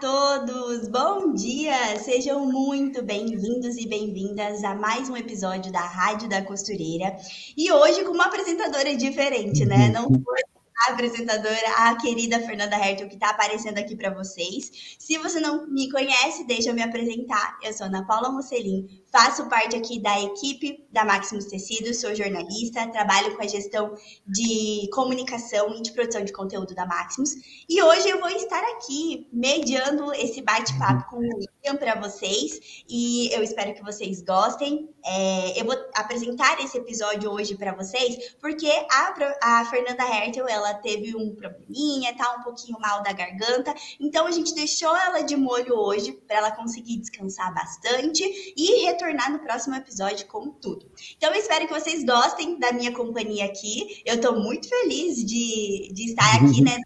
[0.00, 0.88] Todos!
[0.88, 1.98] Bom dia!
[1.98, 7.14] Sejam muito bem-vindos e bem-vindas a mais um episódio da Rádio da Costureira.
[7.54, 9.90] E hoje com uma apresentadora diferente, né?
[9.90, 10.40] Não foi
[10.88, 14.96] a apresentadora, a querida Fernanda Hertel, que está aparecendo aqui para vocês.
[14.98, 17.58] Se você não me conhece, deixa eu me apresentar.
[17.62, 22.86] Eu sou Ana Paula Mocelin, faço parte aqui da equipe da Maximus Tecidos, sou jornalista,
[22.88, 23.94] trabalho com a gestão
[24.26, 27.34] de comunicação e de produção de conteúdo da Maximus.
[27.68, 33.32] E hoje eu vou estar aqui mediando esse bate-papo com o William para vocês e
[33.32, 34.88] eu espero que vocês gostem.
[35.04, 40.74] É, eu vou apresentar esse episódio hoje para vocês porque a, a Fernanda Hertel, ela
[40.74, 43.74] teve um probleminha, tá um pouquinho mal da garganta.
[43.98, 48.22] Então a gente deixou ela de molho hoje para ela conseguir descansar bastante
[48.56, 48.99] e retornar
[49.30, 50.90] no próximo episódio com tudo.
[51.16, 54.02] Então eu espero que vocês gostem da minha companhia aqui.
[54.04, 56.76] Eu estou muito feliz de, de estar aqui, né?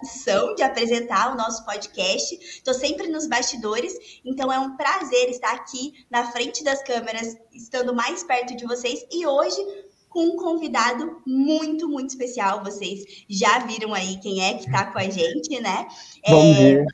[0.00, 2.34] missão de apresentar o nosso podcast.
[2.40, 7.94] Estou sempre nos bastidores, então é um prazer estar aqui na frente das câmeras, estando
[7.94, 9.04] mais perto de vocês.
[9.12, 9.60] E hoje
[10.08, 12.62] com um convidado muito, muito especial.
[12.62, 15.86] Vocês já viram aí quem é que está com a gente, né?
[16.28, 16.54] Bom é...
[16.54, 16.86] dia.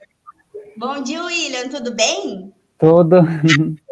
[0.76, 2.52] Bom dia, William, tudo bem?
[2.78, 3.16] Tudo.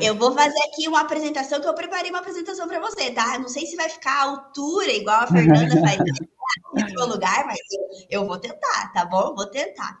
[0.00, 3.38] Eu vou fazer aqui uma apresentação que eu preparei uma apresentação para você, tá?
[3.38, 5.96] Não sei se vai ficar à altura, igual a Fernanda faz
[6.74, 7.58] no seu lugar, mas
[8.08, 9.34] eu vou tentar, tá bom?
[9.34, 10.00] Vou tentar.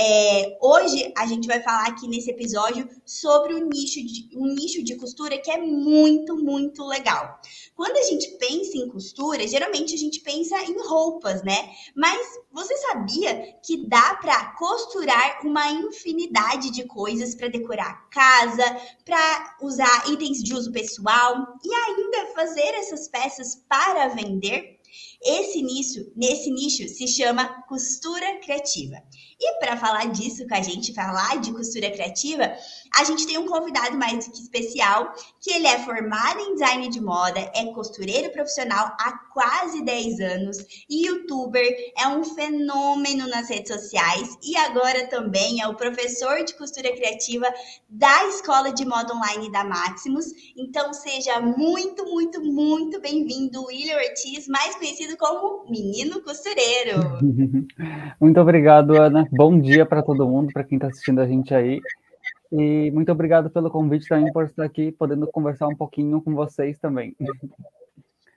[0.00, 4.80] É, hoje a gente vai falar aqui nesse episódio sobre o nicho de, um nicho
[4.84, 7.40] de costura que é muito, muito legal.
[7.74, 11.70] Quando a gente pensa em costura, geralmente a gente pensa em roupas, né?
[11.96, 18.80] Mas você sabia que dá para costurar uma infinidade de coisas para decorar a casa,
[19.04, 24.77] para usar itens de uso pessoal e ainda fazer essas peças para vender?
[25.20, 29.02] Esse nicho, nesse nicho se chama costura criativa.
[29.40, 32.52] E para falar disso com a gente, falar de costura criativa,
[32.96, 37.00] a gente tem um convidado mais que especial, que ele é formado em design de
[37.00, 40.56] moda, é costureiro profissional há quase 10 anos,
[40.90, 41.64] youtuber,
[41.96, 47.46] é um fenômeno nas redes sociais e agora também é o professor de costura criativa
[47.88, 50.26] da Escola de Moda Online da Maximus.
[50.56, 57.18] Então seja muito, muito, muito bem-vindo, William Ortiz, mais conhecido como Menino Costureiro.
[58.20, 59.27] Muito obrigado, Ana.
[59.30, 61.80] Bom dia para todo mundo, para quem está assistindo a gente aí.
[62.50, 66.78] E muito obrigado pelo convite também por estar aqui, podendo conversar um pouquinho com vocês
[66.78, 67.14] também.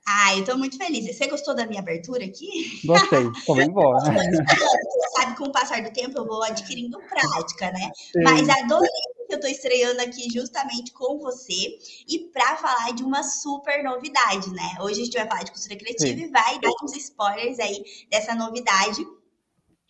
[0.06, 1.16] Ah, eu estou muito feliz.
[1.16, 2.82] Você gostou da minha abertura aqui?
[2.84, 4.00] Gostei, tô bem boa.
[4.04, 7.92] Você sabe, com o passar do tempo, eu vou adquirindo prática, né?
[7.96, 8.24] Sim.
[8.24, 8.90] Mas adorei
[9.28, 11.78] que eu estou estreando aqui justamente com você
[12.08, 14.76] e para falar de uma super novidade, né?
[14.82, 16.26] Hoje a gente vai falar de costura criativa Sim.
[16.26, 19.06] e vai dar uns spoilers aí dessa novidade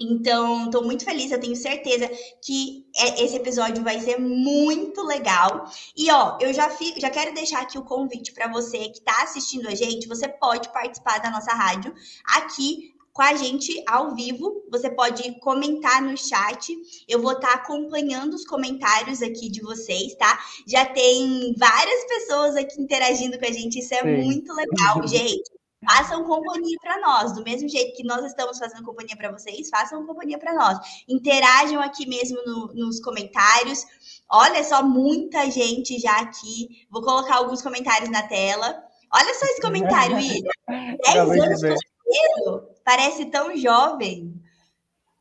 [0.02, 2.10] então, estou muito feliz, eu tenho certeza
[2.44, 5.70] que é, esse episódio vai ser muito legal.
[5.96, 9.24] E ó, eu já, fico, já quero deixar aqui o convite para você que está
[9.24, 10.08] assistindo a gente.
[10.08, 11.94] Você pode participar da nossa rádio
[12.26, 14.64] aqui com a gente ao vivo.
[14.72, 16.76] Você pode comentar no chat.
[17.08, 20.40] Eu vou estar tá acompanhando os comentários aqui de vocês, tá?
[20.66, 23.80] Já tem várias pessoas aqui interagindo com a gente.
[23.80, 24.24] Isso é Sim.
[24.24, 27.34] muito legal, gente façam companhia para nós.
[27.34, 30.78] Do mesmo jeito que nós estamos fazendo companhia para vocês, façam companhia para nós.
[31.08, 33.86] Interajam aqui mesmo no, nos comentários.
[34.30, 36.86] Olha só, muita gente já aqui.
[36.90, 38.84] Vou colocar alguns comentários na tela.
[39.14, 40.52] Olha só esse comentário, William.
[41.04, 44.34] 10 anos costureiro, parece tão jovem.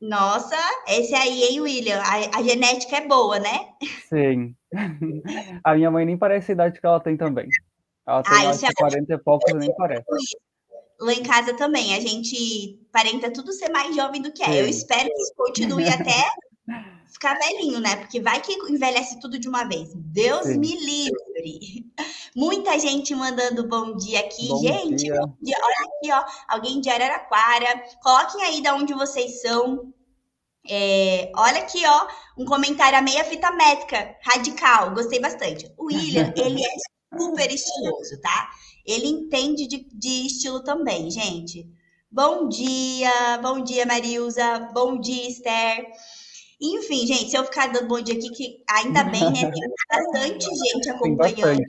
[0.00, 0.56] Nossa,
[0.88, 2.00] esse aí, hein, William?
[2.00, 3.68] A, a, genética é boa, né?
[4.08, 4.54] Sim.
[5.62, 7.46] A minha mãe nem parece a idade que ela tem também.
[8.06, 10.04] Ela tem ah, mais de é 40 e poucos, nem parece
[11.00, 11.94] lá em casa também.
[11.94, 14.60] A gente parenta tudo ser mais jovem do que é.
[14.60, 16.28] Eu espero que isso continue até
[17.10, 17.96] ficar velhinho, né?
[17.96, 19.90] Porque vai que envelhece tudo de uma vez.
[19.94, 20.58] Deus Sim.
[20.58, 21.86] me livre.
[22.36, 24.48] Muita gente mandando bom dia aqui.
[24.48, 25.20] Bom gente, dia.
[25.20, 25.56] bom dia.
[25.62, 26.54] Olha aqui, ó.
[26.54, 27.82] Alguém de Araraquara.
[28.02, 29.92] Coloquem aí de onde vocês são.
[30.68, 32.06] É, olha aqui, ó,
[32.38, 35.72] um comentário a meia fita métrica, radical, gostei bastante.
[35.78, 38.50] O William, ele é super estiloso, tá?
[38.84, 41.66] Ele entende de, de estilo também, gente.
[42.10, 45.86] Bom dia, bom dia, Marilza, bom dia, Esther.
[46.60, 49.50] Enfim, gente, se eu ficar dando bom dia aqui, que ainda bem, né?
[49.50, 51.62] Tem bastante gente acompanhando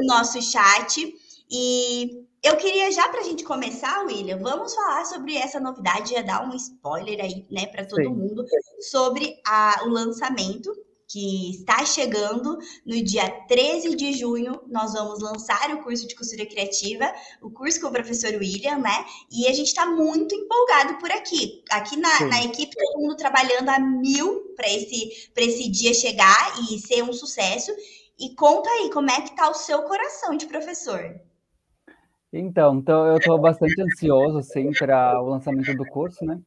[0.00, 1.14] o nosso chat.
[1.50, 6.22] E eu queria já para a gente começar, William, vamos falar sobre essa novidade, já
[6.22, 8.08] dar um spoiler aí, né, para todo Sim.
[8.08, 8.44] mundo
[8.80, 10.70] sobre a, o lançamento
[11.08, 14.60] que está chegando no dia 13 de junho.
[14.68, 17.10] Nós vamos lançar o curso de costura criativa,
[17.40, 19.04] o curso com o professor William, né?
[19.32, 21.64] E a gente está muito empolgado por aqui.
[21.70, 26.78] Aqui na, na, equipe, todo mundo trabalhando a mil para esse, esse dia chegar e
[26.78, 27.72] ser um sucesso.
[28.18, 31.18] E conta aí, como é que tá o seu coração de professor?
[32.30, 36.38] Então, então eu estou bastante ansioso, sim, para o lançamento do curso, né?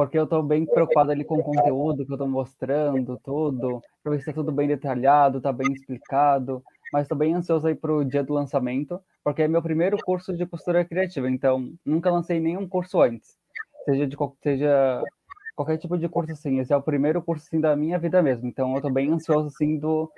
[0.00, 4.12] Porque eu estou bem preocupado ali com o conteúdo que eu estou mostrando, tudo, para
[4.12, 6.62] ver se está tudo bem detalhado, está bem explicado.
[6.90, 10.34] Mas estou bem ansioso aí para o dia do lançamento, porque é meu primeiro curso
[10.34, 13.36] de costura criativa, então nunca lancei nenhum curso antes.
[13.84, 15.02] Seja de seja
[15.54, 18.48] qualquer tipo de curso assim, esse é o primeiro curso assim da minha vida mesmo.
[18.48, 20.10] Então eu estou bem ansioso assim do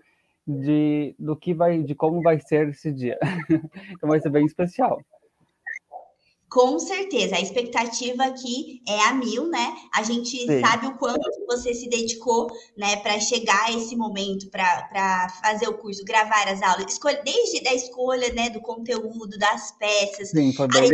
[0.46, 3.18] de, do que vai, de como vai ser esse dia.
[3.90, 5.02] então vai ser bem especial.
[6.52, 9.74] Com certeza, a expectativa aqui é a mil, né?
[9.94, 10.60] A gente Sim.
[10.60, 12.46] sabe o quanto você se dedicou,
[12.76, 17.66] né, para chegar a esse momento, para fazer o curso, gravar as aulas, escolha, desde
[17.66, 20.90] a escolha, né, do conteúdo, das peças, Sim, foi bem...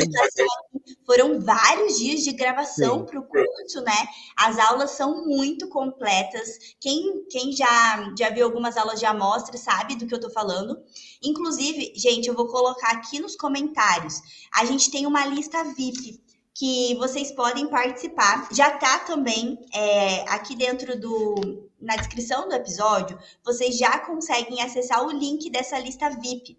[1.05, 4.07] foram vários dias de gravação para o curso, né?
[4.37, 6.49] As aulas são muito completas.
[6.81, 10.79] Quem, quem já, já viu algumas aulas de amostra sabe do que eu tô falando.
[11.23, 14.21] Inclusive, gente, eu vou colocar aqui nos comentários.
[14.55, 16.21] A gente tem uma lista VIP
[16.55, 18.49] que vocês podem participar.
[18.53, 25.07] Já tá também é, aqui dentro do na descrição do episódio, vocês já conseguem acessar
[25.07, 26.59] o link dessa lista VIP.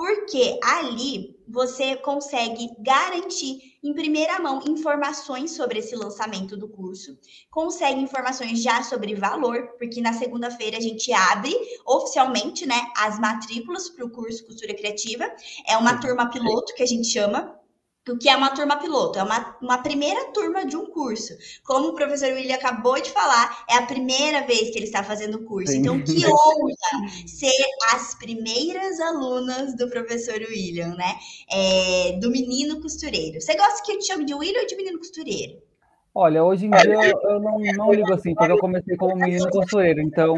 [0.00, 7.18] Porque ali você consegue garantir em primeira mão informações sobre esse lançamento do curso,
[7.50, 11.54] consegue informações já sobre valor, porque na segunda-feira a gente abre
[11.84, 15.30] oficialmente, né, as matrículas para o curso Costura Criativa.
[15.68, 17.59] É uma turma piloto que a gente chama,
[18.08, 19.18] o que é uma turma piloto?
[19.18, 21.34] É uma, uma primeira turma de um curso.
[21.64, 25.36] Como o professor William acabou de falar, é a primeira vez que ele está fazendo
[25.36, 25.72] o curso.
[25.72, 25.80] Sim.
[25.80, 27.52] Então, que honra ser
[27.92, 31.16] as primeiras alunas do professor William, né?
[31.50, 33.40] É, do menino costureiro.
[33.40, 35.70] Você gosta que eu te chame de William ou de menino costureiro?
[36.12, 40.00] Olha, hoje em dia eu não, não ligo assim, porque eu comecei como menino costureiro.
[40.00, 40.36] Então,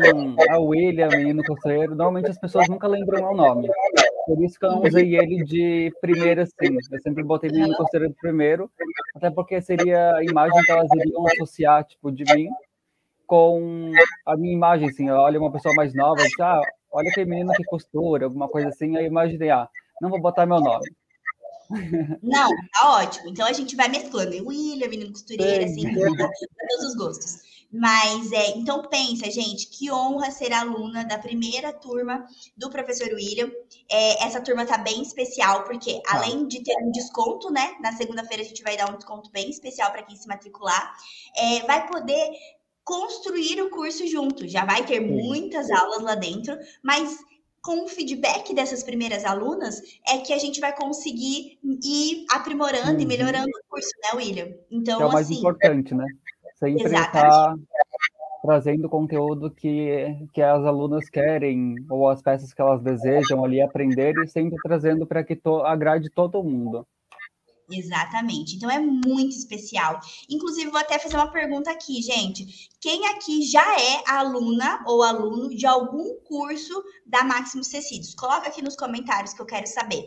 [0.51, 3.69] a William, menino costureiro, normalmente as pessoas nunca lembram meu nome.
[4.27, 6.77] Por isso que eu não usei ele de primeiro assim.
[6.91, 8.71] Eu sempre botei menino costureiro de primeiro,
[9.15, 12.49] até porque seria a imagem que elas iriam associar, tipo, de mim
[13.27, 13.93] com
[14.27, 15.11] a minha imagem, assim.
[15.11, 16.61] Olha uma pessoa mais nova, diz, ah,
[16.93, 18.97] olha aquele menino que costura, alguma coisa assim.
[18.97, 19.69] Aí imaginei, ah,
[20.01, 20.85] não vou botar meu nome.
[22.23, 23.31] Não, tá ótimo.
[23.31, 24.33] Então a gente vai mesclando.
[24.47, 26.29] William, menino costureiro, assim, para
[26.69, 27.52] todos os gostos.
[27.73, 33.51] Mas é, então pensa, gente, que honra ser aluna da primeira turma do professor William.
[33.91, 36.17] É, essa turma tá bem especial, porque tá.
[36.17, 37.77] além de ter um desconto, né?
[37.81, 40.95] Na segunda-feira a gente vai dar um desconto bem especial para quem se matricular.
[41.35, 42.31] É, vai poder
[42.85, 44.47] construir o curso junto.
[44.47, 47.19] Já vai ter muitas aulas lá dentro, mas
[47.63, 53.01] com o feedback dessas primeiras alunas é que a gente vai conseguir ir aprimorando uhum.
[53.01, 54.49] e melhorando o curso, né, William?
[54.71, 56.05] Então, que é o mais assim, importante, né?
[56.63, 57.57] Sempre estar
[58.41, 64.15] trazendo conteúdo que, que as alunas querem ou as peças que elas desejam ali aprender
[64.25, 66.87] e sempre trazendo para que to, agrade todo mundo.
[67.69, 68.57] Exatamente.
[68.57, 69.99] Então é muito especial.
[70.29, 72.71] Inclusive, vou até fazer uma pergunta aqui, gente.
[72.81, 78.15] Quem aqui já é aluna ou aluno de algum curso da Máximos Tecidos?
[78.15, 80.07] Coloca aqui nos comentários que eu quero saber.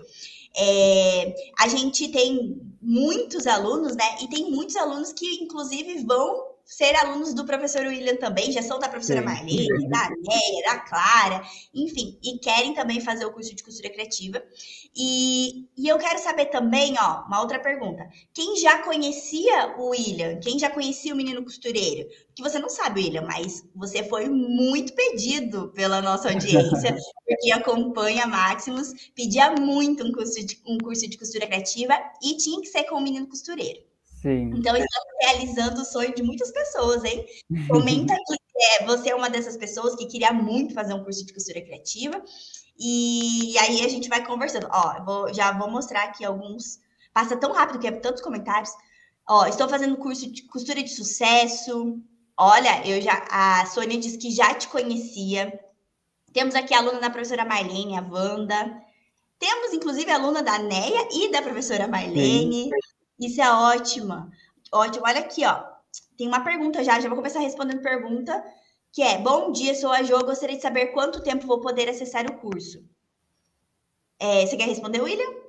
[0.58, 4.06] É, a gente tem muitos alunos, né?
[4.22, 8.80] E tem muitos alunos que, inclusive, vão ser alunos do professor William também, já são
[8.80, 9.22] da professora.
[9.22, 11.44] Marlene, da Néia, da Clara,
[11.74, 14.44] enfim, e querem também fazer o curso de costura criativa.
[14.96, 18.10] E, e eu quero saber também, ó, uma outra pergunta.
[18.34, 20.40] Quem já conhecia o William?
[20.40, 22.10] Quem já conhecia o menino costureiro?
[22.34, 26.96] Que você não sabe, William, mas você foi muito pedido pela nossa audiência,
[27.28, 31.94] porque acompanha Maximus, pedia muito um curso, de, um curso de costura criativa
[32.24, 33.85] e tinha que ser com o menino costureiro.
[34.26, 34.50] Sim.
[34.56, 37.24] Então, estamos realizando o sonho de muitas pessoas, hein?
[37.68, 41.32] Comenta aqui é, você é uma dessas pessoas que queria muito fazer um curso de
[41.32, 42.24] costura criativa.
[42.80, 44.68] E aí a gente vai conversando.
[44.72, 46.80] Ó, vou, já vou mostrar aqui alguns.
[47.14, 48.72] Passa tão rápido que é tantos comentários.
[49.30, 52.00] Ó, estou fazendo curso de costura de sucesso.
[52.36, 53.28] Olha, eu já.
[53.30, 55.60] A Sônia disse que já te conhecia.
[56.34, 58.82] Temos aqui a aluna da professora Marlene, a Wanda.
[59.38, 62.64] Temos, inclusive, a aluna da Neia e da professora Marlene.
[62.64, 62.70] Sim.
[63.20, 64.30] Isso é ótimo.
[64.72, 65.06] Ótimo.
[65.06, 65.64] Olha aqui, ó.
[66.18, 68.44] tem uma pergunta já, já vou começar respondendo pergunta,
[68.92, 72.26] que é: Bom dia, sou a Jo, gostaria de saber quanto tempo vou poder acessar
[72.26, 72.84] o curso.
[74.20, 75.46] É, você quer responder, William?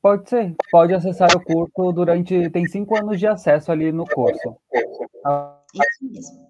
[0.00, 0.54] Pode ser.
[0.70, 2.48] Pode acessar o curso durante.
[2.50, 4.56] Tem cinco anos de acesso ali no curso.
[5.74, 6.48] Isso mesmo.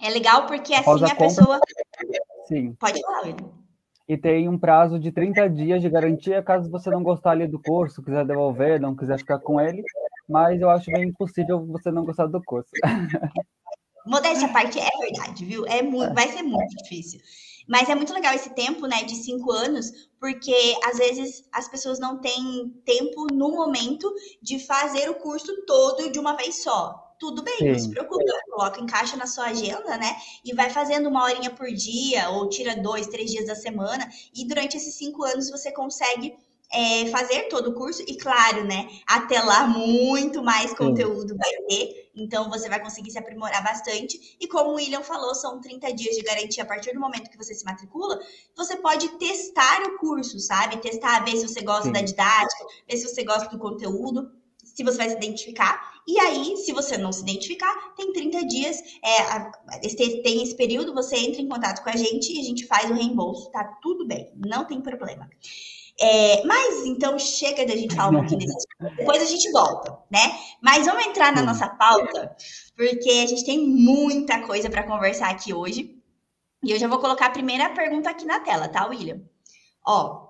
[0.00, 1.60] É legal porque assim a, a pessoa.
[2.46, 2.74] Sim.
[2.74, 3.63] Pode falar, William.
[4.08, 7.60] E tem um prazo de 30 dias de garantia caso você não gostar ali do
[7.60, 9.82] curso, quiser devolver, não quiser ficar com ele.
[10.28, 12.70] Mas eu acho bem impossível você não gostar do curso.
[14.06, 15.66] Modéstia à parte, é verdade, viu?
[15.66, 17.20] É muito, vai ser muito difícil.
[17.66, 21.98] Mas é muito legal esse tempo, né, de cinco anos, porque às vezes as pessoas
[21.98, 27.03] não têm tempo no momento de fazer o curso todo de uma vez só.
[27.24, 27.72] Tudo bem, Sim.
[27.72, 30.14] não se preocupe, coloca, encaixa na sua agenda, né?
[30.44, 34.46] E vai fazendo uma horinha por dia, ou tira dois, três dias da semana, e
[34.46, 36.36] durante esses cinco anos você consegue
[36.70, 42.10] é, fazer todo o curso e, claro, né, até lá muito mais conteúdo vai ter,
[42.14, 44.36] então você vai conseguir se aprimorar bastante.
[44.38, 47.38] E como o William falou, são 30 dias de garantia a partir do momento que
[47.38, 48.20] você se matricula,
[48.54, 50.76] você pode testar o curso, sabe?
[50.76, 51.92] Testar, ver se você gosta Sim.
[51.92, 54.30] da didática, ver se você gosta do conteúdo,
[54.74, 55.94] se você vai se identificar.
[56.06, 59.88] E aí, se você não se identificar, tem 30 dias, é,
[60.22, 62.94] tem esse período, você entra em contato com a gente e a gente faz o
[62.94, 65.28] reembolso, tá tudo bem, não tem problema.
[66.00, 68.66] É, mas então chega da gente falar um pouquinho desse
[68.98, 70.36] Depois a gente volta, né?
[70.60, 72.36] Mas vamos entrar na nossa pauta,
[72.76, 75.96] porque a gente tem muita coisa para conversar aqui hoje.
[76.64, 79.20] E eu já vou colocar a primeira pergunta aqui na tela, tá, William?
[79.86, 80.28] Ó,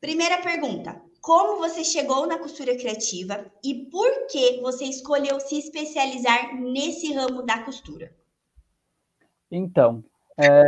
[0.00, 1.02] primeira pergunta.
[1.20, 7.42] Como você chegou na costura criativa e por que você escolheu se especializar nesse ramo
[7.42, 8.12] da costura?
[9.50, 10.02] Então,
[10.38, 10.62] é,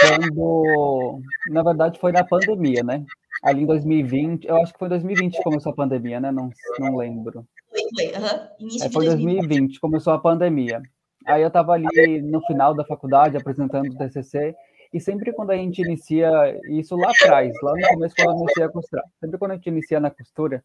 [0.00, 3.04] quando, na verdade, foi na pandemia, né?
[3.42, 6.30] ali em 2020, eu acho que foi 2020 que começou a pandemia, né?
[6.30, 7.46] Não, não lembro.
[7.70, 8.48] Foi, foi, uhum.
[8.60, 10.82] Início é, foi 2020, 2020, começou a pandemia.
[11.26, 14.54] Aí eu estava ali no final da faculdade apresentando o TCC,
[14.92, 16.30] e sempre quando a gente inicia,
[16.70, 19.68] isso lá atrás, lá no começo quando eu iniciei a costurar, sempre quando a gente
[19.68, 20.64] inicia na costura,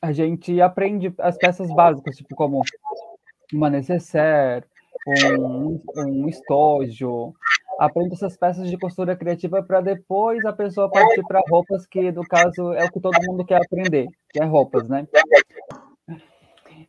[0.00, 2.62] a gente aprende as peças básicas, tipo como
[3.52, 4.64] uma necessaire,
[5.06, 7.34] um, um estojo,
[7.78, 12.22] aprende essas peças de costura criativa para depois a pessoa partir para roupas que, no
[12.22, 15.06] caso, é o que todo mundo quer aprender, que é roupas, né?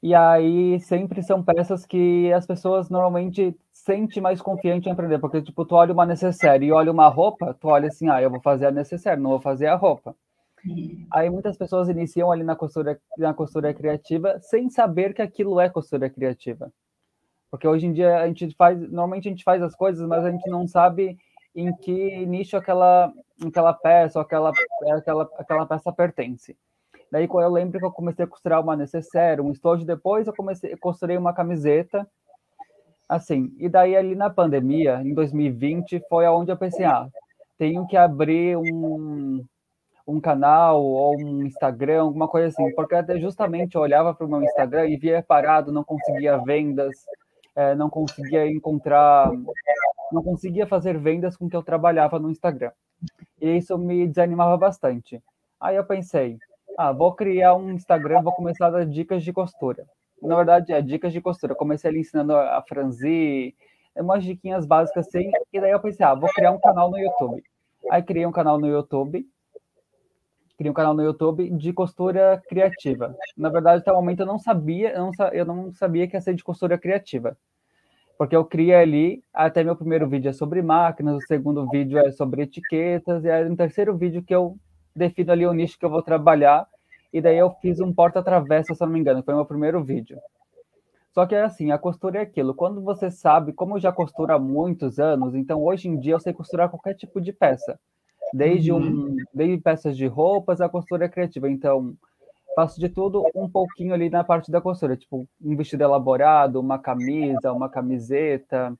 [0.01, 3.55] E aí sempre são peças que as pessoas normalmente
[3.89, 7.55] sentem mais confiante em aprender, porque tipo, tu olha uma necessaire e olha uma roupa,
[7.59, 10.15] tu olha assim, ah, eu vou fazer a necessaire, não vou fazer a roupa.
[11.11, 15.69] Aí muitas pessoas iniciam ali na costura, na costura criativa sem saber que aquilo é
[15.69, 16.71] costura criativa.
[17.49, 20.29] Porque hoje em dia a gente faz, normalmente a gente faz as coisas, mas a
[20.29, 21.17] gente não sabe
[21.55, 23.11] em que nicho aquela,
[23.43, 24.51] aquela peça ou aquela,
[24.91, 26.55] aquela, aquela peça pertence.
[27.11, 30.73] Daí eu lembro que eu comecei a costurar uma necessaire, um estojo, depois eu comecei,
[30.73, 32.07] eu costurei uma camiseta,
[33.09, 37.07] assim, e daí ali na pandemia, em 2020, foi aonde eu pensei, ah,
[37.57, 39.43] tenho que abrir um,
[40.07, 44.29] um canal ou um Instagram, alguma coisa assim, porque até justamente eu olhava para o
[44.29, 46.95] meu Instagram e via parado, não conseguia vendas,
[47.55, 49.31] é, não conseguia encontrar,
[50.11, 52.71] não conseguia fazer vendas com que eu trabalhava no Instagram.
[53.41, 55.21] E isso me desanimava bastante.
[55.59, 56.37] Aí eu pensei,
[56.77, 59.85] ah, vou criar um Instagram, vou começar a dar dicas de costura.
[60.21, 61.55] Na verdade, é dicas de costura.
[61.55, 63.53] comecei ali ensinando a franzir,
[63.95, 67.43] umas diquinhas básicas assim, e daí eu pensei, ah, vou criar um canal no YouTube.
[67.89, 69.25] Aí criei um canal no YouTube,
[70.57, 73.15] criei um canal no YouTube de costura criativa.
[73.37, 76.21] Na verdade, até o momento eu não sabia, eu não, eu não sabia que ia
[76.21, 77.37] ser de costura criativa
[78.19, 82.11] porque eu criei ali, até meu primeiro vídeo é sobre máquinas, o segundo vídeo é
[82.11, 84.57] sobre etiquetas, e aí no terceiro vídeo que eu
[84.93, 86.67] defino ali o nicho que eu vou trabalhar,
[87.11, 89.83] e daí eu fiz um porta-travessa, se eu não me engano, foi o meu primeiro
[89.83, 90.19] vídeo.
[91.11, 94.33] Só que é assim, a costura é aquilo, quando você sabe, como eu já costuro
[94.33, 97.79] há muitos anos, então hoje em dia eu sei costurar qualquer tipo de peça,
[98.33, 99.15] desde, um, uhum.
[99.33, 101.95] desde peças de roupas a costura criativa, então
[102.55, 106.77] faço de tudo um pouquinho ali na parte da costura, tipo um vestido elaborado, uma
[106.77, 108.77] camisa, uma camiseta,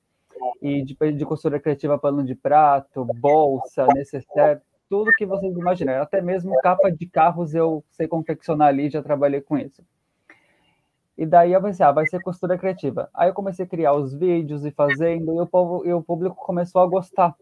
[0.62, 6.02] e de, de costura criativa pano de prato, bolsa, necessaire, tudo que vocês imaginarem.
[6.02, 9.84] Até mesmo capa de carros eu sei confeccionar ali, já trabalhei com isso.
[11.18, 13.10] E daí eu pensei, ah, vai ser costura criativa.
[13.14, 16.36] Aí eu comecei a criar os vídeos e fazendo, e o, povo, e o público
[16.36, 17.36] começou a gostar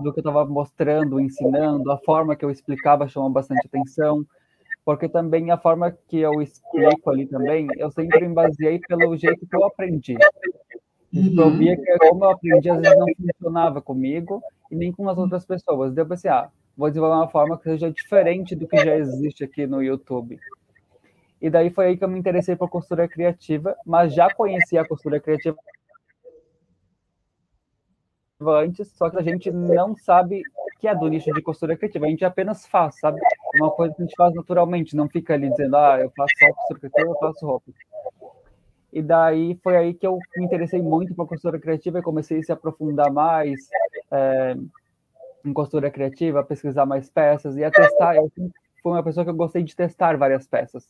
[0.00, 4.26] do que eu estava mostrando, ensinando, a forma que eu explicava chamou bastante atenção
[4.84, 9.46] porque também a forma que eu explico ali também, eu sempre me baseei pelo jeito
[9.46, 10.14] que eu aprendi.
[11.12, 11.34] Uhum.
[11.38, 15.16] Eu via que como eu aprendi, às vezes não funcionava comigo e nem com as
[15.16, 15.94] outras pessoas.
[15.94, 19.44] Daí eu pensei, ah, vou desenvolver uma forma que seja diferente do que já existe
[19.44, 20.38] aqui no YouTube.
[21.40, 24.88] E daí foi aí que eu me interessei por costura criativa, mas já conhecia a
[24.88, 25.56] costura criativa
[28.40, 30.42] antes, só que a gente não sabe
[30.80, 33.20] que é do nicho de costura criativa, a gente apenas faz, sabe?
[33.56, 36.52] Uma coisa que a gente faz naturalmente, não fica ali dizendo, ah, eu faço só
[36.52, 37.72] costura criativa, eu faço roupa.
[38.92, 42.42] E daí foi aí que eu me interessei muito por costura criativa e comecei a
[42.42, 43.68] se aprofundar mais
[44.10, 44.56] é,
[45.44, 48.16] em costura criativa, pesquisar mais peças e a testar.
[48.16, 50.88] Eu fui uma pessoa que eu gostei de testar várias peças.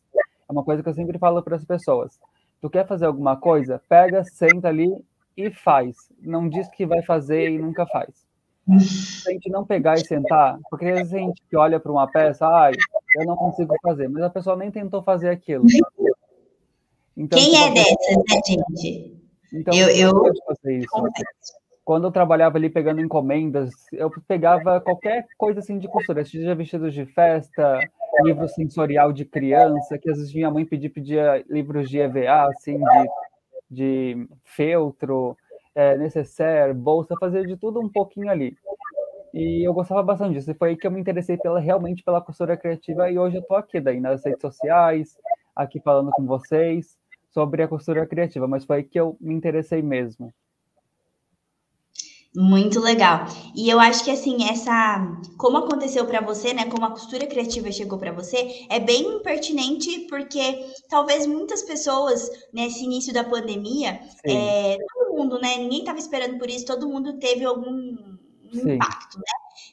[0.48, 2.18] É uma coisa que eu sempre falo para as pessoas.
[2.60, 3.82] Tu quer fazer alguma coisa?
[3.88, 4.90] Pega, senta ali
[5.36, 5.96] e faz.
[6.20, 8.24] Não diz que vai fazer e nunca faz.
[8.80, 12.10] Se a gente não pegar e sentar, porque às vezes a gente olha para uma
[12.10, 12.72] peça, ai,
[13.16, 15.66] eu não consigo fazer, mas a pessoa nem tentou fazer aquilo.
[17.16, 19.24] Então, Quem é dessas, né, gente?
[19.52, 20.12] Então, eu, eu...
[20.46, 20.88] fazer isso.
[21.84, 26.94] Quando eu trabalhava ali pegando encomendas, eu pegava qualquer coisa assim de costura, seja vestidos
[26.94, 27.78] de festa,
[28.22, 32.78] livro sensorial de criança, que às vezes minha mãe pedia, pedia livros de EVA, assim,
[32.78, 33.08] de
[33.70, 35.36] de feltro,
[35.74, 38.56] é, necessaire, bolsa, fazia de tudo um pouquinho ali.
[39.32, 40.50] E eu gostava bastante disso.
[40.50, 43.42] E foi aí que eu me interessei pela, realmente pela costura criativa e hoje eu
[43.42, 45.18] estou aqui daí nas redes sociais,
[45.56, 46.96] aqui falando com vocês
[47.32, 50.32] sobre a costura criativa, mas foi aí que eu me interessei mesmo.
[52.36, 53.26] Muito legal.
[53.54, 55.06] E eu acho que assim, essa
[55.38, 60.00] como aconteceu para você, né, como a costura criativa chegou para você, é bem pertinente
[60.08, 66.36] porque talvez muitas pessoas nesse início da pandemia, é, todo mundo, né, ninguém estava esperando
[66.36, 67.96] por isso, todo mundo teve algum
[68.52, 69.24] impacto, né?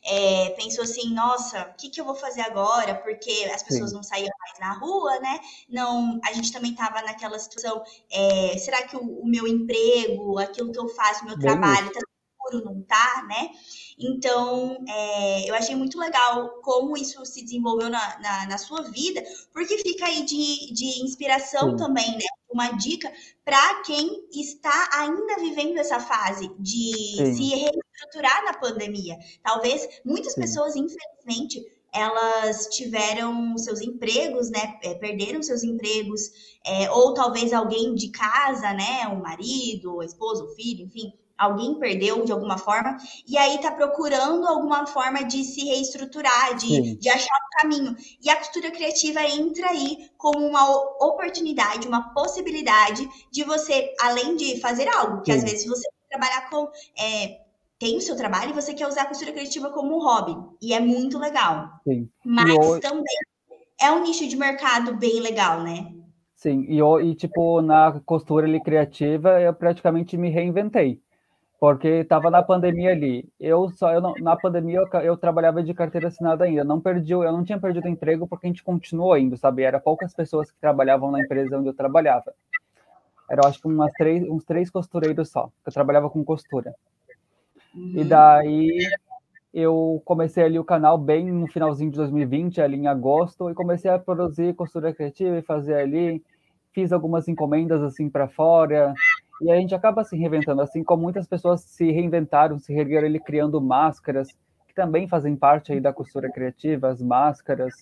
[0.04, 2.96] É, pensou assim, nossa, o que, que eu vou fazer agora?
[2.96, 3.96] Porque as pessoas Sim.
[3.96, 5.40] não saíam mais na rua, né?
[5.70, 10.72] Não, a gente também estava naquela situação, é, será que o, o, meu emprego, aquilo
[10.72, 12.00] que eu faço, o meu Bem trabalho, está
[12.42, 13.52] seguro, não tá, né?
[13.98, 19.24] Então, é, eu achei muito legal como isso se desenvolveu na, na, na sua vida,
[19.54, 21.78] porque fica aí de, de inspiração Sim.
[21.78, 22.26] também, né?
[22.52, 23.12] Uma dica
[23.46, 27.34] para quem está ainda vivendo essa fase de Sim.
[27.34, 29.18] se reestruturar na pandemia.
[29.42, 30.42] Talvez muitas Sim.
[30.42, 34.80] pessoas, infelizmente, elas tiveram seus empregos, né?
[34.84, 39.08] É, perderam seus empregos, é, ou talvez alguém de casa, né?
[39.08, 43.72] O marido, a esposa, o filho, enfim, alguém perdeu de alguma forma, e aí tá
[43.72, 47.96] procurando alguma forma de se reestruturar, de, de achar o caminho.
[48.24, 50.70] E a costura criativa entra aí como uma
[51.04, 55.40] oportunidade, uma possibilidade de você, além de fazer algo, que Sim.
[55.40, 56.70] às vezes você trabalhar com.
[57.00, 57.42] É,
[57.80, 60.38] tem o seu trabalho e você quer usar a costura criativa como um hobby.
[60.62, 61.72] E é muito legal.
[61.84, 62.08] Sim.
[62.24, 62.82] Mas hoje...
[62.82, 63.18] também
[63.82, 65.92] é um nicho de mercado bem legal, né?
[66.36, 71.02] Sim, e, e tipo, na costura ali, criativa, eu praticamente me reinventei
[71.62, 73.30] porque estava na pandemia ali.
[73.40, 76.64] Eu só eu não, na pandemia eu, eu, trabalhava de carteira assinada ainda.
[76.64, 79.62] Não perdi, eu não tinha perdido emprego porque a gente continuou indo, sabe?
[79.62, 82.34] Era poucas pessoas que trabalhavam na empresa onde eu trabalhava.
[83.30, 85.52] Era, acho que umas três, uns três costureiros só.
[85.64, 86.74] Eu trabalhava com costura.
[87.76, 87.94] Uhum.
[87.94, 88.80] E daí
[89.54, 93.92] eu comecei ali o canal bem no finalzinho de 2020, ali em agosto, e comecei
[93.92, 96.24] a produzir costura criativa e fazer ali.
[96.72, 98.96] Fiz algumas encomendas assim para fora
[99.42, 103.20] e a gente acaba se reinventando, assim como muitas pessoas se reinventaram, se reergueram ele
[103.20, 104.28] criando máscaras,
[104.68, 107.74] que também fazem parte aí da costura criativa, as máscaras.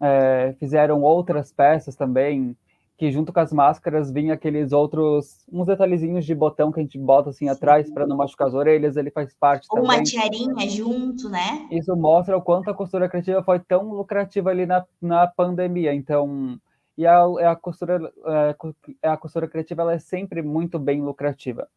[0.00, 2.56] É, fizeram outras peças também,
[2.96, 6.98] que junto com as máscaras vinha aqueles outros, uns detalhezinhos de botão que a gente
[6.98, 9.96] bota assim atrás para não machucar as orelhas, ele faz parte Ou também.
[9.96, 11.66] uma tiarinha junto, né?
[11.70, 15.92] Isso mostra o quanto a costura criativa foi tão lucrativa ali na, na pandemia.
[15.92, 16.58] Então,
[16.96, 18.56] e a, é a costura é,
[19.02, 21.68] é, a costura criativa ela é sempre muito bem lucrativa.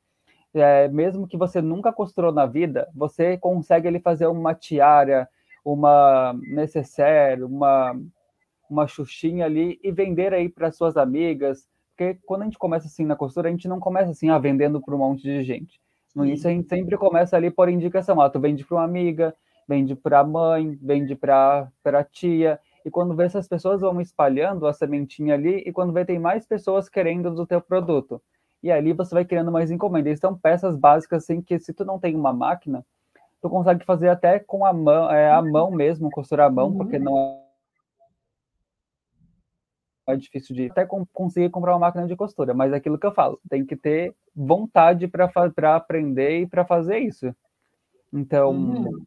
[0.53, 5.27] É, mesmo que você nunca costurou na vida, você consegue ele fazer uma tiara,
[5.65, 7.95] uma necessaire, uma
[8.69, 13.05] uma xuxinha ali e vender aí para suas amigas, porque quando a gente começa assim
[13.05, 15.79] na costura, a gente não começa assim ah, vendendo para um monte de gente.
[16.15, 19.35] No início a gente sempre começa ali por indicação, ah, tu vende para uma amiga,
[19.67, 24.67] vende para a mãe, vende para a tia, e quando vê essas pessoas vão espalhando
[24.67, 28.21] a sementinha ali, e quando vê tem mais pessoas querendo do teu produto.
[28.61, 30.19] E ali você vai criando mais encomendas.
[30.19, 32.85] São peças básicas assim que se tu não tem uma máquina,
[33.41, 36.77] tu consegue fazer até com a mão, é, a mão mesmo, costurar a mão, uhum.
[36.77, 37.43] porque não
[40.07, 43.13] é difícil de até conseguir comprar uma máquina de costura, mas é aquilo que eu
[43.13, 47.33] falo, tem que ter vontade para aprender e para fazer isso.
[48.11, 49.03] Então, uhum.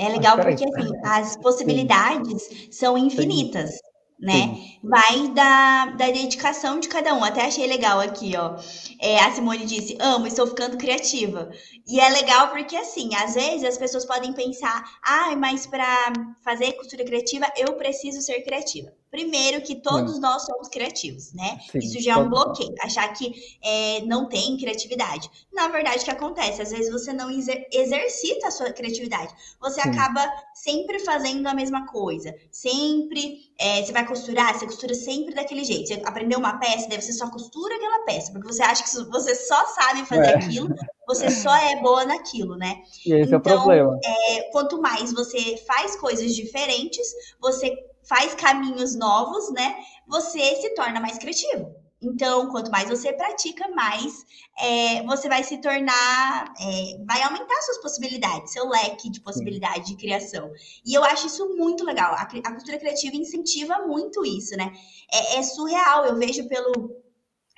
[0.00, 2.72] É legal porque assim, as possibilidades Sim.
[2.72, 3.78] são infinitas, Sim.
[4.18, 4.32] né?
[4.32, 4.80] Sim.
[4.82, 7.22] Vai da, da dedicação de cada um.
[7.22, 8.56] Até achei legal aqui, ó.
[8.98, 11.50] É, a Simone disse: amo, estou ficando criativa.
[11.86, 16.72] E é legal porque, assim, às vezes as pessoas podem pensar, ah, mas para fazer
[16.72, 18.90] costura criativa eu preciso ser criativa.
[19.10, 21.58] Primeiro que todos nós somos criativos, né?
[21.72, 25.28] Sim, Isso já é um bloqueio, achar que é, não tem criatividade.
[25.52, 26.62] Na verdade, o que acontece?
[26.62, 29.34] Às vezes você não exer exercita a sua criatividade.
[29.60, 29.88] Você Sim.
[29.88, 32.32] acaba sempre fazendo a mesma coisa.
[32.52, 35.88] Sempre, é, você vai costurar, você costura sempre daquele jeito.
[35.88, 39.34] Você aprendeu uma peça, daí você só costura aquela peça, porque você acha que você
[39.34, 40.34] só sabe fazer é.
[40.36, 40.68] aquilo,
[41.04, 42.82] você só é boa naquilo, né?
[43.04, 43.98] E esse então, é o então, problema.
[44.04, 47.06] É, quanto mais você faz coisas diferentes,
[47.40, 49.76] você faz caminhos novos, né?
[50.06, 51.74] Você se torna mais criativo.
[52.02, 54.24] Então, quanto mais você pratica, mais
[54.58, 59.96] é, você vai se tornar, é, vai aumentar suas possibilidades, seu leque de possibilidade de
[59.96, 60.50] criação.
[60.84, 62.14] E eu acho isso muito legal.
[62.14, 64.72] A, a cultura criativa incentiva muito isso, né?
[65.12, 66.06] É, é surreal.
[66.06, 66.72] Eu vejo pelo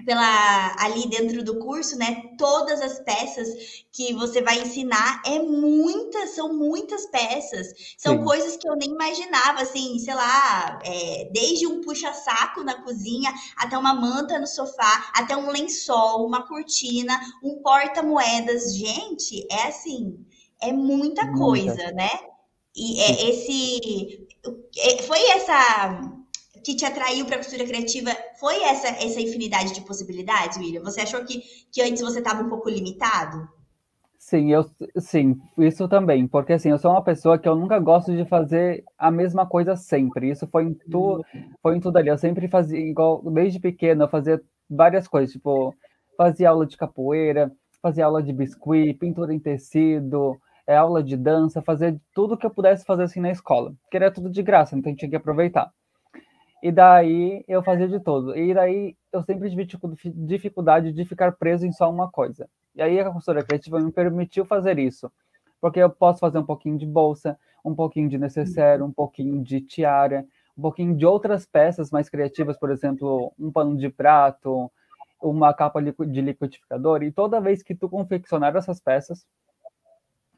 [0.04, 2.22] pela ali dentro do curso, né?
[2.38, 3.48] Todas as peças
[3.90, 8.24] que você vai ensinar é muitas, são muitas peças, são Sim.
[8.24, 13.76] coisas que eu nem imaginava, assim, sei lá, é, desde um puxa-saco na cozinha até
[13.76, 20.24] uma manta no sofá, até um lençol, uma cortina, um porta-moedas, gente, é assim,
[20.60, 21.38] é muita, muita.
[21.38, 22.10] coisa, né?
[22.74, 24.26] E é esse,
[24.78, 26.21] é, foi essa
[26.62, 30.82] que te atraiu para a costura criativa foi essa, essa infinidade de possibilidades, William?
[30.82, 33.48] Você achou que, que antes você estava um pouco limitado?
[34.18, 34.64] Sim, eu
[34.98, 38.84] sim, isso também, porque assim, eu sou uma pessoa que eu nunca gosto de fazer
[38.96, 40.30] a mesma coisa sempre.
[40.30, 41.24] Isso foi em tudo,
[41.60, 42.08] foi em tudo ali.
[42.08, 45.74] Eu sempre fazia igual desde pequeno, eu fazia várias coisas, tipo,
[46.16, 47.50] fazia aula de capoeira,
[47.82, 52.50] fazia aula de biscuit, pintura em tecido, é, aula de dança, fazer tudo que eu
[52.50, 55.72] pudesse fazer assim na escola, que era tudo de graça, então tinha que aproveitar.
[56.62, 58.36] E daí eu fazia de tudo.
[58.36, 59.68] E daí eu sempre tive
[60.14, 62.48] dificuldade de ficar preso em só uma coisa.
[62.76, 65.10] E aí a consultoria criativa me permitiu fazer isso.
[65.60, 69.60] Porque eu posso fazer um pouquinho de bolsa, um pouquinho de necessário, um pouquinho de
[69.60, 70.24] tiara,
[70.56, 74.70] um pouquinho de outras peças mais criativas, por exemplo, um pano de prato,
[75.20, 77.02] uma capa de liquidificador.
[77.02, 79.26] E toda vez que tu confeccionar essas peças,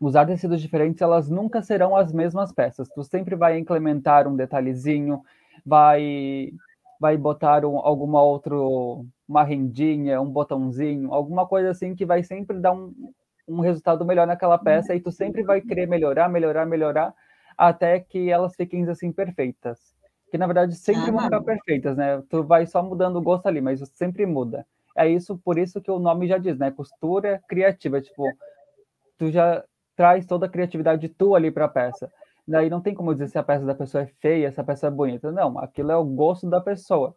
[0.00, 2.88] usar tecidos diferentes, elas nunca serão as mesmas peças.
[2.88, 5.22] Tu sempre vai implementar um detalhezinho,
[5.64, 6.53] vai
[7.00, 8.55] vai botar um, alguma outra
[9.29, 12.94] uma rendinha, um botãozinho, alguma coisa assim que vai sempre dar um,
[13.48, 17.14] um resultado melhor naquela peça e tu sempre vai querer melhorar, melhorar, melhorar
[17.57, 19.94] até que elas fiquem assim perfeitas.
[20.31, 22.22] Que na verdade sempre vão ficar perfeitas, né?
[22.29, 24.66] Tu vai só mudando o gosto ali, mas sempre muda.
[24.96, 26.70] É isso, por isso que o nome já diz, né?
[26.70, 28.24] Costura criativa, tipo,
[29.18, 29.64] tu já
[29.96, 32.11] traz toda a criatividade tua ali para a peça.
[32.46, 34.87] Daí não tem como dizer se a peça da pessoa é feia, se a peça
[34.87, 35.33] é bonita.
[35.33, 37.16] Não, aquilo é o gosto da pessoa.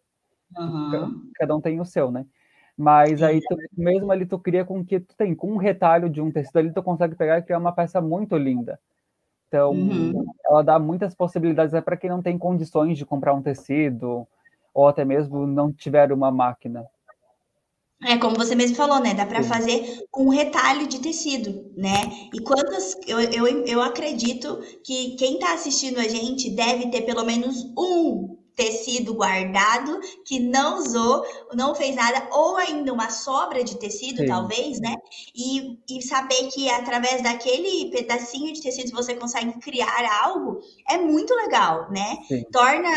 [0.58, 1.30] Uhum.
[1.36, 2.26] Cada um tem o seu, né?
[2.78, 6.22] Mas aí, tu, mesmo ali, tu cria com que tu tem, com um retalho de
[6.22, 8.80] um tecido ali, tu consegue pegar e criar uma peça muito linda.
[9.48, 10.26] Então, uhum.
[10.46, 14.28] ela dá muitas possibilidades é para quem não tem condições de comprar um tecido,
[14.74, 16.86] ou até mesmo não tiver uma máquina.
[18.04, 19.14] É, como você mesmo falou, né?
[19.14, 22.30] Dá para fazer com um retalho de tecido, né?
[22.34, 22.96] E quantas.
[23.08, 28.37] Eu, eu, eu acredito que quem está assistindo a gente deve ter pelo menos um
[28.58, 34.26] tecido guardado que não usou, não fez nada, ou ainda uma sobra de tecido, Sim.
[34.26, 34.96] talvez, né?
[35.34, 41.36] E, e saber que através daquele pedacinho de tecido você consegue criar algo é muito
[41.36, 42.18] legal, né?
[42.28, 42.44] Sim.
[42.52, 42.90] Torna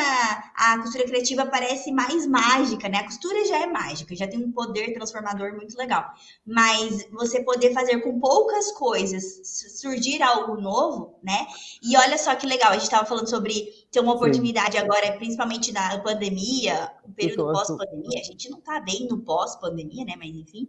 [0.57, 2.99] a costura criativa parece mais mágica, né?
[2.99, 6.07] A costura já é mágica, já tem um poder transformador muito legal.
[6.47, 9.43] Mas você poder fazer com poucas coisas
[9.79, 11.47] surgir algo novo, né?
[11.83, 14.79] E olha só que legal, a gente estava falando sobre ter uma oportunidade Sim.
[14.79, 20.15] agora, principalmente na pandemia, o período pós-pandemia, a gente não tá bem no pós-pandemia, né?
[20.17, 20.69] Mas enfim.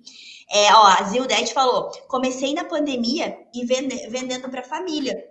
[0.50, 5.30] É, ó, a Zildete falou: comecei na pandemia e vende, vendendo para família.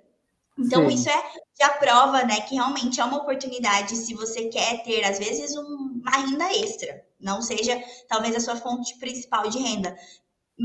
[0.56, 0.94] Então, Sim.
[0.94, 1.22] isso é
[1.58, 6.00] já prova, né, que realmente é uma oportunidade se você quer ter, às vezes, um,
[6.00, 7.04] uma renda extra.
[7.18, 9.96] Não seja, talvez, a sua fonte principal de renda.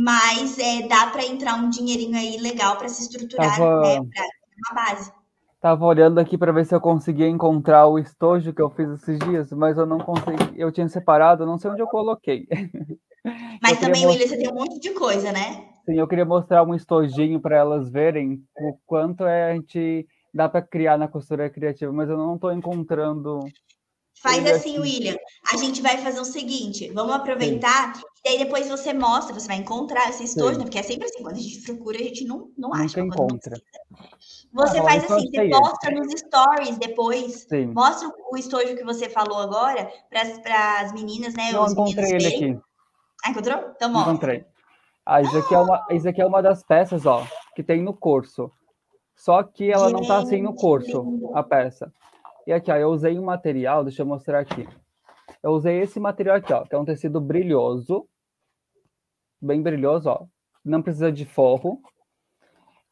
[0.04, 3.82] Mas é, dá para entrar um dinheirinho aí legal para se estruturar, Tava...
[3.82, 4.26] né, para
[4.58, 5.12] uma base.
[5.66, 9.18] Tava olhando aqui para ver se eu conseguia encontrar o estojo que eu fiz esses
[9.18, 10.54] dias, mas eu não consegui.
[10.56, 12.48] Eu tinha separado, não sei onde eu coloquei.
[13.60, 15.68] Mas também, William, você tem um monte de coisa, né?
[15.84, 20.48] Sim, eu queria mostrar um estojinho para elas verem o quanto é, a gente dá
[20.48, 23.40] para criar na costura criativa, mas eu não estou encontrando.
[24.22, 25.16] Faz assim, William.
[25.52, 28.04] A gente vai fazer o seguinte: vamos aproveitar Sim.
[28.26, 30.64] E aí depois você mostra, você vai encontrar esse estojo, né?
[30.64, 33.00] porque é sempre assim, quando a gente procura, a gente não, não acha.
[33.00, 33.62] Nunca encontra.
[34.52, 37.46] Você ah, faz assim, você posta nos stories depois.
[37.48, 37.68] Sim.
[37.68, 41.52] Mostra o estojo que você falou agora para as meninas, né?
[41.52, 42.60] Não, encontrei ele aqui.
[43.24, 43.60] Ah, encontrou?
[43.76, 44.12] Então mostra.
[44.12, 44.46] Encontrei.
[45.06, 47.24] Ah, isso aqui, é uma, isso aqui é uma das peças, ó,
[47.56, 48.52] que tem no curso.
[49.16, 51.94] Só que ela não tá assim no curso, a peça.
[52.48, 54.68] E aqui, ó, eu usei um material, deixa eu mostrar aqui.
[55.44, 58.08] Eu usei esse material aqui, ó, que é um tecido brilhoso,
[59.42, 60.26] bem brilhoso, ó.
[60.64, 61.82] Não precisa de forro.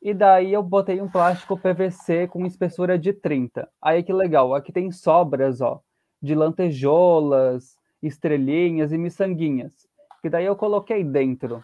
[0.01, 3.69] E daí eu botei um plástico PVC com espessura de 30.
[3.81, 5.81] Aí que legal, aqui tem sobras, ó,
[6.21, 9.87] de lantejoulas, estrelinhas e miçanguinhas.
[10.21, 11.63] Que daí eu coloquei dentro.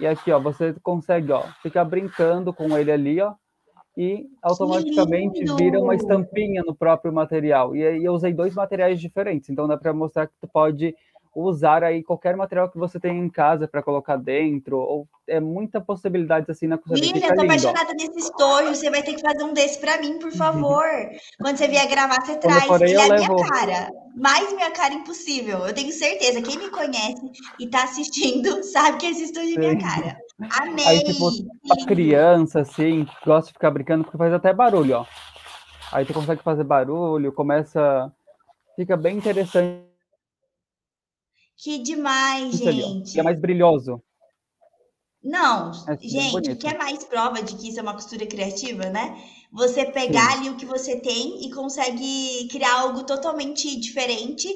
[0.00, 3.34] E aqui, ó, você consegue, ó, ficar brincando com ele ali, ó,
[3.96, 7.76] e automaticamente vira uma estampinha no próprio material.
[7.76, 10.96] E aí eu usei dois materiais diferentes, então dá para mostrar que tu pode
[11.34, 15.80] usar aí qualquer material que você tem em casa para colocar dentro, ou é muita
[15.80, 17.16] possibilidade assim na cozinha.
[17.16, 20.32] Eu tô apaixonada nesse estojo, você vai ter que fazer um desse para mim, por
[20.32, 20.84] favor.
[21.40, 22.68] Quando você vier gravar, você traz.
[22.80, 23.34] Ele é a levo...
[23.34, 25.58] minha cara, mais minha cara impossível.
[25.66, 27.22] Eu tenho certeza, quem me conhece
[27.60, 30.16] e tá assistindo sabe que esse estojo é minha cara.
[30.60, 30.86] Amei!
[30.86, 31.28] Aí, tipo,
[31.70, 35.06] a criança, assim, gosta de ficar brincando, porque faz até barulho, ó.
[35.92, 38.10] Aí tu consegue fazer barulho, começa...
[38.76, 39.89] Fica bem interessante
[41.62, 43.10] que demais, Isso gente.
[43.10, 44.02] Ali, é mais brilhoso.
[45.22, 49.22] Não, é gente, que é mais prova de que isso é uma costura criativa, né?
[49.52, 50.38] Você pegar Sim.
[50.38, 54.48] ali o que você tem e consegue criar algo totalmente diferente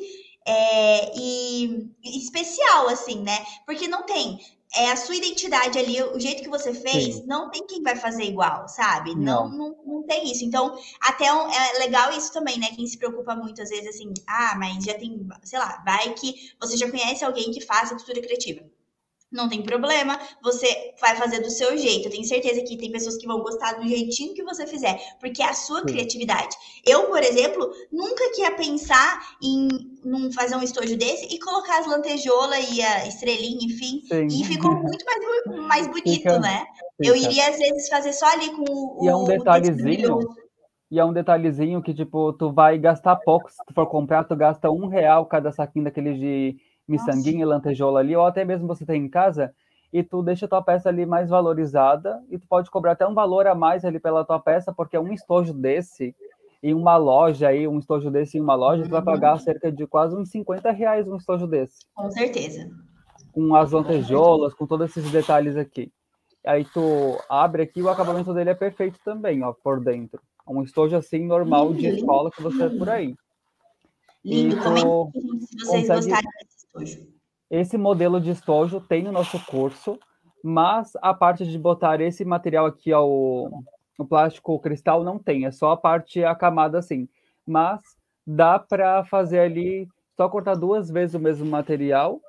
[0.47, 3.45] é, e especial, assim, né?
[3.67, 4.39] Porque não tem
[4.77, 7.25] é a sua identidade ali, o jeito que você fez, Sim.
[7.27, 9.15] não tem quem vai fazer igual, sabe?
[9.15, 10.45] Não, não, não, não tem isso.
[10.45, 12.69] Então, até um, é legal isso também, né?
[12.75, 16.53] Quem se preocupa muito, às vezes, assim, ah, mas já tem, sei lá, vai que
[16.61, 18.63] você já conhece alguém que faz a costura criativa
[19.35, 22.07] não tem problema, você vai fazer do seu jeito.
[22.07, 25.43] Eu tenho certeza que tem pessoas que vão gostar do jeitinho que você fizer, porque
[25.43, 25.87] é a sua Sim.
[25.87, 26.57] criatividade.
[26.87, 29.69] Eu, por exemplo, nunca que ia pensar em
[30.05, 34.27] num, fazer um estojo desse e colocar as lantejoulas e a estrelinha, enfim, Sim.
[34.29, 36.39] e ficou muito mais, mais bonito, Fica.
[36.39, 36.65] né?
[36.97, 37.11] Fica.
[37.11, 39.05] Eu iria, às vezes, fazer só ali com o.
[39.05, 40.21] E é um detalhezinho.
[40.91, 43.51] E é um detalhezinho que, tipo, tu vai gastar pouco.
[43.51, 48.01] Se tu for comprar, tu gasta um real cada saquinho daquele de miçanguinha e lantejola
[48.01, 49.55] ali, ou até mesmo você tem em casa,
[49.93, 53.15] e tu deixa a tua peça ali mais valorizada, e tu pode cobrar até um
[53.15, 56.15] valor a mais ali pela tua peça, porque um estojo desse,
[56.63, 58.89] em uma loja aí, um estojo desse em uma loja, uhum.
[58.89, 59.07] tu vai uhum.
[59.07, 61.87] pagar cerca de quase uns 50 reais um estojo desse.
[61.95, 62.71] Com certeza.
[63.33, 65.93] Com as lantejoulas, com todos esses detalhes aqui.
[66.47, 70.21] Aí tu abre aqui, o acabamento dele é perfeito também, ó, por dentro.
[70.47, 73.15] Um estojo assim normal de escola que você é por aí.
[74.25, 75.87] Lindo, comentem se vocês consegue...
[75.87, 76.31] gostaram
[76.75, 77.15] estojo.
[77.51, 79.99] Esse modelo de estojo tem no nosso curso,
[80.43, 83.51] mas a parte de botar esse material aqui ao
[83.97, 87.09] o plástico cristal não tem, é só a parte a camada assim.
[87.47, 87.81] Mas
[88.27, 92.21] dá para fazer ali só cortar duas vezes o mesmo material,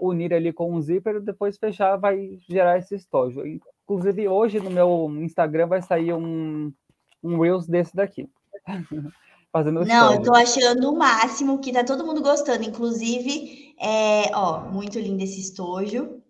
[0.00, 3.42] unir ali com um zíper e depois fechar vai gerar esse estojo.
[3.84, 6.72] Inclusive hoje no meu Instagram vai sair um
[7.22, 8.30] um reels desse daqui.
[9.50, 14.60] Fazendo Não, eu tô achando o máximo que tá todo mundo gostando, inclusive é, ó,
[14.60, 16.20] muito lindo esse estojo.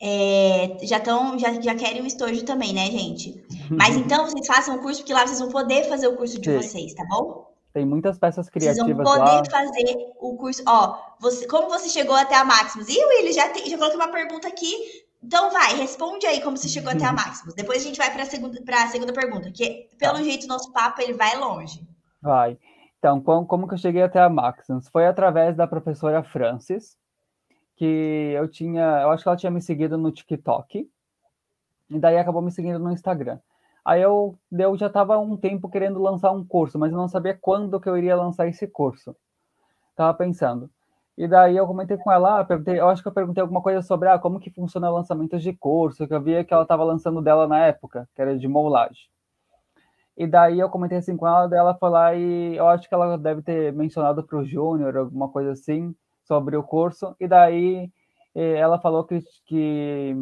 [0.00, 3.44] É, já estão, já, já querem o estojo também, né, gente?
[3.70, 6.50] Mas então vocês façam o curso, porque lá vocês vão poder fazer o curso de
[6.50, 6.56] Sim.
[6.56, 7.46] vocês, tá bom?
[7.72, 9.44] Tem muitas peças criativas Vocês vão poder lá.
[9.44, 10.62] fazer o curso.
[10.66, 12.88] Ó, você, como você chegou até a Maximus?
[12.88, 15.04] Ih, Willi, já, tem, já coloquei uma pergunta aqui.
[15.22, 17.54] Então vai, responde aí como você chegou até a Maximus.
[17.54, 18.58] Depois a gente vai para a segunda,
[18.90, 20.22] segunda pergunta, que pelo tá.
[20.22, 21.86] jeito nosso papo ele vai longe.
[22.22, 22.56] Vai.
[22.98, 24.88] Então, como que eu cheguei até a Maximus?
[24.88, 26.96] Foi através da professora Francis,
[27.76, 30.90] que eu tinha, eu acho que ela tinha me seguido no TikTok,
[31.90, 33.38] e daí acabou me seguindo no Instagram.
[33.84, 37.38] Aí eu, eu já estava um tempo querendo lançar um curso, mas eu não sabia
[37.40, 39.14] quando que eu iria lançar esse curso.
[39.94, 40.68] Tava pensando.
[41.16, 44.08] E daí eu comentei com ela, ah, eu acho que eu perguntei alguma coisa sobre
[44.08, 47.22] ah, como que funciona o lançamento de curso, que eu via que ela estava lançando
[47.22, 49.08] dela na época, que era de moulage.
[50.16, 53.18] E daí eu comentei assim com ela, ela foi lá e eu acho que ela
[53.18, 57.14] deve ter mencionado para o Júnior, alguma coisa assim, sobre o curso.
[57.20, 57.90] E daí
[58.34, 60.16] eh, ela falou que, que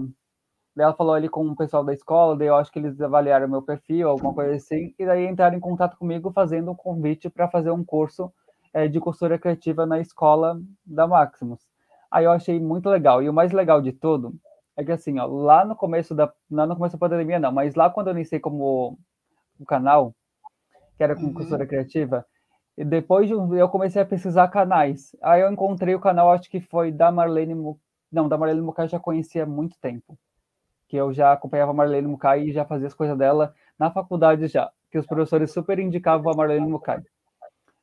[0.77, 3.63] ela falou ali com o pessoal da escola, daí eu acho que eles avaliaram meu
[3.63, 7.71] perfil, alguma coisa assim, e daí entraram em contato comigo fazendo um convite para fazer
[7.71, 8.33] um curso
[8.73, 11.61] é, de costura criativa na escola da Maximus.
[12.11, 13.23] Aí eu achei muito legal.
[13.23, 14.35] E o mais legal de tudo
[14.77, 16.33] é que assim, ó, lá no começo da.
[16.51, 18.99] Não no começo da pandemia, não, mas lá quando eu iniciei como
[19.65, 20.15] o canal,
[20.97, 21.67] que era com uhum.
[21.67, 22.25] criativa.
[22.77, 25.17] E depois de um, eu comecei a pesquisar canais.
[25.23, 27.55] Aí eu encontrei o canal, acho que foi da Marlene
[28.11, 30.19] Não, da Marlene Mukai já conhecia há muito tempo.
[30.89, 34.47] Que eu já acompanhava a Marlene Mukai e já fazia as coisas dela na faculdade
[34.49, 34.71] já.
[34.91, 37.03] Que os professores super indicavam a Marlene Mukai.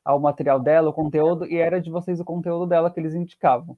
[0.04, 3.76] Ao material dela, o conteúdo, e era de vocês o conteúdo dela que eles indicavam.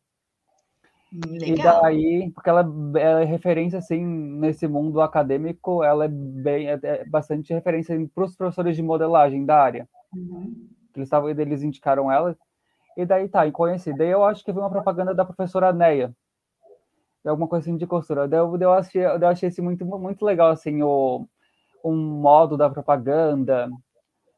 [1.15, 1.79] Legal.
[1.79, 2.61] E daí, porque ela,
[2.97, 8.25] ela, é referência, assim, nesse mundo acadêmico, ela é bem, é, é bastante referência para
[8.25, 10.69] os professores de modelagem da área, Uhum.
[10.95, 12.37] Eles, tavam, eles indicaram ela.
[12.97, 13.93] E daí tá, e conheci.
[13.93, 16.15] Daí eu acho que vi uma propaganda da professora Neia.
[17.27, 18.29] Alguma coisa assim de costura.
[18.29, 21.27] Daí eu, daí eu, achei, eu achei assim, muito, muito legal, assim, o,
[21.85, 23.69] um modo da propaganda.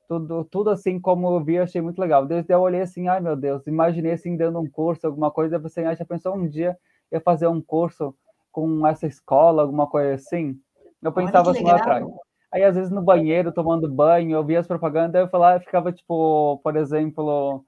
[0.08, 2.26] Tudo, tudo assim como eu vi, eu achei muito legal.
[2.26, 5.58] Desde eu olhei assim, ai meu Deus, imaginei assim, dando um curso, alguma coisa.
[5.58, 6.76] Você já pensou um dia
[7.10, 8.14] eu fazer um curso
[8.52, 10.58] com essa escola, alguma coisa assim?
[11.02, 12.06] Eu pensava assim lá atrás.
[12.52, 16.58] Aí, às vezes, no banheiro, tomando banho, eu via as propagandas, eu falava, ficava, tipo,
[16.62, 17.64] por exemplo,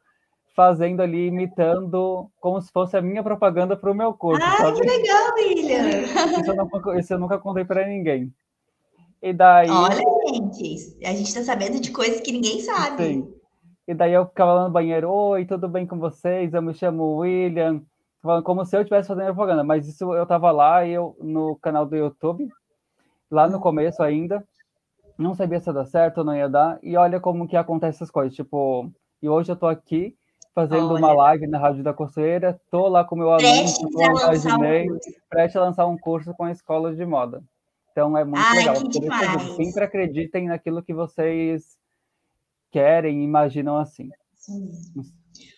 [0.54, 4.42] fazendo ali, imitando, como se fosse a minha propaganda para o meu curso.
[4.44, 4.80] Ah, sabe?
[4.80, 6.40] que legal, William!
[6.40, 8.32] Isso eu, isso eu nunca contei para ninguém.
[9.22, 9.68] E daí.
[9.68, 13.02] Olha, gente, a gente está sabendo de coisas que ninguém sabe.
[13.02, 13.34] Sim.
[13.86, 16.52] E daí eu ficava lá no banheiro, oi, tudo bem com vocês?
[16.52, 17.82] Eu me chamo William,
[18.44, 21.96] como se eu estivesse fazendo propaganda, mas isso eu estava lá eu no canal do
[21.96, 22.46] YouTube,
[23.30, 24.44] lá no começo ainda,
[25.16, 27.96] não sabia se ia dar certo ou não ia dar, e olha como que acontece
[27.96, 28.90] essas coisas, tipo,
[29.22, 30.14] e hoje eu tô aqui
[30.54, 30.98] fazendo olha.
[30.98, 34.86] uma live na Rádio da Coceira, tô lá com meu aluno, imaginei,
[35.30, 37.42] prestes a lançar um curso com a escola de moda.
[37.98, 38.74] Então é muito Ai, legal.
[38.76, 41.76] Que sempre acreditem naquilo que vocês
[42.70, 44.08] querem, imaginam assim.
[44.36, 44.70] Sim.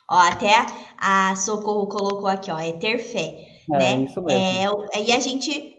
[0.08, 0.54] Ó, até
[0.96, 4.04] a Socorro colocou aqui, ó, é ter fé, é, né?
[4.04, 4.86] Isso mesmo.
[4.94, 5.76] É, e a gente,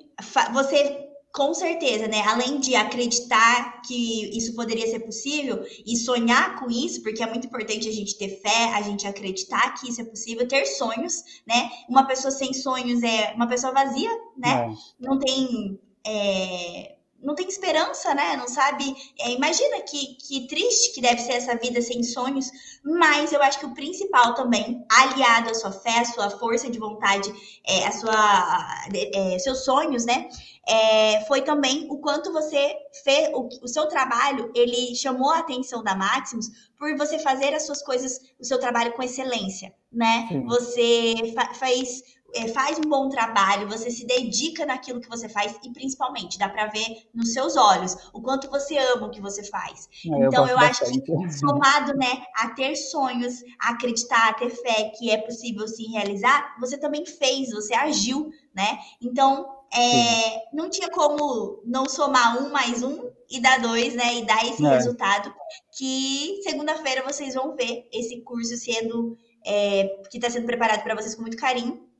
[0.54, 2.22] você com certeza, né?
[2.28, 7.48] Além de acreditar que isso poderia ser possível e sonhar com isso, porque é muito
[7.48, 11.72] importante a gente ter fé, a gente acreditar que isso é possível, ter sonhos, né?
[11.90, 14.70] Uma pessoa sem sonhos é uma pessoa vazia, né?
[14.70, 14.74] É.
[15.00, 15.80] Não tem.
[16.06, 18.36] É, não tem esperança, né?
[18.36, 18.96] Não sabe.
[19.20, 22.50] É, imagina que, que triste que deve ser essa vida sem sonhos,
[22.84, 26.80] mas eu acho que o principal também, aliado à sua fé, à sua força de
[26.80, 27.32] vontade,
[27.66, 30.30] é, a sua, é, seus sonhos, né?
[30.68, 35.84] É, foi também o quanto você fez, o, o seu trabalho, ele chamou a atenção
[35.84, 40.28] da Maximus por você fazer as suas coisas, o seu trabalho com excelência, né?
[40.30, 40.44] Sim.
[40.46, 42.04] Você fa faz
[42.34, 46.50] é, faz um bom trabalho, você se dedica naquilo que você faz e principalmente dá
[46.50, 49.90] para ver nos seus olhos o quanto você ama o que você faz.
[50.06, 54.50] É, então eu, eu acho que somado, né, a ter sonhos, a acreditar, a ter
[54.50, 58.80] fé que é possível se realizar, você também fez, você agiu, né?
[59.02, 64.16] Então é, não tinha como não somar um mais um e dar dois, né?
[64.16, 64.70] E dar esse é.
[64.70, 65.34] resultado
[65.78, 71.16] que segunda-feira vocês vão ver esse curso sendo é, que está sendo preparado para vocês
[71.16, 71.91] com muito carinho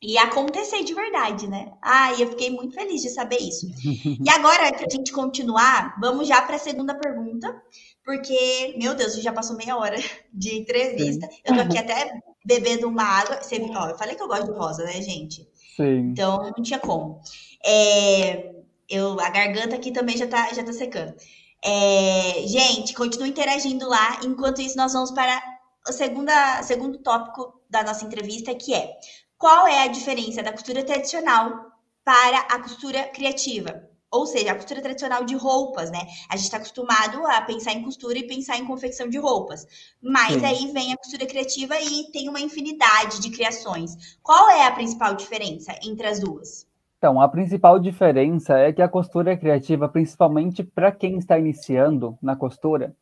[0.00, 1.72] e acontecer de verdade, né?
[1.82, 3.66] Ah, eu fiquei muito feliz de saber isso.
[3.84, 7.60] e agora, para a gente continuar, vamos já para a segunda pergunta,
[8.04, 9.96] porque, meu Deus, já passou meia hora
[10.32, 11.26] de entrevista.
[11.26, 11.38] Sim.
[11.44, 13.42] Eu tô aqui até bebendo uma água.
[13.42, 15.48] Você, ó, eu falei que eu gosto de rosa, né, gente?
[15.76, 16.10] Sim.
[16.10, 17.20] Então, não tinha como.
[17.64, 18.54] É,
[18.88, 21.14] eu, a garganta aqui também já tá, já tá secando.
[21.62, 24.20] É, gente, continue interagindo lá.
[24.24, 25.42] Enquanto isso, nós vamos para
[25.88, 28.96] o segunda, segundo tópico da nossa entrevista, que é
[29.38, 31.70] qual é a diferença da costura tradicional
[32.04, 33.88] para a costura criativa?
[34.10, 36.00] Ou seja, a costura tradicional de roupas, né?
[36.28, 39.66] A gente está acostumado a pensar em costura e pensar em confecção de roupas.
[40.02, 40.44] Mas Sim.
[40.46, 44.18] aí vem a costura criativa e tem uma infinidade de criações.
[44.22, 46.66] Qual é a principal diferença entre as duas?
[46.96, 52.34] Então, a principal diferença é que a costura criativa, principalmente para quem está iniciando na
[52.34, 52.96] costura,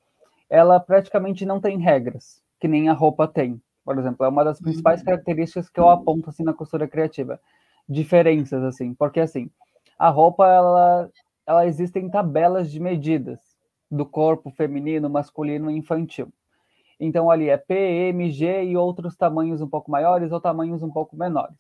[0.51, 4.61] ela praticamente não tem regras, que nem a roupa tem por exemplo, é uma das
[4.61, 5.07] principais uhum.
[5.07, 7.41] características que eu aponto assim na costura criativa.
[7.89, 9.49] Diferenças assim, porque assim,
[9.97, 11.09] a roupa ela
[11.47, 13.39] ela existem tabelas de medidas
[13.89, 16.33] do corpo feminino, masculino e infantil.
[16.99, 17.75] Então ali é P,
[18.09, 21.57] M, G e outros tamanhos um pouco maiores ou tamanhos um pouco menores.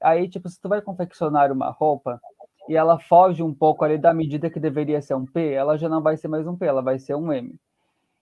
[0.00, 2.20] Aí tipo, se tu vai confeccionar uma roupa
[2.68, 5.88] e ela foge um pouco ali da medida que deveria ser um P, ela já
[5.88, 7.58] não vai ser mais um P, ela vai ser um M.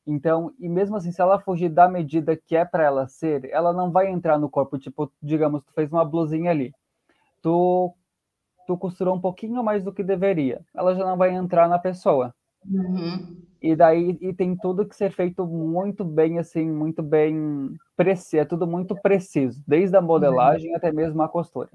[0.07, 3.73] Então, e mesmo assim, se ela fugir da medida que é para ela ser, ela
[3.73, 4.79] não vai entrar no corpo.
[4.79, 6.73] Tipo, digamos, tu fez uma blusinha ali,
[7.43, 7.93] tu,
[8.67, 12.33] tu costurou um pouquinho mais do que deveria, ela já não vai entrar na pessoa.
[12.65, 13.43] Uhum.
[13.61, 18.45] E daí e tem tudo que ser feito muito bem, assim, muito bem preciso, é
[18.45, 20.77] tudo muito preciso, desde a modelagem uhum.
[20.77, 21.71] até mesmo a costura.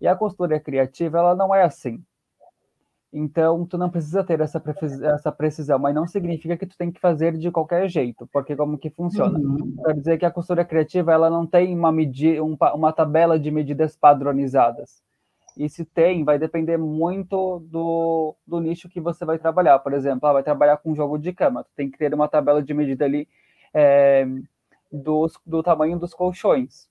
[0.00, 2.00] E a costura criativa, ela não é assim.
[3.12, 4.62] Então, tu não precisa ter essa,
[5.14, 8.76] essa precisão, mas não significa que tu tem que fazer de qualquer jeito, porque como
[8.76, 9.38] que funciona?
[9.38, 9.76] Uhum.
[9.84, 13.50] Quer dizer que a costura criativa, ela não tem uma, medi um, uma tabela de
[13.50, 15.02] medidas padronizadas.
[15.56, 19.78] E se tem, vai depender muito do, do nicho que você vai trabalhar.
[19.78, 22.62] Por exemplo, ah, vai trabalhar com jogo de cama, tu tem que ter uma tabela
[22.62, 23.26] de medida ali
[23.72, 24.26] é,
[24.92, 26.88] dos, do tamanho dos colchões.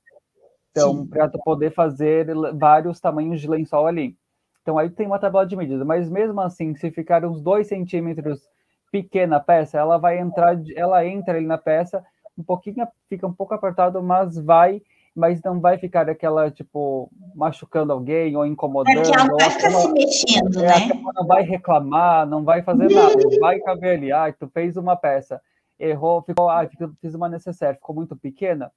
[0.72, 4.18] Então, para tu poder fazer vários tamanhos de lençol ali.
[4.66, 8.50] Então aí tem uma tabela de medida, mas mesmo assim, se ficar uns 2 centímetros
[8.92, 12.04] pequena a peça, ela vai entrar, ela entra ali na peça,
[12.36, 14.82] um pouquinho, fica um pouco apertado, mas vai,
[15.16, 18.98] mas não vai ficar aquela, tipo, machucando alguém ou incomodando.
[18.98, 21.02] É que ela não vai ficar se mexendo, é, né?
[21.14, 25.40] Não vai reclamar, não vai fazer nada, vai caber ali, ah, tu fez uma peça,
[25.78, 26.68] errou, ficou, ah,
[27.00, 28.72] fiz uma necessária, ficou muito pequena,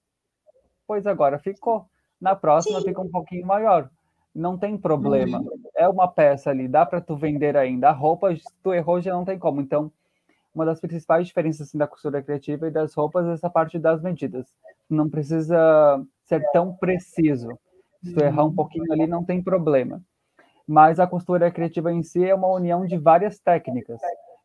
[0.87, 1.87] pois agora ficou.
[2.21, 2.89] Na próxima Sim.
[2.89, 3.89] fica um pouquinho maior.
[4.35, 5.39] Não tem problema.
[5.39, 5.63] Uhum.
[5.77, 7.89] É uma peça ali, dá para tu vender ainda.
[7.89, 9.61] A roupa, se tu errou, já não tem como.
[9.61, 9.91] Então,
[10.55, 14.03] uma das principais diferenças assim, da costura criativa e das roupas é essa parte das
[14.03, 14.47] medidas.
[14.89, 17.59] Não precisa ser tão preciso.
[18.03, 20.01] Se tu errar um pouquinho ali, não tem problema.
[20.67, 24.01] Mas a costura criativa em si é uma união de várias técnicas,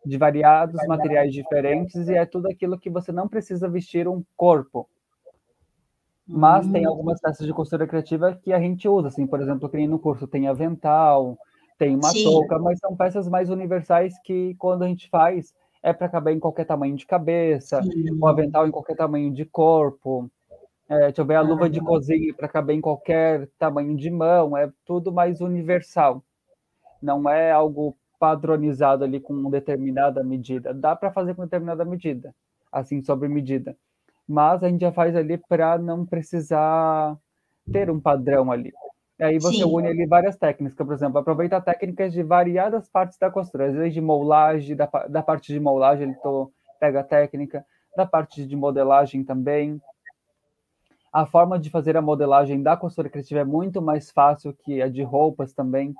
[0.06, 4.88] de variados materiais diferentes, e é tudo aquilo que você não precisa vestir um corpo.
[6.28, 6.90] Mas tem hum.
[6.90, 10.00] algumas peças de costura criativa que a gente usa, assim, por exemplo, que nem no
[10.00, 11.38] curso tem avental,
[11.78, 12.24] tem uma Sim.
[12.24, 16.40] touca, mas são peças mais universais que quando a gente faz é para caber em
[16.40, 18.18] qualquer tamanho de cabeça, Sim.
[18.22, 20.30] o avental em qualquer tamanho de corpo.
[20.88, 24.56] É, deixa eu ver, a luva de cozinha para caber em qualquer tamanho de mão,
[24.56, 26.24] é tudo mais universal.
[27.02, 30.74] Não é algo padronizado ali com determinada medida.
[30.74, 32.34] Dá para fazer com determinada medida,
[32.72, 33.76] assim, sobre medida
[34.28, 37.18] mas a gente já faz ali para não precisar
[37.72, 38.74] ter um padrão ali.
[39.20, 39.66] E aí você Sim.
[39.66, 43.94] une ali várias técnicas, por exemplo, aproveita técnicas de variadas partes da costura, às vezes
[43.94, 47.66] de moulagem, da, da parte de moulagem ele tô, pega a técnica,
[47.96, 49.80] da parte de modelagem também.
[51.12, 54.90] A forma de fazer a modelagem da costura criativa é muito mais fácil que a
[54.90, 55.94] de roupas também.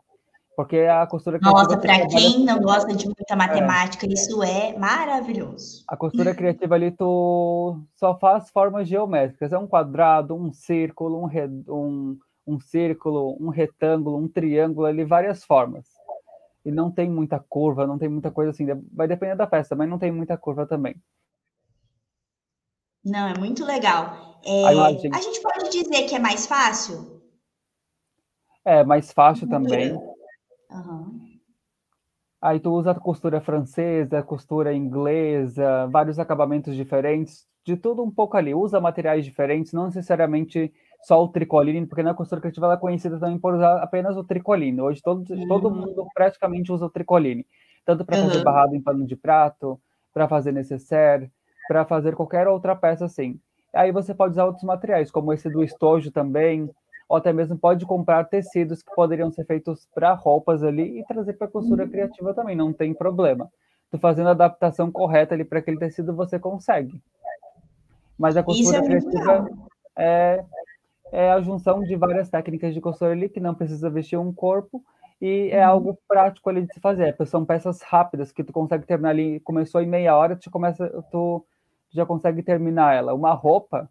[0.56, 1.64] Porque a costura criativa.
[1.64, 4.10] Nossa, para quem não gosta de muita matemática, é.
[4.10, 5.84] isso é maravilhoso.
[5.88, 9.52] A costura criativa ali, tu só faz formas geométricas.
[9.52, 11.30] É um quadrado, um círculo, um,
[11.68, 15.88] um, um círculo, um retângulo, um triângulo, ali, várias formas.
[16.64, 18.66] E não tem muita curva, não tem muita coisa assim.
[18.94, 20.96] Vai depender da peça, mas não tem muita curva também.
[23.04, 24.40] Não, é muito legal.
[24.46, 27.22] É, a gente pode dizer que é mais fácil?
[28.64, 30.00] É, mais fácil também.
[30.74, 31.34] Uhum.
[32.42, 38.36] Aí tu usa a costura francesa, costura inglesa, vários acabamentos diferentes, de tudo um pouco
[38.36, 38.54] ali.
[38.54, 43.18] Usa materiais diferentes, não necessariamente só o tricoline, porque na costura criativa ela é conhecida
[43.18, 44.82] também por usar apenas o tricoline.
[44.82, 45.48] Hoje todo, uhum.
[45.48, 47.46] todo mundo praticamente usa o tricoline,
[47.86, 48.28] tanto para uhum.
[48.28, 49.80] fazer barrado em pano de prato,
[50.14, 51.32] para fazer necessaire,
[51.68, 53.40] para fazer qualquer outra peça assim.
[53.74, 56.70] Aí você pode usar outros materiais, como esse do estojo também,
[57.14, 61.34] ou até mesmo pode comprar tecidos que poderiam ser feitos para roupas ali e trazer
[61.34, 63.52] para costura criativa também, não tem problema.
[63.92, 67.00] Tu fazendo a adaptação correta ali para aquele tecido, você consegue.
[68.18, 69.48] Mas a costura é criativa
[69.96, 70.44] é,
[71.12, 74.84] é a junção de várias técnicas de costura ali que não precisa vestir um corpo
[75.22, 75.72] e é uhum.
[75.72, 77.16] algo prático ali de se fazer.
[77.28, 81.46] São peças rápidas que tu consegue terminar ali, começou em meia hora, tu começa, tu
[81.92, 83.14] já consegue terminar ela.
[83.14, 83.88] Uma roupa,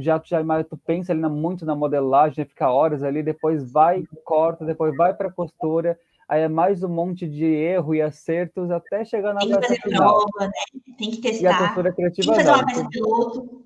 [0.00, 4.04] já tu, já, tu pensa ali na, muito na modelagem, fica horas ali, depois vai,
[4.24, 5.98] corta, depois vai para costura,
[6.28, 9.80] aí é mais um monte de erro e acertos até chegar na Tem que fazer
[9.80, 10.26] final.
[10.28, 10.52] prova, né?
[10.96, 11.42] Tem que testar.
[11.42, 13.64] E a costura criativa Tem que fazer uma peça piloto.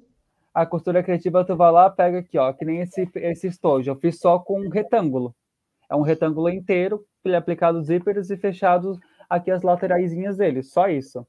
[0.54, 3.96] A costura criativa tu vai lá, pega aqui, ó, que nem esse, esse estojo, eu
[3.96, 5.34] fiz só com um retângulo.
[5.90, 10.88] É um retângulo inteiro, ele é aplicado zíperes e fechados aqui as lateraisinhas dele, só
[10.88, 11.26] isso.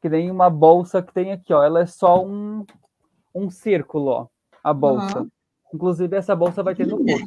[0.00, 2.64] Que nem uma bolsa que tem aqui, ó, ela é só um,
[3.34, 4.26] um círculo, ó,
[4.62, 5.20] a bolsa.
[5.20, 5.28] Uhum.
[5.72, 7.24] Inclusive, essa bolsa vai ter no curso.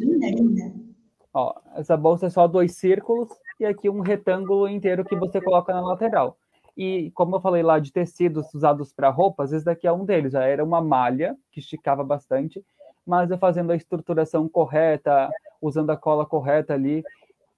[1.34, 3.30] Ó, essa bolsa é só dois círculos
[3.60, 6.38] e aqui um retângulo inteiro que você coloca na lateral.
[6.76, 10.34] E como eu falei lá de tecidos usados para roupas, esse daqui é um deles.
[10.34, 12.64] Já era uma malha que esticava bastante,
[13.06, 15.30] mas eu fazendo a estruturação correta,
[15.62, 17.04] usando a cola correta ali,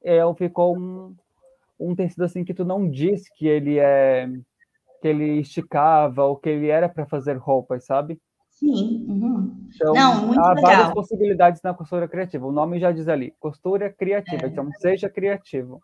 [0.03, 1.15] é, ficou um,
[1.79, 4.29] um tecido assim que tu não diz que ele é
[5.01, 8.19] que ele esticava ou que ele era para fazer roupas, sabe?
[8.55, 9.05] Sim.
[9.07, 9.67] Uhum.
[9.75, 10.61] Então, Não, muito há legal.
[10.61, 12.47] várias possibilidades na costura criativa.
[12.47, 14.45] O nome já diz ali, costura criativa.
[14.45, 14.47] É.
[14.47, 15.81] Então, seja criativo.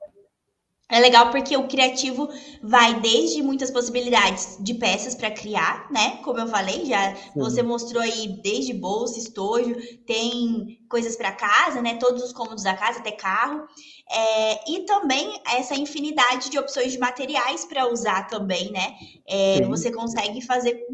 [0.90, 2.30] É legal porque o criativo
[2.62, 6.18] vai desde muitas possibilidades de peças para criar, né?
[6.24, 7.40] Como eu falei, já Sim.
[7.40, 9.74] você mostrou aí desde bolsa, estojo,
[10.06, 11.96] tem coisas para casa, né?
[11.96, 13.66] Todos os cômodos da casa, até carro.
[14.12, 18.96] É, e também essa infinidade de opções de materiais para usar também, né?
[19.26, 20.86] É, você consegue fazer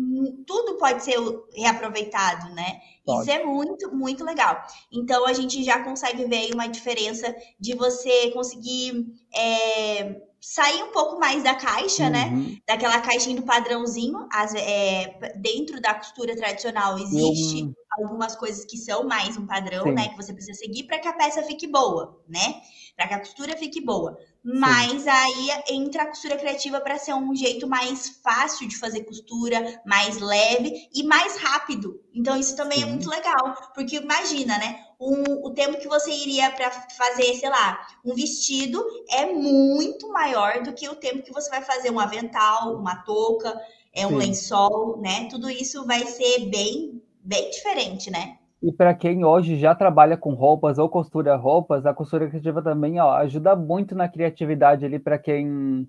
[0.46, 1.18] tudo pode ser
[1.56, 2.80] reaproveitado, né?
[3.06, 3.22] Pode.
[3.22, 4.62] Isso é muito, muito legal.
[4.92, 10.92] Então a gente já consegue ver aí uma diferença de você conseguir é, sair um
[10.92, 12.26] pouco mais da caixa, né?
[12.26, 12.44] uhum.
[12.44, 12.58] né?
[12.68, 14.28] Daquela caixinha do padrãozinho.
[14.32, 19.94] As, é, dentro da costura tradicional existe algumas coisas que são mais um padrão, Sim.
[19.94, 20.10] né?
[20.10, 22.62] Que você precisa seguir para que a peça fique boa, né?
[22.96, 24.18] Para que a costura fique boa.
[24.50, 25.10] Mas Sim.
[25.10, 30.22] aí entra a costura criativa para ser um jeito mais fácil de fazer costura, mais
[30.22, 32.02] leve e mais rápido.
[32.14, 32.88] Então isso também é Sim.
[32.88, 34.86] é muito legal, porque imagina, né?
[34.98, 40.64] Um, o tempo que você iria para fazer, sei lá, um vestido é muito maior
[40.64, 43.54] do que o tempo que você vai fazer um avental, uma touca,
[43.94, 44.16] é um Sim.
[44.16, 45.28] lençol, né?
[45.30, 48.38] Tudo isso vai ser bem bem diferente, né?
[48.62, 53.00] E para quem hoje já trabalha com roupas ou costura roupas, a costura criativa também
[53.00, 55.88] ó, ajuda muito na criatividade ali para quem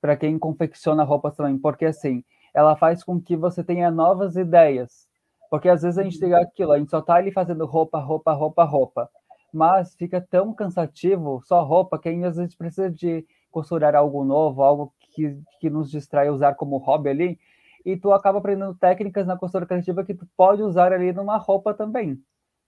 [0.00, 2.22] para quem confecciona roupas também, porque assim,
[2.54, 5.08] ela faz com que você tenha novas ideias.
[5.50, 8.32] Porque às vezes a gente tem aquilo, a gente só tá ali fazendo roupa, roupa,
[8.32, 9.10] roupa, roupa.
[9.52, 14.92] Mas fica tão cansativo só roupa que às vezes precisa de costurar algo novo, algo
[15.00, 17.38] que, que nos distrai usar como hobby ali,
[17.84, 21.72] e tu acaba aprendendo técnicas na costura criativa que tu pode usar ali numa roupa
[21.74, 22.20] também.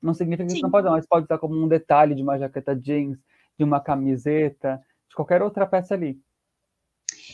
[0.03, 0.61] Não significa que Sim.
[0.61, 3.19] tu não pode mas pode usar como um detalhe de uma jaqueta jeans,
[3.59, 6.19] de uma camiseta, de qualquer outra peça ali.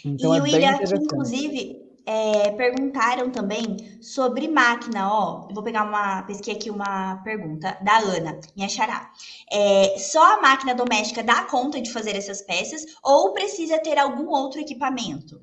[0.05, 5.49] Então, e é William, inclusive, é, perguntaram também sobre máquina, ó.
[5.53, 9.11] Vou pegar uma, pesquisa aqui uma pergunta da Ana, minha xará.
[9.51, 14.29] É, só a máquina doméstica dá conta de fazer essas peças ou precisa ter algum
[14.29, 15.41] outro equipamento?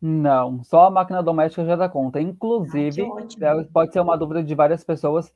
[0.00, 2.20] Não, só a máquina doméstica já dá conta.
[2.20, 3.02] Inclusive,
[3.40, 5.32] é, pode ser uma dúvida de várias pessoas.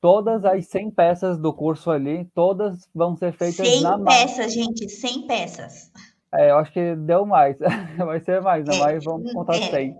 [0.00, 4.10] Todas as 100 peças do curso ali, todas vão ser feitas 100 na máquina.
[4.10, 5.92] 100 peças, gente, 100 peças.
[6.34, 7.56] É, eu acho que deu mais.
[7.98, 8.76] Vai ser mais, né?
[8.78, 9.70] Mas vamos contar é.
[9.70, 9.96] 100.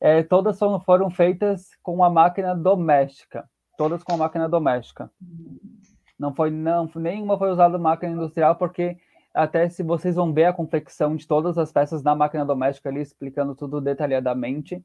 [0.00, 3.48] É, todas foram, foram feitas com a máquina doméstica.
[3.76, 5.10] Todas com a máquina doméstica.
[6.18, 8.96] Não foi, não, nenhuma foi usada máquina industrial, porque
[9.34, 13.00] até se vocês vão ver a confecção de todas as peças na máquina doméstica ali,
[13.00, 14.82] explicando tudo detalhadamente.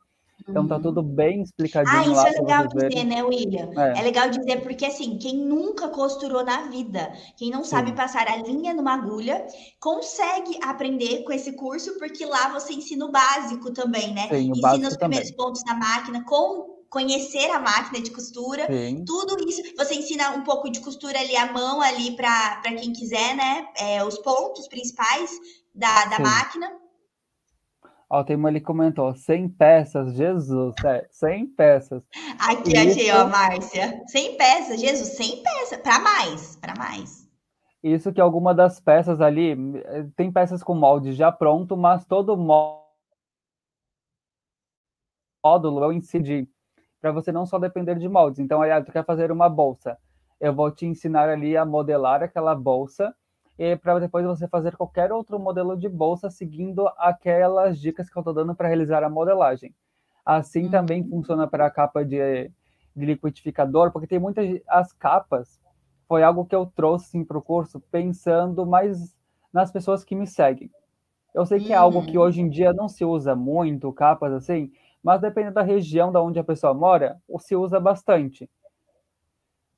[0.47, 1.07] Então tá tudo uhum.
[1.07, 1.97] bem explicadinho.
[1.97, 3.05] Ah, isso lá é legal dizer, verem.
[3.05, 3.69] né, William?
[3.77, 3.99] É.
[3.99, 4.01] é.
[4.01, 7.69] legal dizer, porque assim, quem nunca costurou na vida, quem não Sim.
[7.69, 9.45] sabe passar a linha numa agulha,
[9.79, 14.27] consegue aprender com esse curso, porque lá você ensina o básico também, né?
[14.27, 15.45] Sim, ensina os primeiros também.
[15.45, 19.03] pontos da máquina, com conhecer a máquina de costura, Sim.
[19.05, 19.61] tudo isso.
[19.77, 23.67] Você ensina um pouco de costura ali à mão, ali para quem quiser, né?
[23.77, 25.31] É, os pontos principais
[25.73, 26.71] da, da máquina.
[28.09, 32.03] Ó, tem uma ali comentou, 100 peças, Jesus, é, 100 peças.
[32.39, 32.89] Aqui, Isso...
[32.89, 34.03] achei, ó, Márcia.
[34.07, 37.25] 100 peças, Jesus, 100 peças, para mais, para mais.
[37.83, 42.35] Isso que alguma das peças ali, eh, tem peças com molde já pronto, mas todo
[42.35, 42.83] módulo
[45.83, 46.49] eu incidi
[47.05, 48.39] para você não só depender de moldes.
[48.39, 49.95] Então, aí, tu quer fazer uma bolsa,
[50.41, 53.13] eu vou te ensinar ali a modelar aquela bolsa
[53.59, 58.21] e para depois você fazer qualquer outro modelo de bolsa seguindo aquelas dicas que eu
[58.21, 59.71] estou dando para realizar a modelagem.
[60.25, 61.09] Assim também uhum.
[61.09, 62.49] funciona para a capa de,
[62.95, 65.61] de, liquidificador, porque tem muitas as capas
[66.07, 69.15] foi algo que eu trouxe assim, para o curso pensando mais
[69.53, 70.71] nas pessoas que me seguem.
[71.35, 72.23] Eu sei que é algo que uhum.
[72.23, 74.71] hoje em dia não se usa muito, capas assim,
[75.05, 78.49] mas dependendo da região da onde a pessoa mora, se usa bastante.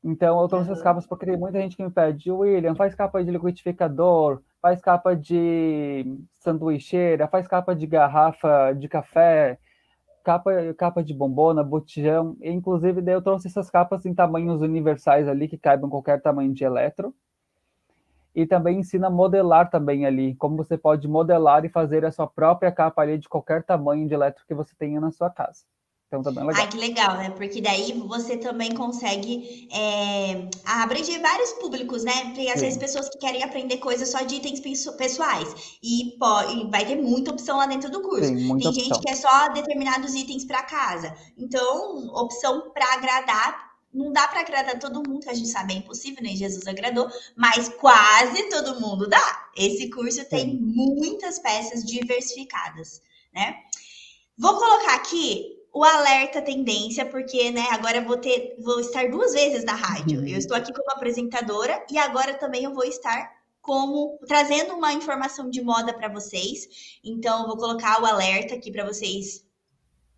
[0.01, 3.21] Então, eu trouxe as capas porque tem muita gente que me pede, William, faz capa
[3.21, 9.59] de liquidificador, faz capa de sanduicheira, faz capa de garrafa de café,
[10.23, 12.37] capa, capa de bombona, botijão.
[12.41, 16.63] Inclusive, daí eu trouxe essas capas em tamanhos universais ali, que caibam qualquer tamanho de
[16.63, 17.13] eletro
[18.37, 22.27] e também ensina a modelar também ali, como você pode modelar e fazer a sua
[22.27, 25.63] própria capa ali de qualquer tamanho de elétrico que você tenha na sua casa.
[26.05, 26.61] Então também é legal.
[26.61, 27.29] Ai, que legal, né?
[27.31, 32.25] Porque daí você também consegue é, abranger vários públicos, né?
[32.25, 32.65] Porque às Sim.
[32.65, 35.79] vezes pessoas que querem aprender coisas só de itens pessoais.
[35.81, 38.27] E, pode, vai ter muita opção lá dentro do curso.
[38.27, 38.73] Sim, Tem opção.
[38.73, 41.11] gente que é só determinados itens para casa.
[41.35, 43.66] Então, opção para agradar
[43.97, 46.37] não dá para agradar todo mundo, que a gente sabe é impossível, nem né?
[46.37, 49.49] Jesus agradou, mas quase todo mundo dá.
[49.55, 53.01] Esse curso tem muitas peças diversificadas,
[53.33, 53.57] né?
[54.37, 59.63] Vou colocar aqui o alerta tendência, porque, né, agora vou ter, vou estar duas vezes
[59.63, 60.19] na rádio.
[60.19, 60.27] Uhum.
[60.27, 65.49] Eu estou aqui como apresentadora e agora também eu vou estar como trazendo uma informação
[65.49, 66.99] de moda para vocês.
[67.03, 69.46] Então, eu vou colocar o alerta aqui para vocês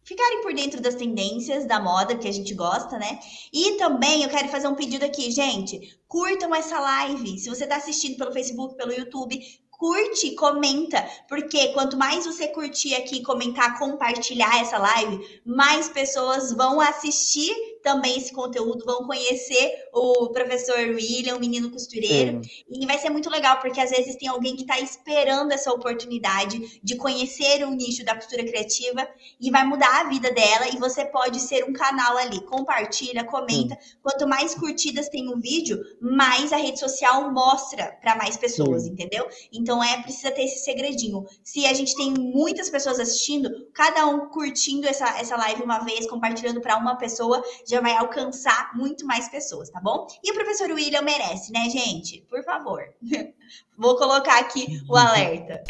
[0.10, 3.20] ficarem por dentro das tendências da moda que a gente gosta, né?
[3.54, 6.00] E também eu quero fazer um pedido aqui, gente.
[6.08, 7.38] Curtam essa live.
[7.38, 9.40] Se você está assistindo pelo Facebook, pelo YouTube,
[9.70, 16.82] curte, comenta, porque quanto mais você curtir aqui, comentar, compartilhar essa live, mais pessoas vão
[16.82, 22.44] assistir também esse conteúdo, vão conhecer o professor William, o menino costureiro.
[22.44, 22.50] Sim.
[22.70, 26.80] E vai ser muito legal, porque às vezes tem alguém que está esperando essa oportunidade
[26.84, 29.08] de conhecer o nicho da costura criativa
[29.40, 30.68] e vai mudar a vida dela.
[30.74, 32.42] E você pode ser um canal ali.
[32.46, 33.78] Compartilha, comenta.
[33.82, 33.98] Sim.
[34.02, 38.92] Quanto mais curtidas tem o vídeo, mais a rede social mostra para mais pessoas, Sim.
[38.92, 39.28] entendeu?
[39.52, 41.26] Então é precisa ter esse segredinho.
[41.44, 46.08] Se a gente tem muitas pessoas assistindo, cada um curtindo essa, essa live uma vez,
[46.08, 50.08] compartilhando para uma pessoa, já vai alcançar muito mais pessoas, tá bom?
[50.24, 52.26] E o professor William merece, né, gente?
[52.30, 52.84] Por favor.
[53.78, 55.64] Vou colocar aqui o alerta.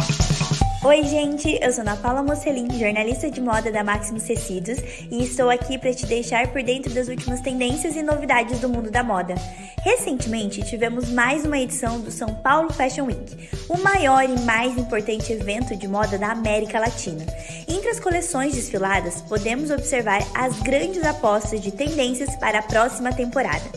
[0.81, 4.79] Oi, gente, eu sou Ana Paula Mocelin, jornalista de moda da Maximus Tecidos,
[5.11, 8.89] e estou aqui para te deixar por dentro das últimas tendências e novidades do mundo
[8.89, 9.35] da moda.
[9.83, 15.33] Recentemente, tivemos mais uma edição do São Paulo Fashion Week, o maior e mais importante
[15.33, 17.25] evento de moda da América Latina.
[17.67, 23.69] Entre as coleções desfiladas, podemos observar as grandes apostas de tendências para a próxima temporada.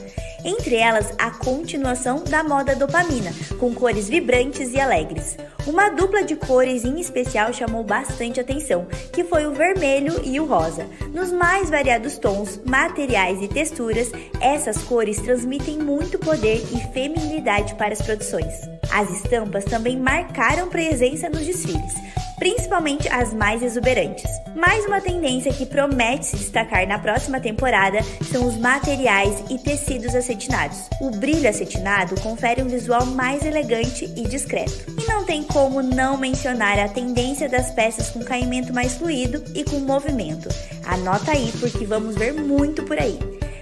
[0.44, 5.36] Entre elas, a continuação da moda dopamina, com cores vibrantes e alegres.
[5.66, 10.44] Uma dupla de cores em especial chamou bastante atenção, que foi o vermelho e o
[10.44, 10.86] rosa.
[11.14, 14.10] Nos mais variados tons, materiais e texturas,
[14.40, 18.52] essas cores transmitem muito poder e feminilidade para as produções.
[18.92, 21.94] As estampas também marcaram presença nos desfiles
[22.42, 24.28] principalmente as mais exuberantes.
[24.56, 28.00] Mais uma tendência que promete se destacar na próxima temporada
[28.32, 30.88] são os materiais e tecidos acetinados.
[31.00, 34.72] O brilho acetinado confere um visual mais elegante e discreto.
[35.00, 39.62] E não tem como não mencionar a tendência das peças com caimento mais fluido e
[39.64, 40.48] com movimento.
[40.86, 43.18] Anota aí porque vamos ver muito por aí.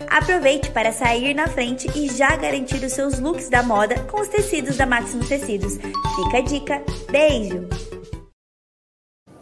[0.08, 4.28] Aproveite para sair na frente e já garantir os seus looks da moda com os
[4.28, 5.76] tecidos da Máximo Tecidos.
[5.76, 6.82] Fica a dica.
[7.10, 7.68] Beijo!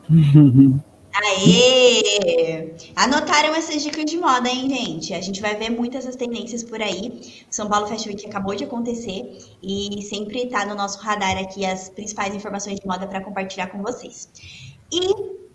[1.25, 2.75] Aê!
[2.95, 5.13] Anotaram essas dicas de moda, hein, gente?
[5.13, 7.45] A gente vai ver muitas essas tendências por aí.
[7.51, 11.89] São Paulo Fashion Week acabou de acontecer e sempre tá no nosso radar aqui as
[11.89, 14.29] principais informações de moda para compartilhar com vocês.
[14.93, 15.01] E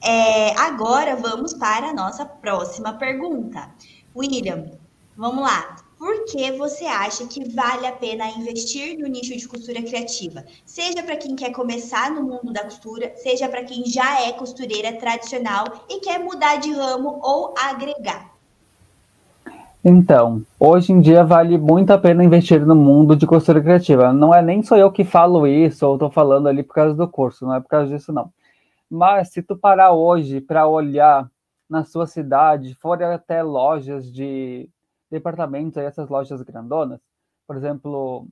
[0.06, 3.74] é, agora vamos para a nossa próxima pergunta.
[4.14, 4.70] William,
[5.16, 9.82] vamos lá por que você acha que vale a pena investir no nicho de costura
[9.82, 10.44] criativa?
[10.66, 14.92] Seja para quem quer começar no mundo da costura, seja para quem já é costureira
[15.00, 18.34] tradicional e quer mudar de ramo ou agregar.
[19.82, 24.12] Então, hoje em dia vale muito a pena investir no mundo de costura criativa.
[24.12, 27.08] Não é nem só eu que falo isso, ou estou falando ali por causa do
[27.08, 28.30] curso, não é por causa disso não.
[28.92, 31.30] Mas se tu parar hoje para olhar
[31.70, 34.70] na sua cidade, for até lojas de
[35.14, 37.00] departamentos, aí, essas lojas grandonas,
[37.48, 38.28] por exemplo,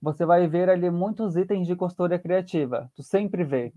[0.00, 3.72] você vai ver ali muitos itens de costura criativa, tu sempre vê.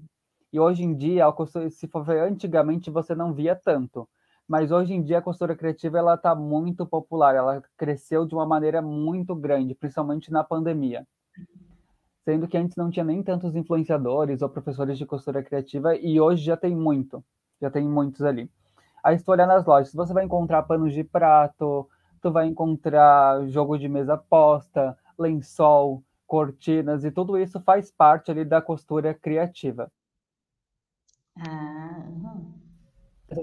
[0.53, 1.25] E hoje em dia,
[1.71, 4.07] se for ver antigamente, você não via tanto.
[4.47, 8.45] Mas hoje em dia a costura criativa ela está muito popular, ela cresceu de uma
[8.45, 11.05] maneira muito grande, principalmente na pandemia.
[12.23, 16.43] Sendo que antes não tinha nem tantos influenciadores ou professores de costura criativa e hoje
[16.43, 17.23] já tem muito,
[17.59, 18.49] já tem muitos ali.
[19.03, 21.89] Aí se tu olhar nas lojas, você vai encontrar panos de prato,
[22.25, 28.43] tu vai encontrar jogo de mesa posta, lençol, cortinas e tudo isso faz parte ali
[28.43, 29.91] da costura criativa.
[31.37, 32.03] Ah.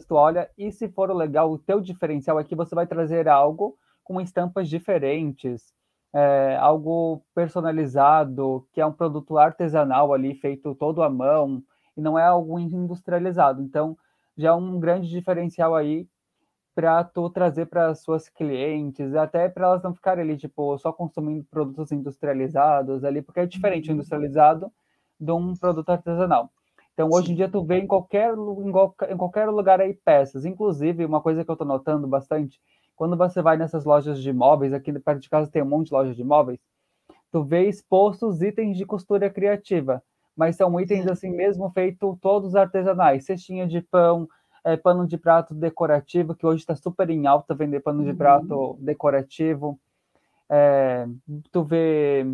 [0.08, 3.78] Tu olha e se for legal, o teu diferencial é que você vai trazer algo
[4.02, 5.72] com estampas diferentes,
[6.12, 11.62] é, algo personalizado, que é um produto artesanal ali feito todo à mão
[11.96, 13.62] e não é algo industrializado.
[13.62, 13.96] Então,
[14.36, 16.08] já é um grande diferencial aí
[16.74, 21.44] para tu trazer para suas clientes, até para elas não ficarem ali, tipo, só consumindo
[21.44, 23.96] produtos industrializados ali, porque é diferente o uhum.
[23.96, 24.72] industrializado
[25.20, 26.50] de um produto artesanal.
[26.94, 27.32] Então, hoje Sim.
[27.32, 30.44] em dia, tu vê em qualquer, em qualquer lugar aí peças.
[30.44, 32.60] Inclusive, uma coisa que eu estou notando bastante,
[32.96, 35.94] quando você vai nessas lojas de móveis, aqui perto de casa tem um monte de
[35.94, 36.60] lojas de móveis,
[37.30, 40.02] tu vê expostos itens de costura criativa,
[40.36, 44.28] mas são itens assim mesmo feito todos artesanais, cestinha de pão,
[44.64, 48.16] é, pano de prato decorativo, que hoje está super em alta vender pano de uhum.
[48.16, 49.78] prato decorativo.
[50.48, 51.06] É,
[51.50, 52.26] tu vê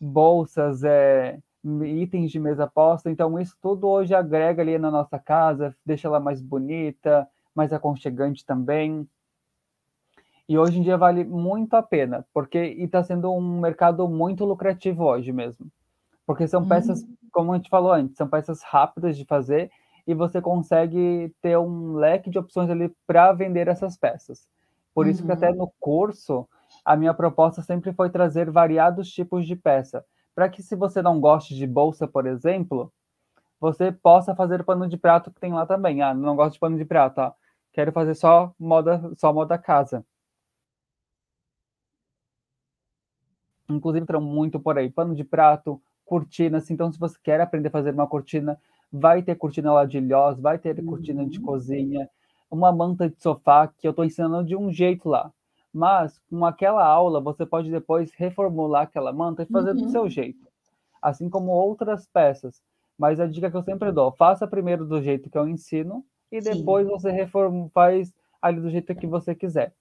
[0.00, 1.38] bolsas, é,
[1.84, 6.20] itens de mesa posta, então isso tudo hoje agrega ali na nossa casa, deixa ela
[6.20, 9.08] mais bonita, mais aconchegante também.
[10.48, 15.04] E hoje em dia vale muito a pena, porque está sendo um mercado muito lucrativo
[15.04, 15.66] hoje mesmo.
[16.24, 17.16] Porque são peças, uhum.
[17.32, 19.70] como a gente falou antes, são peças rápidas de fazer
[20.08, 24.48] e você consegue ter um leque de opções ali para vender essas peças.
[24.94, 25.12] Por uhum.
[25.12, 25.34] isso que uhum.
[25.34, 26.48] até no curso
[26.82, 30.02] a minha proposta sempre foi trazer variados tipos de peça,
[30.34, 32.90] para que se você não goste de bolsa, por exemplo,
[33.60, 36.00] você possa fazer pano de prato que tem lá também.
[36.00, 37.32] Ah, não gosto de pano de prato, ó.
[37.70, 40.02] quero fazer só moda, só moda casa.
[43.68, 46.64] Inclusive, entram muito por aí, pano de prato, cortinas.
[46.64, 46.72] Assim.
[46.72, 48.58] Então, se você quer aprender a fazer uma cortina,
[48.92, 51.44] vai ter cortina lá de ilhós, vai ter cortina de uhum.
[51.44, 52.08] cozinha,
[52.50, 55.30] uma manta de sofá que eu estou ensinando de um jeito lá.
[55.72, 59.82] Mas com aquela aula você pode depois reformular aquela manta e fazer uhum.
[59.82, 60.46] do seu jeito,
[61.02, 62.62] assim como outras peças.
[62.98, 66.40] Mas a dica que eu sempre dou, faça primeiro do jeito que eu ensino e
[66.40, 66.92] depois Sim.
[66.92, 69.74] você reforma, faz ali do jeito que você quiser.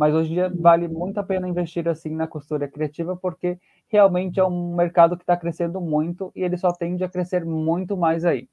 [0.00, 0.62] Mas hoje em dia uhum.
[0.62, 5.22] vale muito a pena investir assim na costura criativa, porque realmente é um mercado que
[5.22, 8.48] está crescendo muito e ele só tende a crescer muito mais aí.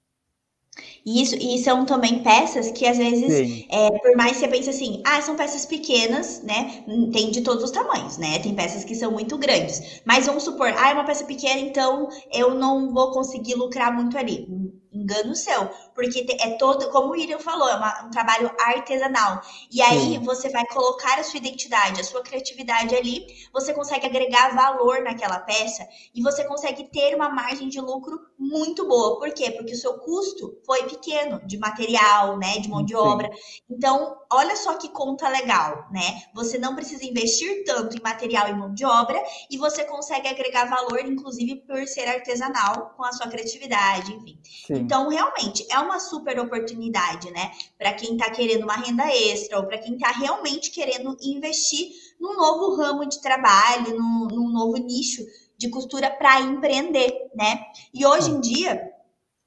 [1.06, 4.70] E isso, e são também peças que às vezes, é, por mais que você pense
[4.70, 6.84] assim, ah, são peças pequenas, né?
[7.14, 8.40] Tem de todos os tamanhos, né?
[8.40, 10.02] Tem peças que são muito grandes.
[10.04, 14.18] Mas vamos supor, ah, é uma peça pequena, então eu não vou conseguir lucrar muito
[14.18, 14.50] ali
[14.92, 19.42] engano seu, porque é todo, como o William falou, é uma, um trabalho artesanal.
[19.72, 20.20] E aí Sim.
[20.20, 25.40] você vai colocar a sua identidade, a sua criatividade ali, você consegue agregar valor naquela
[25.40, 29.20] peça e você consegue ter uma margem de lucro muito boa.
[29.20, 29.52] Por quê?
[29.52, 33.00] Porque o seu custo foi pequeno de material, né, de mão de Sim.
[33.00, 33.30] obra.
[33.70, 36.24] Então, olha só que conta legal, né?
[36.34, 40.66] Você não precisa investir tanto em material e mão de obra e você consegue agregar
[40.66, 44.40] valor, inclusive por ser artesanal, com a sua criatividade, enfim.
[44.66, 44.77] Sim.
[44.78, 47.52] Então, realmente, é uma super oportunidade, né?
[47.78, 52.36] Para quem está querendo uma renda extra ou para quem está realmente querendo investir num
[52.36, 55.24] novo ramo de trabalho, num, num novo nicho
[55.58, 57.66] de costura para empreender, né?
[57.94, 58.92] E hoje em dia,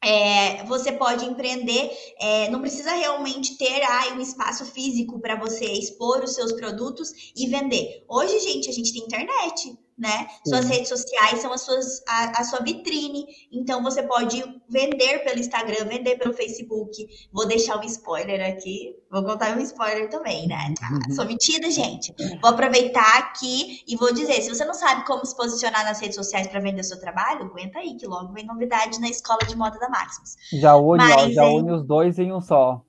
[0.02, 5.66] é, você pode empreender, é, não precisa realmente ter ah, um espaço físico para você
[5.66, 8.04] expor os seus produtos e vender.
[8.08, 10.26] Hoje, gente, a gente tem internet né?
[10.46, 13.26] Suas redes sociais são as suas, a, a, sua vitrine.
[13.52, 17.06] Então você pode vender pelo Instagram, vender pelo Facebook.
[17.30, 18.96] Vou deixar um spoiler aqui.
[19.12, 20.72] Vou contar um spoiler também, né?
[20.82, 22.14] Ah, sou metida, gente.
[22.40, 26.16] Vou aproveitar aqui e vou dizer: se você não sabe como se posicionar nas redes
[26.16, 29.78] sociais para vender seu trabalho, aguenta aí, que logo vem novidade na escola de moda
[29.78, 30.36] da Maximus.
[30.54, 32.82] Já une, Mas, ó, já une os dois em um só.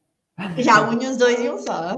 [0.58, 1.98] Já une os dois em um só.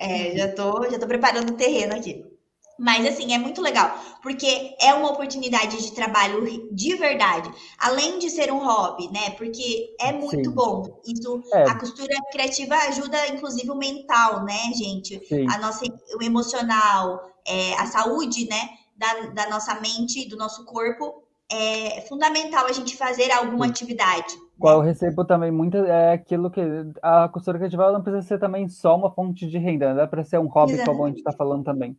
[0.00, 2.33] É, já tô, já tô preparando o terreno aqui.
[2.78, 8.28] Mas assim, é muito legal, porque é uma oportunidade de trabalho de verdade, além de
[8.28, 9.30] ser um hobby, né?
[9.36, 10.54] Porque é muito Sim.
[10.54, 11.00] bom.
[11.06, 11.62] Isso, é.
[11.70, 15.24] a costura criativa ajuda, inclusive, o mental, né, gente?
[15.26, 15.46] Sim.
[15.48, 15.84] A nossa,
[16.18, 21.22] o emocional, é, a saúde, né, da, da nossa mente, do nosso corpo.
[21.52, 23.70] É fundamental a gente fazer alguma Sim.
[23.70, 24.34] atividade.
[24.58, 26.60] Qual eu recebo também muito é aquilo que
[27.02, 29.94] a costura criativa não precisa ser também só uma fonte de renda, né?
[29.94, 30.90] dá para ser um hobby, Exato.
[30.90, 31.96] como a gente está falando também.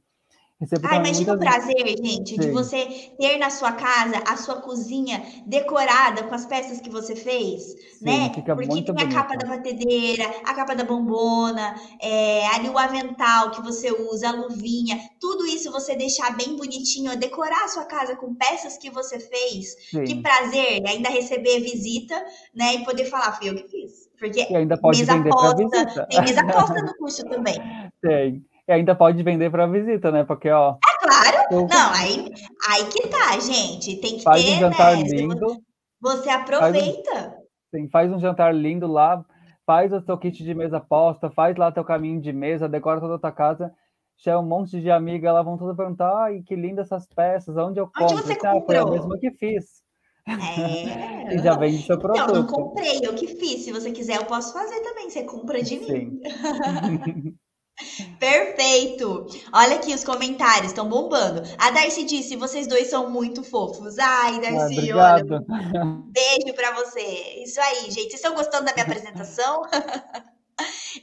[0.58, 2.39] Recebo ah, imagina o prazer, gente, Sim.
[2.39, 7.14] de você ter na sua casa a sua cozinha decorada com as peças que você
[7.14, 7.64] fez,
[7.97, 8.30] Sim, né?
[8.30, 8.91] Porque tem bonito.
[8.91, 14.30] a capa da batedeira, a capa da bombona, é, ali o avental que você usa,
[14.30, 18.89] a luvinha, tudo isso você deixar bem bonitinho, decorar a sua casa com peças que
[18.89, 19.76] você fez.
[19.89, 20.06] Sim.
[20.06, 22.16] Que prazer, ainda receber visita,
[22.56, 22.76] né?
[22.76, 24.10] E poder falar, fui eu que fiz.
[24.18, 27.60] Porque e ainda pode mesa aposta, tem mesa aposta no curso também.
[28.01, 30.24] Tem e ainda pode vender para visita, né?
[30.24, 30.76] Porque, ó.
[30.76, 31.47] É claro!
[31.51, 31.68] Eu...
[31.68, 32.34] Não, aí,
[32.70, 33.99] aí que tá, gente.
[34.01, 34.55] Tem que faz ter.
[34.55, 35.03] Um jantar né?
[35.03, 35.61] lindo.
[36.01, 37.13] Você aproveita.
[37.13, 39.24] Faz um, sim, faz um jantar lindo lá,
[39.66, 43.16] faz o seu kit de mesa posta, faz lá teu caminho de mesa, decora toda
[43.16, 43.72] a tua casa.
[44.18, 47.80] Chama um monte de amiga, elas vão todas perguntar: ai, que linda essas peças, onde
[47.80, 48.16] eu compro?
[48.18, 48.38] Onde você?
[48.45, 49.84] Ah, foi a mesma que fiz.
[50.28, 51.36] É.
[51.36, 52.34] e já vende seu produto.
[52.34, 53.63] Não, não comprei, eu que fiz.
[53.63, 55.09] Se você quiser, eu posso fazer também.
[55.09, 56.20] Você compra de mim.
[58.19, 59.28] Perfeito!
[59.51, 61.41] Olha aqui os comentários, estão bombando.
[61.57, 63.99] A Darcy disse: vocês dois são muito fofos.
[63.99, 65.43] Ai, Darcy, ah, olha.
[66.07, 67.43] Beijo para você.
[67.43, 68.09] Isso aí, gente.
[68.09, 69.63] Vocês estão gostando da minha apresentação?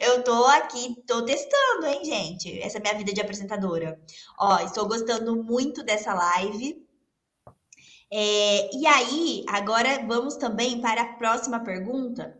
[0.00, 2.58] Eu tô aqui, tô testando, hein, gente?
[2.60, 4.00] Essa é minha vida de apresentadora.
[4.38, 6.82] Ó, estou gostando muito dessa live.
[8.10, 12.36] É, e aí, agora vamos também para a próxima pergunta,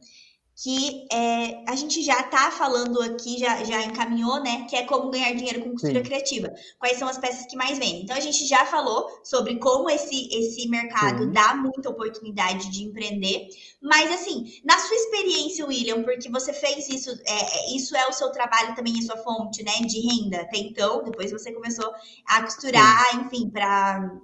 [0.55, 4.67] que é, a gente já está falando aqui, já, já encaminhou, né?
[4.69, 6.03] Que é como ganhar dinheiro com costura Sim.
[6.03, 6.53] criativa.
[6.79, 8.03] Quais são as peças que mais vendem?
[8.03, 11.33] Então a gente já falou sobre como esse, esse mercado Sim.
[11.33, 13.49] dá muita oportunidade de empreender.
[13.83, 18.13] Mas assim, na sua experiência, William, porque você fez isso, é, é isso é o
[18.13, 19.73] seu trabalho também, a sua fonte, né?
[19.85, 21.93] De renda até então, depois você começou
[22.29, 23.21] a costurar, Sim.
[23.23, 24.21] enfim, para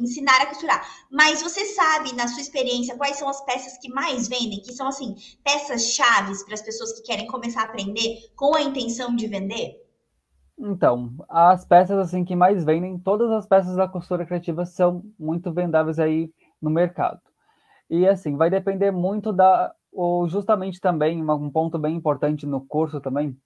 [0.00, 0.82] ensinar a costurar.
[1.12, 4.62] Mas você sabe, na sua experiência, quais são as peças que mais vendem?
[4.62, 8.62] Que são assim, peças chaves para as pessoas que querem começar a aprender com a
[8.62, 9.84] intenção de vender?
[10.58, 15.52] Então, as peças assim que mais vendem, todas as peças da costura criativa são muito
[15.52, 16.32] vendáveis aí
[16.62, 17.20] no mercado.
[17.94, 23.00] E assim, vai depender muito da ou justamente também um ponto bem importante no curso
[23.00, 23.36] também,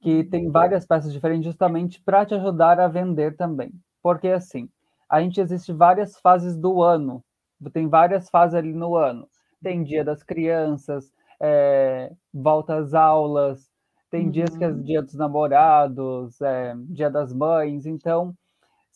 [0.00, 3.72] que tem várias peças diferentes justamente para te ajudar a vender também.
[4.00, 4.68] Porque assim,
[5.08, 7.24] a gente existe várias fases do ano.
[7.72, 9.28] Tem várias fases ali no ano.
[9.60, 13.68] Tem dia das crianças, é, volta às aulas,
[14.08, 14.30] tem uhum.
[14.30, 14.82] dias que é uhum.
[14.82, 17.86] dia dos namorados, é, dia das mães.
[17.86, 18.36] Então,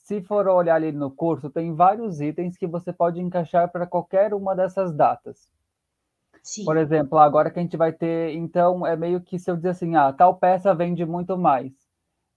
[0.09, 4.33] se for olhar ali no curso, tem vários itens que você pode encaixar para qualquer
[4.33, 5.53] uma dessas datas.
[6.43, 6.65] Sim.
[6.65, 9.69] Por exemplo, agora que a gente vai ter, então, é meio que se eu dizer
[9.69, 11.75] assim, ah, tal peça vende muito mais.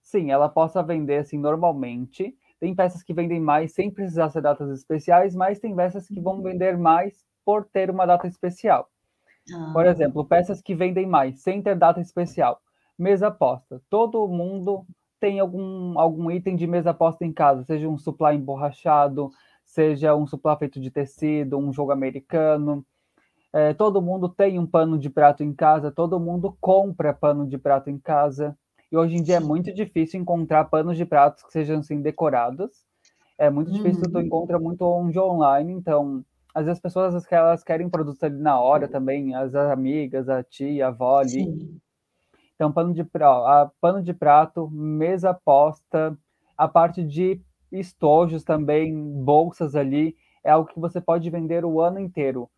[0.02, 2.36] Sim, ela possa vender assim normalmente.
[2.60, 6.42] Tem peças que vendem mais sem precisar ser datas especiais, mas tem peças que vão
[6.42, 8.90] vender mais por ter uma data especial.
[9.50, 9.70] Ah.
[9.72, 12.60] Por exemplo, peças que vendem mais sem ter data especial.
[12.98, 13.80] Mesa aposta.
[13.88, 14.84] Todo mundo
[15.22, 19.30] tem algum, algum item de mesa aposta em casa, seja um suplá emborrachado,
[19.64, 22.84] seja um suplá feito de tecido, um jogo americano.
[23.52, 27.56] É, todo mundo tem um pano de prato em casa, todo mundo compra pano de
[27.56, 28.58] prato em casa.
[28.90, 32.84] E hoje em dia é muito difícil encontrar panos de pratos que sejam assim decorados.
[33.38, 34.12] É muito difícil, uhum.
[34.12, 38.60] tu encontra muito onde online, então às vezes as pessoas elas querem produtos ali na
[38.60, 41.44] hora também, as amigas, a tia, a avó ali.
[41.44, 41.80] Sim.
[42.62, 46.16] Então, pano de, ó, pano de prato, mesa posta,
[46.56, 47.40] a parte de
[47.72, 48.94] estojos também,
[49.24, 52.48] bolsas ali, é algo que você pode vender o ano inteiro.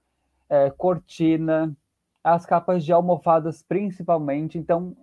[0.47, 1.75] É, cortina,
[2.23, 4.59] as capas de almofadas principalmente.
[4.59, 4.95] Então,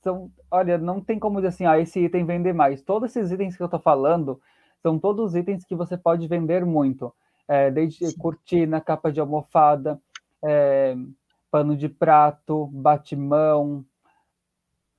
[0.00, 2.80] são, olha, não tem como dizer assim, ah, esse item vender mais.
[2.80, 4.40] Todos esses itens que eu estou falando
[4.82, 7.14] são todos itens que você pode vender muito.
[7.46, 10.00] É, desde cortina, capa de almofada,
[10.42, 10.96] é,
[11.50, 13.84] pano de prato, batimão,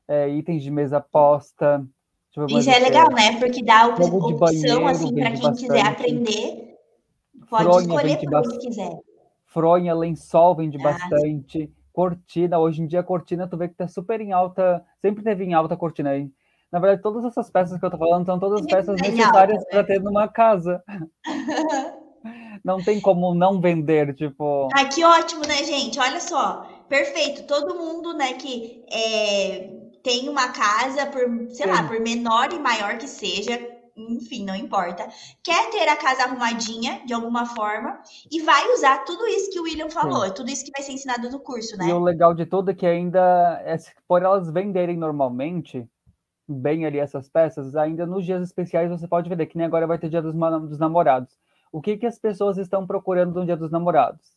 [0.10, 1.86] é, itens de mesa posta.
[2.50, 3.38] Isso é legal, né?
[3.40, 5.62] Porque dá op opção, banheiro, assim, para quem bastante.
[5.62, 6.76] quiser aprender,
[7.50, 9.00] pode Fronha escolher por onde quiser.
[9.46, 11.72] Fronha, lençol vende ah, bastante.
[11.94, 15.44] Cortina, hoje em dia a cortina, tu vê que tá super em alta, sempre teve
[15.44, 16.30] em alta cortina aí.
[16.72, 20.02] Na verdade, todas essas peças que eu tô falando são todas peças necessárias para ter
[20.02, 20.84] numa casa.
[22.64, 24.70] não tem como não vender, tipo.
[24.74, 26.00] Ah, que ótimo, né, gente?
[26.00, 27.44] Olha só, perfeito.
[27.48, 31.72] Todo mundo, né, que é, tem uma casa, por, sei Sim.
[31.72, 33.60] lá, por menor e maior que seja,
[33.96, 35.08] enfim, não importa,
[35.44, 38.00] quer ter a casa arrumadinha de alguma forma
[38.32, 40.34] e vai usar tudo isso que o William falou, Sim.
[40.34, 41.88] tudo isso que vai ser ensinado no curso, né?
[41.88, 43.76] E o legal de tudo é que ainda, é,
[44.08, 45.88] por elas venderem normalmente,
[46.48, 50.00] bem ali essas peças, ainda nos dias especiais você pode vender, que nem agora vai
[50.00, 51.38] ter dia dos, dos namorados.
[51.72, 54.36] O que, que as pessoas estão procurando no dia dos namorados?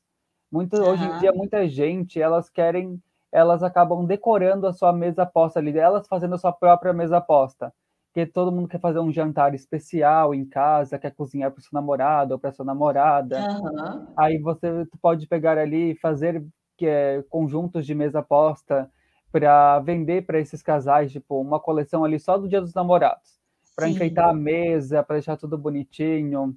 [0.51, 0.91] Muito, uhum.
[0.91, 3.03] Hoje em dia, muita gente, elas querem
[3.33, 7.73] elas acabam decorando a sua mesa posta ali, elas fazendo a sua própria mesa posta.
[8.13, 11.71] Porque todo mundo quer fazer um jantar especial em casa, quer cozinhar para o seu
[11.73, 13.41] namorado ou para sua namorada.
[13.41, 14.07] Uhum.
[14.19, 16.45] Aí você pode pegar ali e fazer
[16.77, 18.91] que é, conjuntos de mesa posta
[19.31, 23.41] para vender para esses casais, tipo, uma coleção ali só do Dia dos Namorados,
[23.75, 26.55] para enfeitar a mesa, para deixar tudo bonitinho.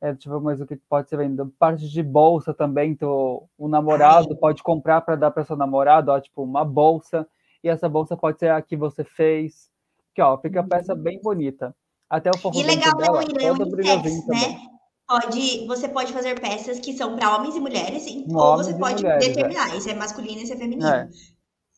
[0.00, 1.52] É, deixa eu ver mais o que pode ser vendido.
[1.58, 4.36] Parte de bolsa também, tu, o namorado Ai.
[4.36, 7.26] pode comprar para dar para seu namorado, ó, tipo, uma bolsa,
[7.64, 9.70] e essa bolsa pode ser a que você fez.
[10.14, 11.00] Que ó, fica a peça uhum.
[11.00, 11.74] bem bonita.
[12.08, 14.60] Até o forro E legal dela, é o unissex, né?
[15.08, 19.28] Pode, você pode fazer peças que são para homens e mulheres, ou você pode mulheres,
[19.28, 19.80] determinar é.
[19.80, 20.86] se é masculino e se é feminino.
[20.86, 21.08] É,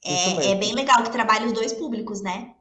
[0.04, 2.54] é, é, bem legal que trabalhe os dois públicos, né?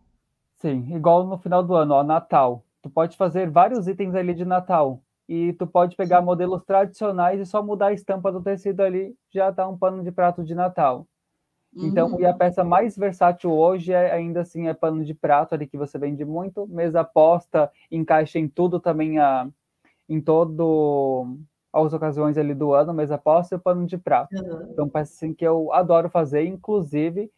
[0.57, 2.63] Sim, igual no final do ano, ó, Natal.
[2.81, 7.45] Tu pode fazer vários itens ali de Natal e tu pode pegar modelos tradicionais e
[7.45, 11.05] só mudar a estampa do tecido ali, já dá um pano de prato de Natal.
[11.75, 12.21] Então, uhum.
[12.21, 15.77] e a peça mais versátil hoje é ainda assim é pano de prato ali que
[15.77, 19.47] você vende muito, mesa posta, encaixa em tudo também a
[20.09, 21.37] em todo
[21.71, 24.33] as ocasiões ali do ano, mesa posta e pano de prato.
[24.35, 24.69] Uhum.
[24.71, 27.29] Então, peça assim que eu adoro fazer, inclusive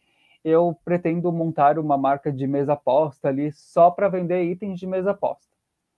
[0.42, 5.12] eu pretendo montar uma marca de mesa posta ali só para vender itens de mesa
[5.12, 5.49] posta.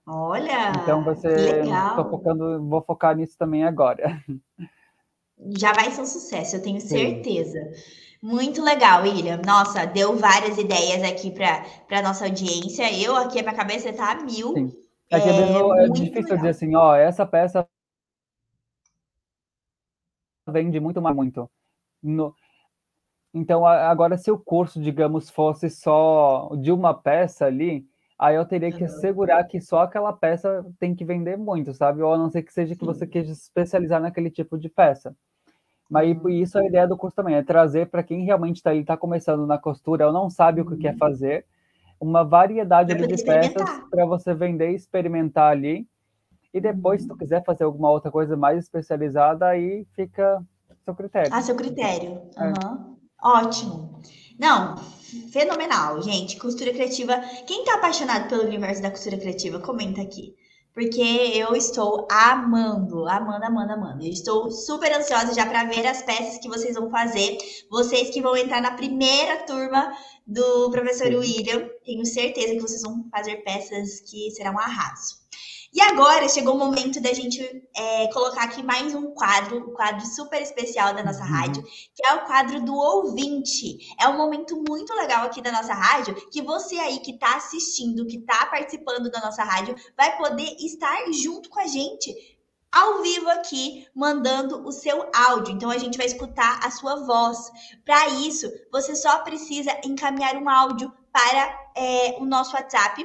[0.05, 0.71] Olha!
[0.81, 1.63] Então você
[1.95, 4.21] focando, vou focar nisso também agora.
[5.57, 7.59] Já vai ser um sucesso, eu tenho certeza.
[7.73, 8.03] Sim.
[8.21, 9.41] Muito legal, William.
[9.45, 12.89] Nossa, deu várias ideias aqui para a nossa audiência.
[12.97, 14.53] Eu aqui, a minha cabeça está a mil.
[14.53, 14.71] Sim.
[15.09, 16.37] É, é, é difícil legal.
[16.37, 17.67] dizer assim, ó, essa peça
[20.47, 21.49] vende muito mais, muito.
[22.01, 22.33] No...
[23.33, 27.85] Então, agora, se o curso, digamos, fosse só de uma peça ali,
[28.17, 32.01] aí eu teria que assegurar que só aquela peça tem que vender muito, sabe?
[32.01, 35.15] Ou a não ser que seja que você queira se especializar naquele tipo de peça.
[35.89, 38.97] Mas isso é a ideia do curso também, é trazer para quem realmente está tá
[38.97, 40.97] começando na costura ou não sabe o que quer uhum.
[40.97, 41.45] fazer,
[41.99, 45.87] uma variedade de peças para você vender e experimentar ali.
[46.53, 47.17] E depois, se tu uhum.
[47.17, 50.43] quiser fazer alguma outra coisa mais especializada, aí fica
[50.83, 51.29] seu critério.
[51.31, 52.21] Ah, seu critério.
[52.37, 52.97] Uhum.
[53.21, 54.01] Ótimo.
[54.39, 54.75] Não,
[55.31, 56.37] fenomenal, gente.
[56.37, 57.17] Costura criativa.
[57.47, 60.35] Quem tá apaixonado pelo universo da costura criativa, comenta aqui.
[60.73, 64.03] porque eu estou amando, amando, amando, amando.
[64.03, 67.37] Eu estou super ansiosa já para ver as peças que vocês vão fazer.
[67.69, 73.07] Vocês que vão entrar na primeira turma do professor William, tenho certeza que vocês vão
[73.11, 75.22] fazer peças que serão um arraso.
[75.73, 77.41] E agora chegou o momento da gente
[77.75, 81.31] é, colocar aqui mais um quadro, um quadro super especial da nossa uhum.
[81.31, 83.79] rádio, que é o quadro do ouvinte.
[83.99, 88.05] É um momento muito legal aqui da nossa rádio, que você aí que está assistindo,
[88.05, 92.13] que está participando da nossa rádio, vai poder estar junto com a gente
[92.71, 95.55] ao vivo aqui, mandando o seu áudio.
[95.55, 97.51] Então a gente vai escutar a sua voz.
[97.83, 103.03] Para isso, você só precisa encaminhar um áudio para é, o nosso WhatsApp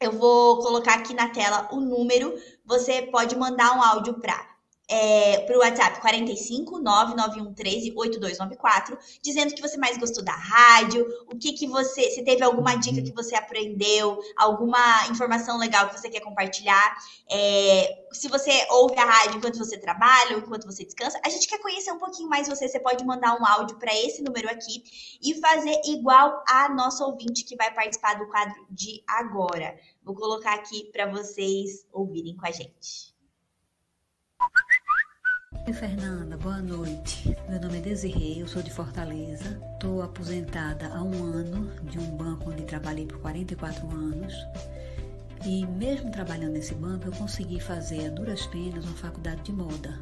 [0.00, 2.34] eu vou colocar aqui na tela o número.
[2.64, 4.49] Você pode mandar um áudio para
[4.90, 11.38] é, para o WhatsApp 45 99113 8294, dizendo que você mais gostou da rádio, o
[11.38, 16.10] que que você, se teve alguma dica que você aprendeu, alguma informação legal que você
[16.10, 16.96] quer compartilhar,
[17.30, 21.46] é, se você ouve a rádio enquanto você trabalha ou enquanto você descansa, a gente
[21.46, 24.82] quer conhecer um pouquinho mais você, você pode mandar um áudio para esse número aqui
[25.22, 29.78] e fazer igual a nossa ouvinte que vai participar do quadro de agora.
[30.02, 33.10] Vou colocar aqui para vocês ouvirem com a gente.
[35.70, 37.32] Oi, Fernanda, boa noite.
[37.48, 39.56] Meu nome é Desirê, eu sou de Fortaleza.
[39.74, 44.34] Estou aposentada há um ano de um banco onde trabalhei por 44 anos.
[45.46, 49.96] E mesmo trabalhando nesse banco, eu consegui fazer a duras penas uma faculdade de moda.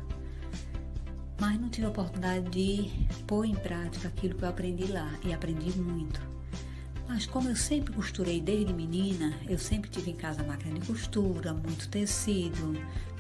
[1.39, 2.91] Mas não tive a oportunidade de
[3.27, 6.19] pôr em prática aquilo que eu aprendi lá e aprendi muito.
[7.07, 11.53] Mas como eu sempre costurei desde menina, eu sempre tive em casa máquina de costura,
[11.53, 12.75] muito tecido,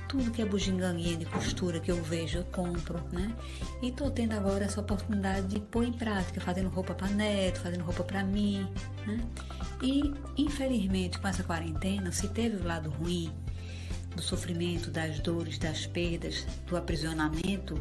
[0.09, 3.35] tudo que é bugiganguinha de costura que eu vejo, eu compro, né?
[3.83, 7.85] E tô tendo agora essa oportunidade de pôr em prática, fazendo roupa para neto, fazendo
[7.85, 8.67] roupa para mim,
[9.07, 9.21] né?
[9.83, 13.31] E infelizmente com essa quarentena, se teve o lado ruim
[14.17, 17.79] do sofrimento, das dores, das perdas, do aprisionamento,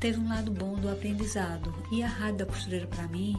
[0.00, 1.72] teve um lado bom do aprendizado.
[1.92, 3.36] E a Rádio da Costureira para mim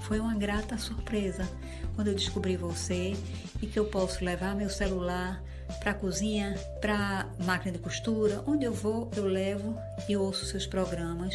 [0.00, 1.48] foi uma grata surpresa
[1.94, 3.16] quando eu descobri você
[3.62, 5.40] e que eu posso levar meu celular
[5.78, 9.76] para a cozinha, para máquina de costura, onde eu vou, eu levo
[10.08, 11.34] e ouço seus programas,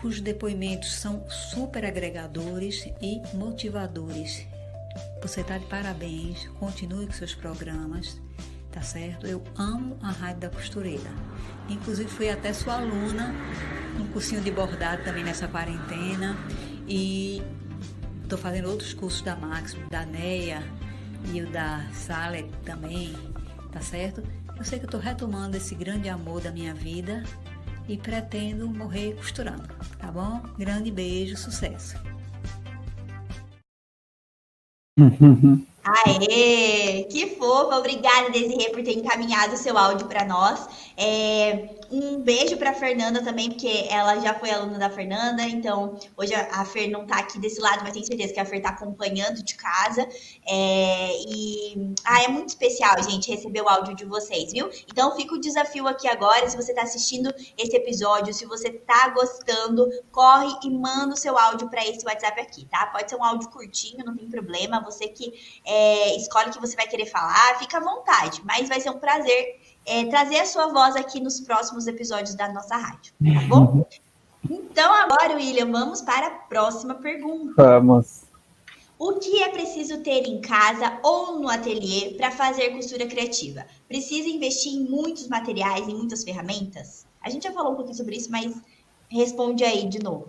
[0.00, 4.46] cujos depoimentos são super agregadores e motivadores.
[5.20, 8.20] Você está de parabéns, continue com seus programas,
[8.70, 9.26] tá certo?
[9.26, 11.10] Eu amo a Rádio da Costureira.
[11.68, 13.34] Inclusive fui até sua aluna
[13.98, 16.36] no cursinho de bordado também nessa quarentena
[16.86, 17.42] e
[18.22, 20.62] estou fazendo outros cursos da Máximo, da NEA
[21.32, 23.14] e o da Sale também,
[23.72, 24.22] tá certo?
[24.56, 27.24] Eu sei que eu estou retomando esse grande amor da minha vida
[27.88, 30.40] e pretendo morrer costurando, tá bom?
[30.56, 31.96] Grande beijo, sucesso!
[35.84, 37.04] Aê!
[37.10, 37.76] Que fofa!
[37.76, 40.68] Obrigada, Desirê, por ter encaminhado o seu áudio para nós.
[40.96, 46.32] É, um beijo para Fernanda também, porque ela já foi aluna da Fernanda, então hoje
[46.34, 49.42] a Fer não está aqui desse lado, mas tenho certeza que a Fer está acompanhando
[49.42, 50.08] de casa.
[50.46, 54.70] É, e ah, é muito especial, gente, receber o áudio de vocês, viu?
[54.88, 56.48] Então fica o desafio aqui agora.
[56.48, 61.36] Se você está assistindo esse episódio, se você está gostando, corre e manda o seu
[61.36, 62.86] áudio para esse WhatsApp aqui, tá?
[62.86, 64.80] Pode ser um áudio curtinho, não tem problema.
[64.84, 65.32] Você que
[65.64, 65.71] é,
[66.16, 69.60] escolhe o que você vai querer falar, fica à vontade, mas vai ser um prazer
[69.86, 73.84] é, trazer a sua voz aqui nos próximos episódios da nossa rádio, tá bom?
[74.48, 77.54] Então, agora, William, vamos para a próxima pergunta.
[77.56, 78.22] Vamos.
[78.98, 83.64] O que é preciso ter em casa ou no ateliê para fazer costura criativa?
[83.88, 87.04] Precisa investir em muitos materiais, em muitas ferramentas?
[87.20, 88.54] A gente já falou um pouquinho sobre isso, mas
[89.08, 90.28] responde aí de novo.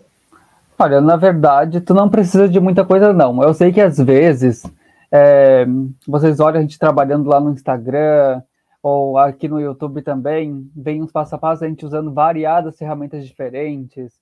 [0.77, 3.41] Olha, na verdade, tu não precisa de muita coisa, não.
[3.43, 4.63] Eu sei que às vezes
[5.15, 5.63] é,
[6.07, 8.41] vocês olham a gente trabalhando lá no Instagram,
[8.81, 13.23] ou aqui no YouTube também, vem uns passo a passo a gente usando variadas ferramentas
[13.23, 14.19] diferentes,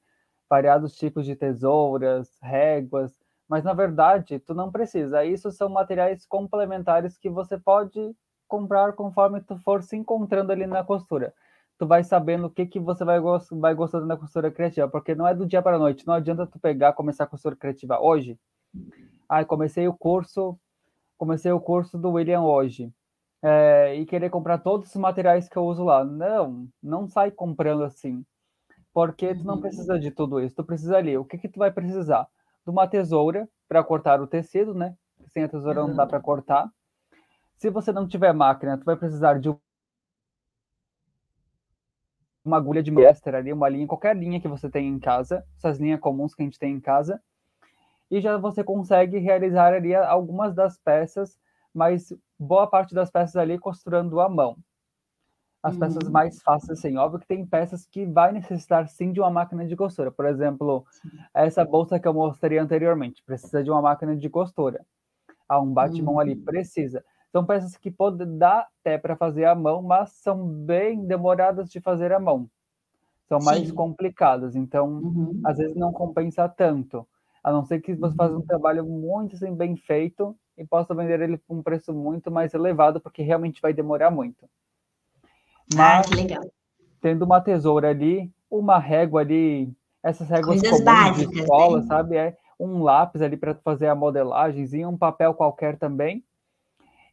[0.49, 3.17] variados tipos de tesouras, réguas,
[3.47, 5.23] mas na verdade tu não precisa.
[5.23, 8.13] Isso são materiais complementares que você pode
[8.45, 11.33] comprar conforme tu for se encontrando ali na costura.
[11.79, 13.19] Tu vai sabendo o que que você vai,
[13.53, 16.05] vai gostando da costura criativa, porque não é do dia para a noite.
[16.05, 18.37] Não adianta tu pegar começar a costura criativa hoje.
[19.27, 20.59] Ai, comecei o curso,
[21.21, 22.91] comecei o curso do William hoje
[23.43, 26.03] é, e querer comprar todos os materiais que eu uso lá.
[26.03, 28.25] Não, não sai comprando assim.
[28.91, 29.61] Porque tu não uhum.
[29.61, 30.55] precisa de tudo isso.
[30.55, 31.15] Tu precisa ali.
[31.15, 32.27] O que que tu vai precisar?
[32.65, 34.95] De uma tesoura para cortar o tecido, né?
[35.27, 36.67] Sem a tesoura não dá para cortar.
[37.55, 39.55] Se você não tiver máquina, tu vai precisar de
[42.43, 45.77] uma agulha de mestre ali, uma linha, qualquer linha que você tem em casa, essas
[45.77, 47.21] linhas comuns que a gente tem em casa,
[48.11, 51.39] e já você consegue realizar ali algumas das peças
[51.73, 54.57] mas boa parte das peças ali costurando à mão.
[55.63, 55.79] As uhum.
[55.79, 59.65] peças mais fáceis, assim, óbvio que tem peças que vai necessitar sim de uma máquina
[59.65, 60.11] de costura.
[60.11, 60.85] Por exemplo,
[61.33, 64.83] essa bolsa que eu mostrei anteriormente, precisa de uma máquina de costura.
[65.47, 66.19] Há um batimão uhum.
[66.19, 67.03] ali, precisa.
[67.31, 71.79] São peças que podem dar até para fazer à mão, mas são bem demoradas de
[71.79, 72.49] fazer à mão.
[73.27, 73.73] São mais sim.
[73.73, 75.39] complicadas, então uhum.
[75.45, 77.07] às vezes não compensa tanto.
[77.43, 78.45] A não ser que você faça um uhum.
[78.45, 83.01] trabalho muito assim, bem feito e possa vender ele por um preço muito mais elevado,
[83.01, 84.47] porque realmente vai demorar muito.
[85.73, 86.43] Mas, ah, legal.
[87.01, 89.73] Tendo uma tesoura ali, uma régua ali,
[90.03, 91.87] essas réguas Coisas comuns básicas, de escola, né?
[91.87, 92.17] sabe?
[92.17, 96.23] É um lápis ali para fazer a modelagem, e um papel qualquer também.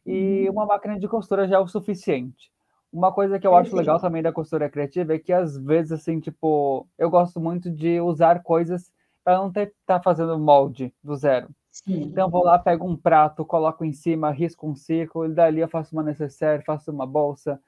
[0.05, 0.53] E hum.
[0.53, 2.51] uma máquina de costura já é o suficiente.
[2.91, 6.19] Uma coisa que eu acho legal também da costura criativa é que às vezes assim,
[6.19, 8.91] tipo, eu gosto muito de usar coisas
[9.29, 11.49] para não ter tá fazendo molde do zero.
[11.69, 12.01] Sim.
[12.01, 15.67] Então vou lá, pego um prato, coloco em cima, risco um círculo, e dali eu
[15.67, 17.61] faço uma necessaire, faço uma bolsa,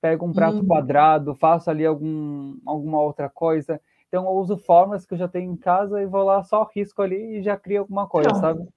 [0.00, 0.68] pego um prato uhum.
[0.68, 3.80] quadrado, faço ali algum, alguma outra coisa.
[4.06, 7.02] Então eu uso formas que eu já tenho em casa e vou lá, só risco
[7.02, 8.40] ali e já crio alguma coisa, pronto.
[8.40, 8.68] sabe?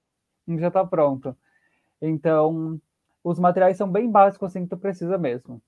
[0.48, 1.36] E já está pronto.
[2.00, 2.80] Então,
[3.22, 5.62] os materiais são bem básicos assim que tu precisa mesmo.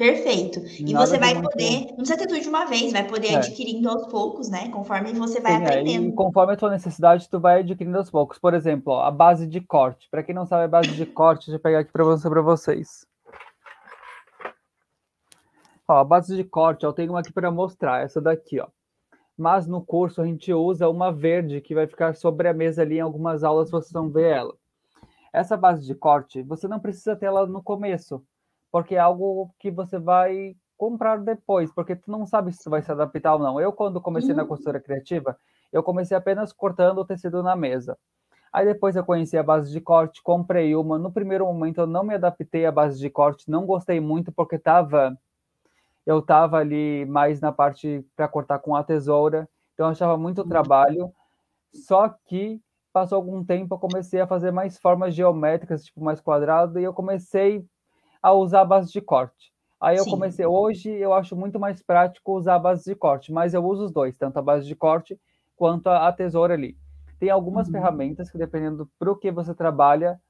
[0.00, 0.60] Perfeito.
[0.78, 3.36] E Nada você vai poder, não precisa ter tudo de uma vez, vai poder é.
[3.36, 4.70] adquirindo aos poucos, né?
[4.70, 6.06] Conforme você vai Sim, aprendendo.
[6.06, 6.08] É.
[6.08, 8.38] E conforme a tua necessidade, tu vai adquirindo aos poucos.
[8.38, 10.08] Por exemplo, ó, a base de corte.
[10.10, 13.06] Para quem não sabe a base de corte, deixa eu pegar aqui para vocês.
[15.86, 18.68] Ó, a base de corte, eu tenho uma aqui para mostrar, essa daqui, ó.
[19.36, 22.96] Mas no curso a gente usa uma verde que vai ficar sobre a mesa ali
[22.96, 24.54] em algumas aulas vocês vão ver ela.
[25.30, 28.24] Essa base de corte, você não precisa ter ela no começo,
[28.70, 32.82] porque é algo que você vai comprar depois, porque tu não sabe se tu vai
[32.82, 33.60] se adaptar ou não.
[33.60, 34.48] Eu, quando comecei na uhum.
[34.48, 35.36] costura criativa,
[35.72, 37.98] eu comecei apenas cortando o tecido na mesa.
[38.52, 40.98] Aí depois eu conheci a base de corte, comprei uma.
[40.98, 44.56] No primeiro momento eu não me adaptei à base de corte, não gostei muito porque
[44.56, 45.16] estava
[46.06, 50.42] eu estava ali mais na parte para cortar com a tesoura, então eu achava muito
[50.42, 50.48] uhum.
[50.48, 51.12] trabalho.
[51.72, 52.60] Só que
[52.92, 56.92] passou algum tempo, eu comecei a fazer mais formas geométricas, tipo mais quadrado, e eu
[56.92, 57.64] comecei
[58.22, 59.52] a usar a base de corte.
[59.80, 60.10] Aí eu Sim.
[60.10, 63.86] comecei, hoje eu acho muito mais prático usar a base de corte, mas eu uso
[63.86, 65.18] os dois, tanto a base de corte
[65.56, 66.76] quanto a, a tesoura ali.
[67.18, 67.72] Tem algumas uhum.
[67.72, 70.20] ferramentas que, dependendo para o que você trabalha,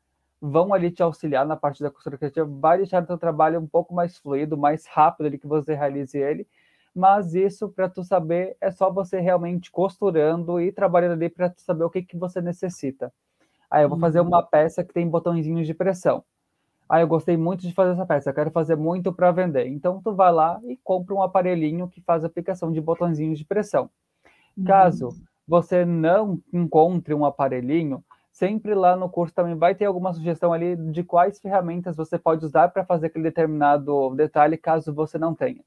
[0.41, 3.67] vão ali te auxiliar na parte da costura criativa, vai deixar o teu trabalho um
[3.67, 6.47] pouco mais fluido, mais rápido ali que você realize ele,
[6.95, 11.61] mas isso para tu saber é só você realmente costurando e trabalhando ali para tu
[11.61, 13.13] saber o que que você necessita.
[13.71, 14.47] Aí eu vou fazer uma uhum.
[14.47, 16.25] peça que tem botõezinhos de pressão.
[16.91, 19.69] Aí eu gostei muito de fazer essa peça, eu quero fazer muito para vender.
[19.69, 23.89] Então tu vai lá e compra um aparelhinho que faz aplicação de botõezinhos de pressão.
[24.67, 25.23] Caso uhum.
[25.47, 30.75] você não encontre um aparelhinho, sempre lá no curso também vai ter alguma sugestão ali
[30.75, 35.63] de quais ferramentas você pode usar para fazer aquele determinado detalhe, caso você não tenha.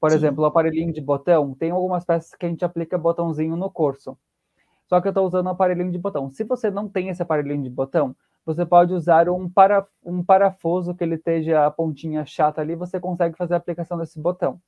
[0.00, 0.16] Por Sim.
[0.16, 4.16] exemplo, o aparelhinho de botão, tem algumas peças que a gente aplica botãozinho no curso.
[4.86, 6.30] Só que eu estou usando um aparelhinho de botão.
[6.30, 8.14] Se você não tem esse aparelhinho de botão,
[8.46, 13.00] você pode usar um, para, um parafuso que ele esteja a pontinha chata ali, você
[13.00, 14.60] consegue fazer a aplicação desse botão.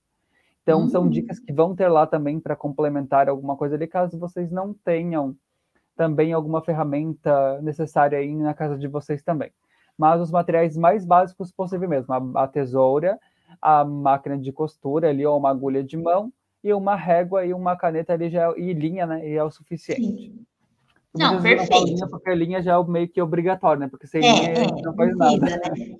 [0.62, 0.88] Então, hum.
[0.88, 4.74] são dicas que vão ter lá também para complementar alguma coisa ali, caso vocês não
[4.74, 5.36] tenham
[5.96, 9.52] também alguma ferramenta necessária aí na casa de vocês também.
[9.96, 13.18] Mas os materiais mais básicos possível mesmo, a, a tesoura,
[13.62, 17.76] a máquina de costura ali, ou uma agulha de mão, e uma régua e uma
[17.76, 19.28] caneta ali já, e linha, né?
[19.28, 20.02] E é o suficiente.
[20.02, 20.46] Sim.
[21.14, 21.86] Não, perfeito.
[21.86, 23.88] Linha, porque a linha já é meio que obrigatório, né?
[23.88, 25.38] Porque sem é, linha é, não faz nada.
[25.38, 25.96] Né?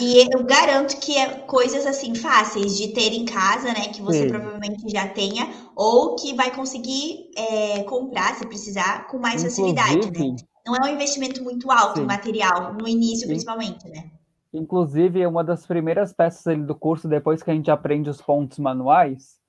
[0.00, 3.88] E eu garanto que é coisas assim fáceis de ter em casa, né?
[3.92, 4.28] Que você Sim.
[4.28, 10.18] provavelmente já tenha, ou que vai conseguir é, comprar, se precisar, com mais Inclusive, facilidade,
[10.18, 10.36] né?
[10.64, 12.06] Não é um investimento muito alto Sim.
[12.06, 13.28] material, no início, Sim.
[13.28, 14.10] principalmente, né?
[14.54, 18.58] Inclusive, uma das primeiras peças ali do curso, depois que a gente aprende os pontos
[18.58, 19.40] manuais,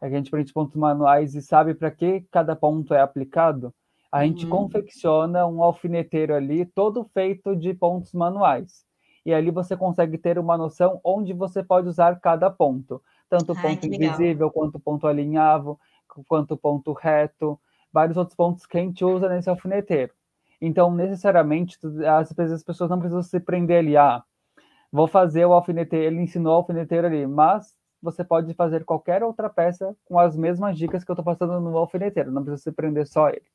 [0.00, 3.74] a gente aprende os pontos manuais e sabe para que cada ponto é aplicado,
[4.12, 4.50] a gente uhum.
[4.50, 8.84] confecciona um alfineteiro ali, todo feito de pontos manuais.
[9.24, 13.02] E ali você consegue ter uma noção onde você pode usar cada ponto.
[13.30, 15.80] Tanto o ponto invisível, quanto o ponto alinhavo,
[16.28, 17.58] quanto o ponto reto,
[17.90, 20.12] vários outros pontos que a gente usa nesse alfineteiro.
[20.60, 23.96] Então, necessariamente, às vezes as pessoas não precisam se prender ali.
[23.96, 24.22] Ah,
[24.92, 29.48] vou fazer o alfineteiro, ele ensinou o alfineteiro ali, mas você pode fazer qualquer outra
[29.48, 33.06] peça com as mesmas dicas que eu estou passando no alfineteiro, não precisa se prender
[33.06, 33.46] só ele.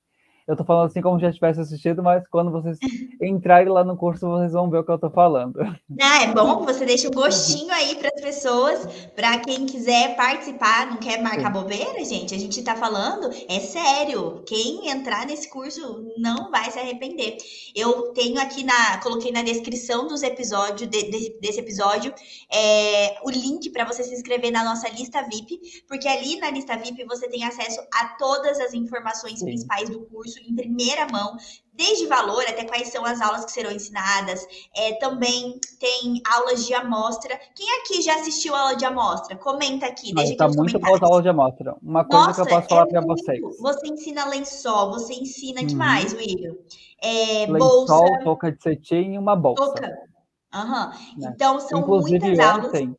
[0.47, 2.77] Eu tô falando assim como já tivesse assistido, mas quando vocês
[3.21, 5.59] entrarem lá no curso, vocês vão ver o que eu tô falando.
[6.01, 9.65] Ah, é bom que você deixa o um gostinho aí para as pessoas, para quem
[9.65, 11.61] quiser participar, não quer marcar Sim.
[11.61, 12.33] bobeira, gente.
[12.33, 14.41] A gente tá falando, é sério.
[14.47, 17.37] Quem entrar nesse curso não vai se arrepender.
[17.75, 22.13] Eu tenho aqui na, coloquei na descrição dos episódios de, de, desse episódio
[22.49, 26.77] é, o link para você se inscrever na nossa lista VIP, porque ali na lista
[26.77, 29.45] VIP você tem acesso a todas as informações Sim.
[29.45, 31.37] principais do curso em primeira mão,
[31.77, 34.45] desde valor até quais são as aulas que serão ensinadas.
[34.75, 37.39] É, também tem aulas de amostra.
[37.55, 39.37] Quem aqui já assistiu aula de amostra?
[39.37, 41.75] Comenta aqui, deixa Está muito boa a aula de amostra.
[41.81, 43.39] Uma coisa Nossa, que eu posso falar é para vocês.
[43.59, 45.67] Você ensina lençol, você ensina uhum.
[45.67, 46.55] demais, William.
[47.01, 49.63] É, lençol, bolsa, touca de cetim e uma bolsa.
[49.63, 50.07] Touca.
[50.53, 51.29] Uhum.
[51.29, 52.67] Então, são Inclusive, muitas aulas.
[52.67, 52.97] Ontem,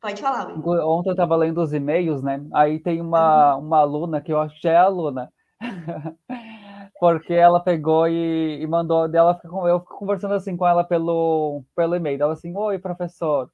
[0.00, 0.84] Pode falar, William.
[0.86, 2.44] Ontem eu estava lendo os e-mails, né?
[2.52, 3.66] Aí tem uma, uhum.
[3.66, 5.32] uma aluna que eu acho que já é aluna.
[7.00, 11.94] porque ela pegou e, e mandou dela eu fico conversando assim com ela pelo pelo
[11.96, 12.22] e-mail.
[12.22, 13.50] Ela assim oi professor.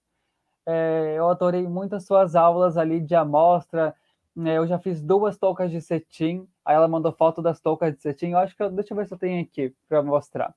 [0.67, 3.95] É, eu adorei muito as suas aulas ali de amostra.
[4.35, 6.49] Né, eu já fiz duas toucas de cetim.
[6.65, 8.31] Aí ela mandou foto das toucas de cetim.
[8.33, 10.55] Eu acho que eu, deixa eu ver se eu tenho aqui para mostrar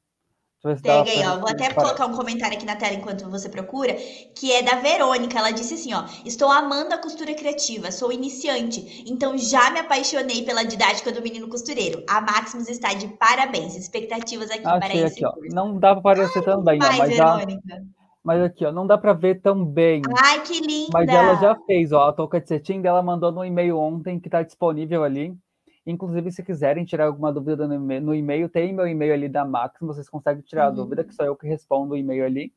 [0.65, 1.37] Aí, ó.
[1.39, 5.37] Vou até colocar um comentário aqui na tela enquanto você procura, que é da Verônica.
[5.37, 10.43] Ela disse assim, ó: "Estou amando a costura criativa, sou iniciante, então já me apaixonei
[10.43, 12.03] pela didática do menino costureiro.
[12.09, 13.75] A Maximus está de parabéns.
[13.75, 15.23] Expectativas aqui Achei para esse.
[15.23, 15.53] Aqui, ó.
[15.53, 17.83] Não dá para aparecer Ai, também, ó, mas Verônica.
[18.23, 20.01] Mas aqui, ó, não dá para ver tão bem.
[20.17, 20.89] Ai, que linda!
[20.91, 24.27] Mas ela já fez, ó, a touca de cetim dela mandou no e-mail ontem, que
[24.27, 25.37] está disponível ali.
[25.85, 30.09] Inclusive, se quiserem tirar alguma dúvida no e-mail, tem meu e-mail ali da Max, vocês
[30.09, 30.67] conseguem tirar uhum.
[30.67, 32.51] a dúvida, que sou eu que respondo o e-mail ali.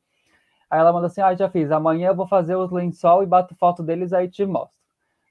[0.69, 3.55] Aí ela manda assim: Ah, já fiz, amanhã eu vou fazer os lençol e bato
[3.55, 4.77] foto deles, aí te mostro.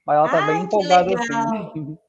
[0.05, 1.97] Mas ela tá Ai, bem empolgada assim.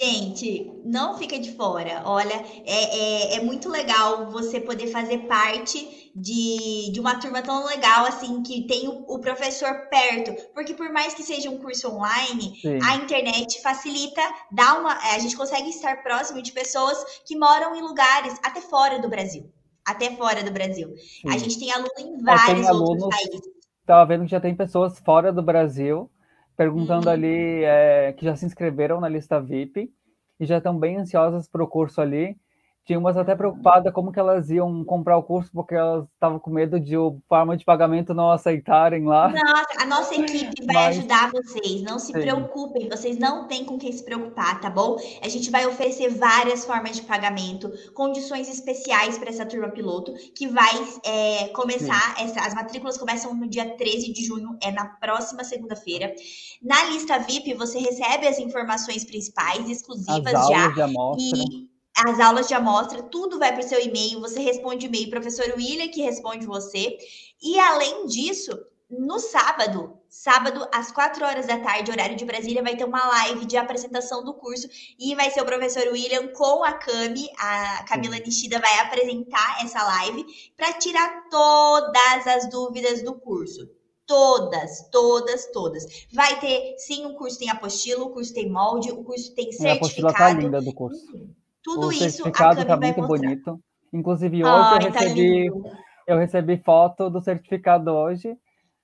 [0.00, 2.02] Gente, não fica de fora.
[2.04, 2.34] Olha,
[2.66, 8.04] é, é, é, muito legal você poder fazer parte de, de uma turma tão legal
[8.04, 10.34] assim, que tem o, o professor perto.
[10.52, 12.78] Porque por mais que seja um curso online, Sim.
[12.82, 14.20] a internet facilita,
[14.50, 14.92] dá uma.
[15.14, 19.50] A gente consegue estar próximo de pessoas que moram em lugares até fora do Brasil.
[19.84, 20.94] Até fora do Brasil.
[20.96, 21.30] Sim.
[21.30, 23.56] A gente tem aluno em vários outros países.
[23.80, 26.10] Estava vendo que já tem pessoas fora do Brasil
[26.56, 27.12] perguntando uhum.
[27.12, 29.92] ali é, que já se inscreveram na lista VIP
[30.40, 32.36] e já estão bem ansiosas para o curso ali
[32.86, 36.50] tinha umas até preocupadas como que elas iam comprar o curso, porque elas estavam com
[36.50, 39.28] medo de o forma de pagamento não aceitarem lá.
[39.28, 40.98] Nossa, a nossa equipe vai Mas...
[40.98, 42.20] ajudar vocês, não se Sim.
[42.20, 44.96] preocupem, vocês não têm com quem se preocupar, tá bom?
[45.20, 50.46] A gente vai oferecer várias formas de pagamento, condições especiais para essa turma piloto, que
[50.46, 50.70] vai
[51.04, 56.14] é, começar, essa, as matrículas começam no dia 13 de junho, é na próxima segunda-feira.
[56.62, 60.68] Na lista VIP, você recebe as informações principais, exclusivas as já.
[60.68, 61.36] De amostra.
[61.36, 65.46] E as aulas de amostra, tudo vai para o seu e-mail, você responde e-mail, professor
[65.56, 66.96] William que responde você.
[67.42, 68.52] E além disso,
[68.90, 73.46] no sábado, sábado às 4 horas da tarde, horário de Brasília, vai ter uma live
[73.46, 74.68] de apresentação do curso
[74.98, 79.82] e vai ser o professor William com a Cami, a Camila Nishida vai apresentar essa
[79.82, 80.24] live
[80.56, 83.68] para tirar todas as dúvidas do curso.
[84.06, 85.84] Todas, todas, todas.
[86.12, 89.68] Vai ter, sim, o curso tem apostila, o curso tem molde, o curso tem certificado.
[89.68, 91.34] a apostila tá linda do curso.
[91.66, 93.18] Tudo o isso certificado está muito mostrar.
[93.18, 93.60] bonito.
[93.92, 95.50] Inclusive hoje eu tá recebi
[96.06, 98.36] eu recebi foto do certificado hoje,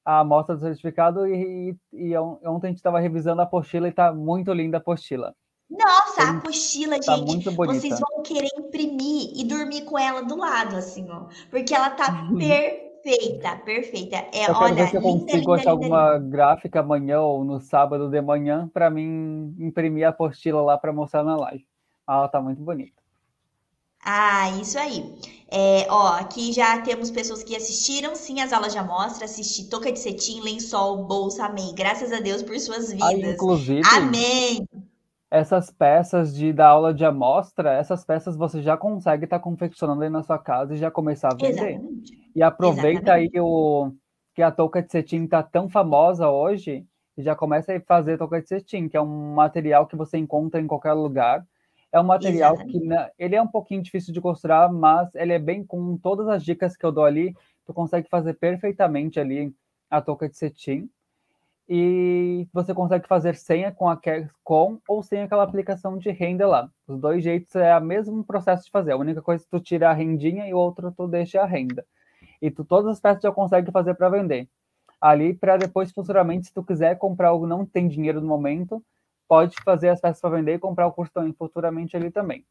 [0.05, 4.13] a amostra do certificado e, e, ontem a gente estava revisando a apostila e está
[4.13, 5.33] muito linda a apostila.
[5.71, 10.77] Nossa, a apostila, tá gente, vocês vão querer imprimir e dormir com ela do lado,
[10.77, 14.17] assim, ó, porque ela tá perfeita, perfeita.
[14.35, 16.29] É, eu olha, ver se eu consigo linda, achar linda, alguma linda.
[16.29, 21.23] gráfica amanhã ou no sábado de manhã para mim imprimir a apostila lá para mostrar
[21.23, 21.65] na live.
[22.19, 23.03] Ela tá muito bonita.
[24.05, 25.15] Ah, isso aí.
[25.49, 29.93] É, ó, aqui já temos pessoas que assistiram sim as aulas de amostra, assisti toca
[29.93, 31.75] de cetim, lençol, bolsa, amém.
[31.75, 33.09] Graças a Deus por suas vidas.
[33.09, 34.67] Ah, inclusive, amém.
[35.31, 40.03] Essas peças de da aula de amostra, essas peças você já consegue estar tá confeccionando
[40.03, 41.49] aí na sua casa e já começar a vender.
[41.49, 42.19] Exatamente.
[42.35, 43.37] E aproveita Exatamente.
[43.37, 43.93] aí o
[44.35, 46.85] que a touca de cetim tá tão famosa hoje
[47.17, 50.61] e já começa a fazer touca de cetim, que é um material que você encontra
[50.61, 51.47] em qualquer lugar
[51.93, 52.71] é um material Exato.
[52.71, 52.81] que
[53.19, 56.75] ele é um pouquinho difícil de costurar, mas ele é bem com todas as dicas
[56.75, 57.37] que eu dou ali,
[57.67, 59.55] tu consegue fazer perfeitamente ali
[59.91, 60.89] a touca de cetim.
[61.69, 63.99] E você consegue fazer sem com, a,
[64.43, 66.69] com ou sem aquela aplicação de renda lá.
[66.89, 68.93] Os dois jeitos é o mesmo processo de fazer.
[68.93, 71.85] A única coisa é tu tira a rendinha e o outro tu deixa a renda.
[72.41, 74.49] E tu todas as peças já consegue fazer para vender.
[75.01, 78.83] Ali para depois futuramente, se tu quiser comprar algo não tem dinheiro no momento,
[79.33, 82.45] pode fazer as peças para vender e comprar o curso também futuramente ali também.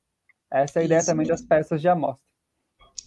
[0.52, 1.38] Essa é a ideia Isso também mesmo.
[1.38, 2.26] das peças de amostra.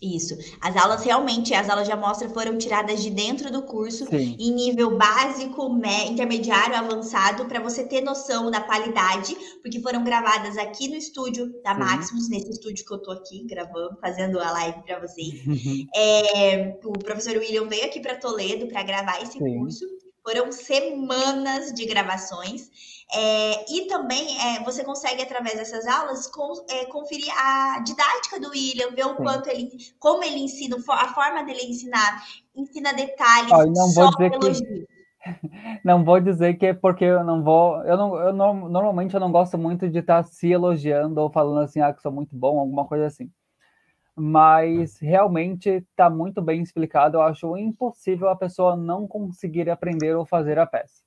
[0.00, 0.38] Isso.
[0.60, 4.36] As aulas realmente, as aulas de amostra foram tiradas de dentro do curso, Sim.
[4.38, 5.76] em nível básico,
[6.08, 11.74] intermediário, avançado, para você ter noção da qualidade, porque foram gravadas aqui no estúdio da
[11.74, 11.80] Sim.
[11.80, 15.44] Maximus, nesse estúdio que eu tô aqui gravando, fazendo a live para vocês.
[15.44, 15.86] Uhum.
[15.96, 19.58] É, o professor William veio aqui para Toledo para gravar esse Sim.
[19.58, 19.84] curso.
[20.24, 22.70] Foram semanas de gravações.
[23.14, 28.48] É, e também é, você consegue, através dessas aulas, com, é, conferir a didática do
[28.48, 32.24] William, ver o quanto ele, como ele ensina, a forma dele ensinar,
[32.56, 34.86] ensina detalhes, não vou dizer que
[35.84, 37.82] Não vou dizer que é porque eu não vou.
[37.84, 41.60] Eu não, eu não, normalmente eu não gosto muito de estar se elogiando ou falando
[41.60, 43.30] assim, ah, que sou muito bom, alguma coisa assim.
[44.16, 47.16] Mas realmente está muito bem explicado.
[47.16, 51.02] Eu acho impossível a pessoa não conseguir aprender ou fazer a peça.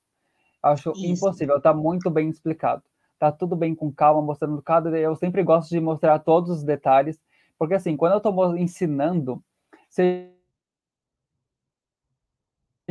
[0.62, 1.06] Acho Isso.
[1.06, 2.82] impossível, está muito bem explicado.
[3.14, 4.96] Está tudo bem com calma, mostrando cada.
[4.96, 7.18] Eu sempre gosto de mostrar todos os detalhes,
[7.58, 9.42] porque assim, quando eu estou ensinando,
[9.88, 10.30] seja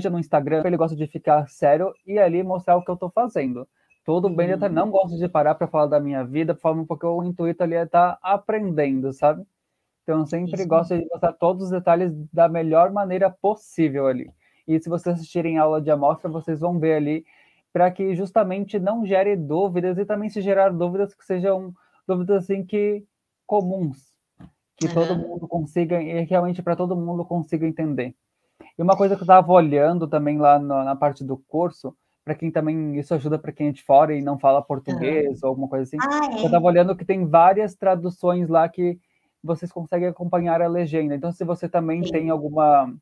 [0.10, 3.68] no Instagram, ele gosta de ficar sério e ali mostrar o que eu estou fazendo.
[4.04, 7.64] Tudo bem, eu não gosto de parar para falar da minha vida, porque o intuito
[7.64, 9.46] ali é estar tá aprendendo, sabe?
[10.08, 10.68] Então, eu sempre Isso.
[10.70, 14.32] gosto de mostrar todos os detalhes da melhor maneira possível ali.
[14.66, 17.26] E se vocês assistirem a aula de amostra, vocês vão ver ali
[17.74, 21.74] para que justamente não gere dúvidas e também se gerar dúvidas que sejam
[22.08, 23.04] dúvidas assim que
[23.46, 24.16] comuns,
[24.78, 24.94] que uhum.
[24.94, 28.16] todo mundo consiga e realmente para todo mundo consiga entender.
[28.80, 31.94] E uma coisa que eu estava olhando também lá na, na parte do curso,
[32.24, 35.44] para quem também isso ajuda para quem é de fora e não fala português uhum.
[35.44, 35.98] ou alguma coisa assim.
[36.00, 36.40] Ah, é?
[36.40, 38.98] Eu estava olhando que tem várias traduções lá que
[39.48, 41.16] vocês conseguem acompanhar a legenda.
[41.16, 42.12] Então, se você também Sim.
[42.12, 42.94] tem alguma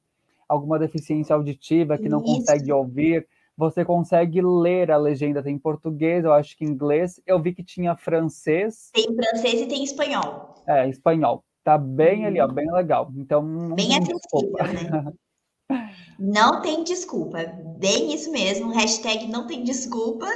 [0.48, 2.36] alguma deficiência auditiva que não isso.
[2.36, 3.28] consegue ouvir,
[3.58, 7.96] você consegue ler a legenda, tem português, eu acho que inglês, eu vi que tinha
[7.96, 8.92] francês.
[8.94, 10.54] Tem francês e tem espanhol.
[10.68, 11.44] É, espanhol.
[11.64, 12.54] Tá bem ali, ó, uhum.
[12.54, 13.12] bem legal.
[13.18, 15.12] Então, bem acessível, né?
[16.18, 17.40] Não tem desculpa,
[17.78, 18.72] bem isso mesmo.
[18.72, 20.36] Hashtag não tem desculpas.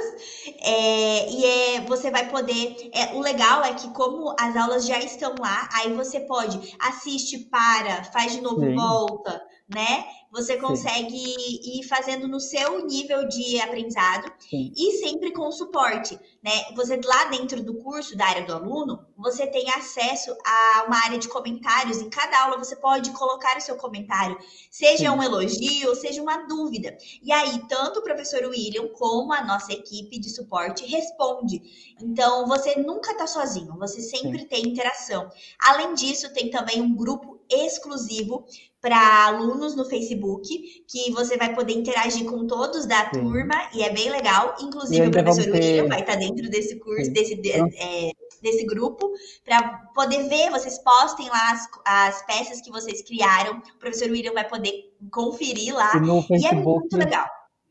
[0.60, 2.90] É, e é, você vai poder.
[2.92, 7.38] É, o legal é que, como as aulas já estão lá, aí você pode assiste,
[7.38, 8.74] para, faz de novo, Sim.
[8.74, 10.04] volta, né?
[10.30, 11.78] Você consegue Sim.
[11.78, 14.72] ir fazendo no seu nível de aprendizado Sim.
[14.76, 16.52] e sempre com suporte, né?
[16.76, 21.18] Você lá dentro do curso da área do aluno, você tem acesso a uma área
[21.18, 22.00] de comentários.
[22.00, 24.38] Em cada aula você pode colocar o seu comentário,
[24.70, 25.16] seja Sim.
[25.16, 26.96] um elogio, seja uma dúvida.
[27.22, 31.60] E aí, tanto o professor William como a nossa equipe de suporte responde.
[32.00, 35.28] Então, você nunca está sozinho, você sempre tem interação.
[35.58, 38.46] Além disso, tem também um grupo exclusivo
[38.80, 43.20] para alunos no Facebook, que você vai poder interagir com todos da Sim.
[43.20, 44.54] turma, e é bem legal.
[44.60, 45.52] Inclusive, o professor ter...
[45.52, 48.10] William vai estar dentro desse curso, desse, é,
[48.42, 49.10] desse grupo,
[49.44, 53.58] para poder ver, vocês postem lá as, as peças que vocês criaram.
[53.58, 54.72] O professor William vai poder
[55.10, 55.92] conferir lá.
[55.96, 57.26] E, no Facebook, e é muito legal.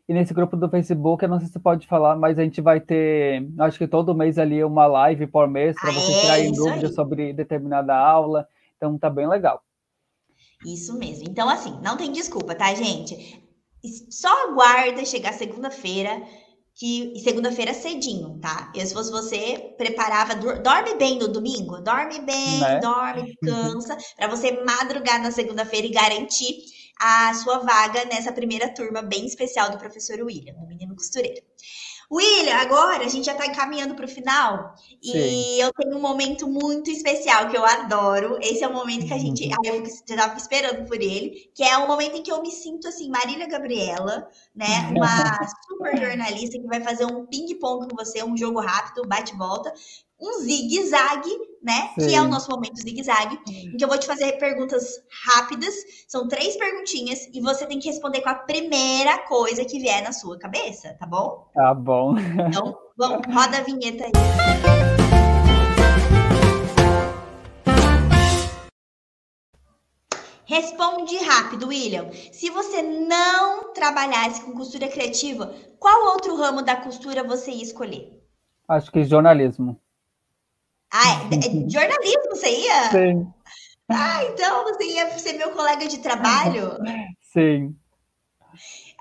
[0.07, 2.61] E nesse grupo do Facebook, eu não sei se você pode falar, mas a gente
[2.61, 6.19] vai ter, acho que todo mês ali, uma live por mês para ah, você é,
[6.21, 8.47] tirar dúvidas sobre determinada aula.
[8.76, 9.61] Então tá bem legal.
[10.65, 11.26] Isso mesmo.
[11.30, 13.41] Então, assim, não tem desculpa, tá, gente?
[14.10, 16.22] Só aguarda chegar segunda-feira,
[16.76, 18.72] que segunda-feira cedinho, tá?
[18.76, 22.80] Eu, se fosse você, preparava, dorme bem no domingo, dorme bem, né?
[22.80, 26.61] dorme, cansa, para você madrugar na segunda-feira e garantir
[26.99, 31.41] a sua vaga nessa primeira turma bem especial do professor William, do Menino Costureiro.
[32.11, 35.11] William, agora a gente já está encaminhando para o final Sim.
[35.14, 38.40] e eu tenho um momento muito especial que eu adoro.
[38.41, 39.45] Esse é o momento que a gente.
[39.45, 39.53] Uhum.
[39.64, 43.10] eu estava esperando por ele, que é o momento em que eu me sinto assim,
[43.10, 44.91] Marília Gabriela, né?
[44.95, 45.07] Uma
[45.68, 49.72] super jornalista que vai fazer um ping-pong com você, um jogo rápido, bate-volta,
[50.22, 51.32] um zigue-zague,
[51.64, 51.91] né?
[51.98, 52.08] Sim.
[52.08, 55.74] Que é o nosso momento zigue-zague, em que eu vou te fazer perguntas rápidas.
[56.08, 60.12] São três perguntinhas e você tem que responder com a primeira coisa que vier na
[60.12, 61.48] sua cabeça, tá bom?
[61.54, 62.16] Tá bom.
[62.50, 64.12] Então, vamos, roda a vinheta aí.
[70.46, 72.10] Responde rápido, William.
[72.32, 78.20] Se você não trabalhasse com costura criativa, qual outro ramo da costura você ia escolher?
[78.68, 79.80] Acho que jornalismo.
[80.91, 82.90] Ah, é, é jornalismo você ia?
[82.91, 83.28] Sim.
[83.91, 86.78] Ah, então você ia ser meu colega de trabalho?
[87.34, 87.76] Sim.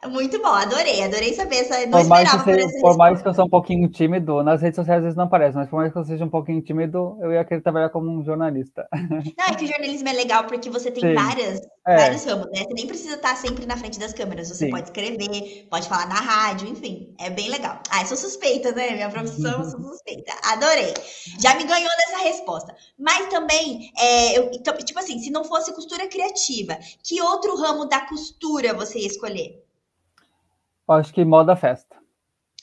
[0.07, 1.85] Muito bom, adorei, adorei saber essa.
[1.87, 4.77] Não por mais, que, seja, por mais que eu sou um pouquinho tímido, nas redes
[4.77, 7.33] sociais às vezes não aparece, mas por mais que eu seja um pouquinho tímido, eu
[7.33, 8.87] ia querer trabalhar como um jornalista.
[9.37, 11.97] Não, é que o jornalismo é legal porque você tem várias, é.
[11.97, 12.63] vários ramos, né?
[12.63, 14.71] Você nem precisa estar sempre na frente das câmeras, você Sim.
[14.71, 17.81] pode escrever, pode falar na rádio, enfim, é bem legal.
[17.91, 18.93] Ah, eu sou suspeita, né?
[18.93, 20.33] Minha profissão, sou suspeita.
[20.45, 20.95] Adorei.
[21.41, 22.75] Já me ganhou nessa resposta.
[22.97, 24.51] Mas também, é, eu,
[24.85, 29.68] tipo assim, se não fosse costura criativa, que outro ramo da costura você ia escolher?
[30.89, 31.97] Eu acho que moda festa.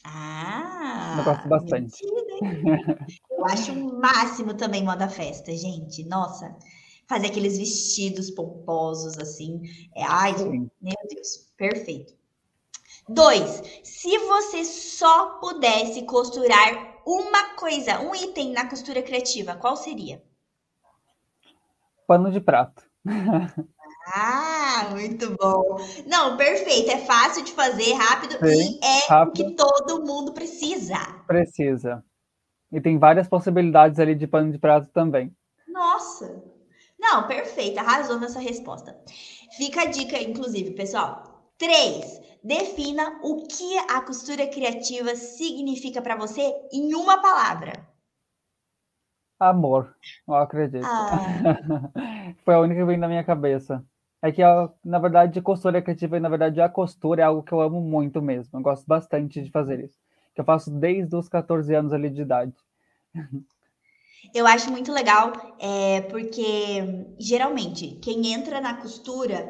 [0.04, 1.16] Ah!
[1.20, 2.06] Eu gosto bastante.
[2.06, 6.04] Mentira, eu acho o máximo também moda festa, gente.
[6.06, 6.56] Nossa,
[7.08, 9.62] fazer aqueles vestidos pomposos assim.
[9.96, 10.70] É, ai, Sim.
[10.82, 12.16] meu Deus, perfeito.
[13.08, 20.24] Dois, se você só pudesse costurar uma coisa, um item na costura criativa, qual seria?
[22.08, 22.84] Pano de prato.
[24.08, 25.78] Ah, muito bom.
[26.06, 26.92] Não, perfeito.
[26.92, 29.30] É fácil de fazer, rápido Sim, e é rápido.
[29.30, 30.98] o que todo mundo precisa.
[31.26, 32.04] Precisa.
[32.72, 35.36] E tem várias possibilidades ali de pano de prato também.
[35.68, 36.44] Nossa.
[37.00, 37.80] Não, perfeito.
[37.80, 38.96] Arrasou nessa resposta.
[39.58, 41.52] Fica a dica, inclusive, pessoal.
[41.58, 42.22] Três.
[42.44, 47.74] Defina o que a costura criativa significa para você em uma palavra.
[49.40, 49.96] Amor,
[50.28, 50.86] eu acredito.
[50.86, 51.10] Ah.
[52.46, 53.84] Foi a única que veio na minha cabeça.
[54.26, 54.42] É que,
[54.84, 58.58] na verdade, costura criativa, na verdade, a costura é algo que eu amo muito mesmo.
[58.58, 60.00] Eu gosto bastante de fazer isso.
[60.34, 62.54] Que eu faço desde os 14 anos ali de idade.
[64.34, 69.48] Eu acho muito legal, é, porque geralmente quem entra na costura,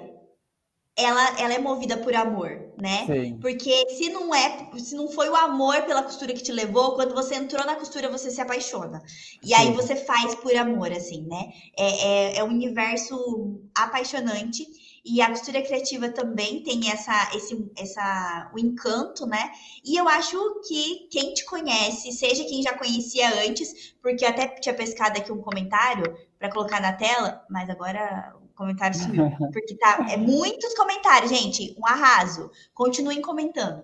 [0.97, 3.05] ela, ela é movida por amor, né?
[3.05, 3.37] Sim.
[3.41, 7.13] Porque se não é, se não foi o amor pela costura que te levou, quando
[7.13, 9.03] você entrou na costura, você se apaixona.
[9.43, 9.53] E Sim.
[9.55, 11.51] aí você faz por amor, assim, né?
[11.77, 14.65] É, é, é um universo apaixonante.
[15.07, 19.51] E a costura criativa também tem essa, esse, essa, o encanto, né?
[19.83, 24.73] E eu acho que quem te conhece, seja quem já conhecia antes, porque até tinha
[24.73, 29.31] pescado aqui um comentário para colocar na tela, mas agora comentário sumiu.
[29.51, 32.49] Porque tá, é muitos comentários, gente, um arraso.
[32.73, 33.83] Continuem comentando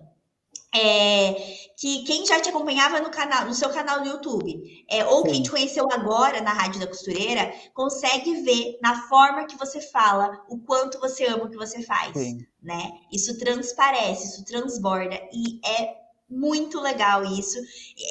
[0.74, 1.34] é,
[1.76, 5.30] que quem já te acompanhava no canal, no seu canal do YouTube, é, ou Sim.
[5.30, 10.42] quem te conheceu agora na Rádio da Costureira, consegue ver na forma que você fala
[10.48, 12.46] o quanto você ama o que você faz, Sim.
[12.62, 12.90] né?
[13.12, 17.58] Isso transparece, isso transborda e é muito legal isso,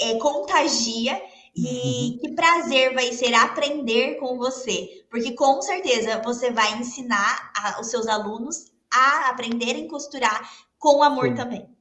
[0.02, 1.20] é, contagia
[1.56, 2.18] e uhum.
[2.20, 7.88] que prazer vai ser aprender com você, porque com certeza você vai ensinar a, os
[7.88, 11.36] seus alunos a aprenderem a costurar com amor Sim.
[11.36, 11.72] também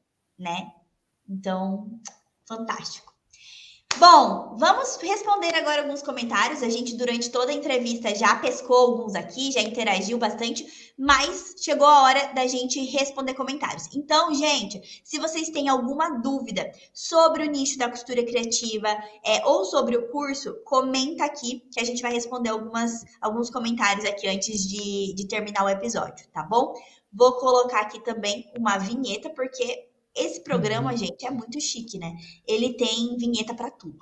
[0.41, 0.73] né?
[1.29, 2.01] Então,
[2.49, 3.10] fantástico.
[3.99, 6.63] Bom, vamos responder agora alguns comentários.
[6.63, 11.87] A gente, durante toda a entrevista, já pescou alguns aqui, já interagiu bastante, mas chegou
[11.87, 13.89] a hora da gente responder comentários.
[13.95, 18.89] Então, gente, se vocês têm alguma dúvida sobre o nicho da costura criativa
[19.25, 24.07] é, ou sobre o curso, comenta aqui que a gente vai responder algumas, alguns comentários
[24.07, 26.73] aqui antes de, de terminar o episódio, tá bom?
[27.13, 30.97] Vou colocar aqui também uma vinheta, porque esse programa, uhum.
[30.97, 32.15] gente, é muito chique, né?
[32.47, 33.99] Ele tem vinheta para tudo.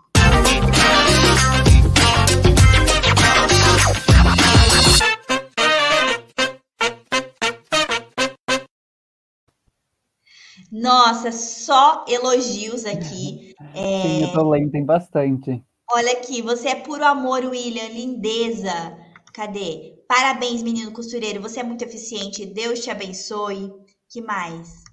[10.70, 13.54] Nossa, só elogios aqui.
[13.74, 14.02] É...
[14.02, 15.62] Sim, eu tô lendo, tem bastante.
[15.90, 18.98] Olha aqui, você é puro amor, William, lindeza.
[19.32, 19.94] Cadê?
[20.06, 22.44] Parabéns, menino costureiro, você é muito eficiente.
[22.44, 23.70] Deus te abençoe.
[24.10, 24.87] Que mais?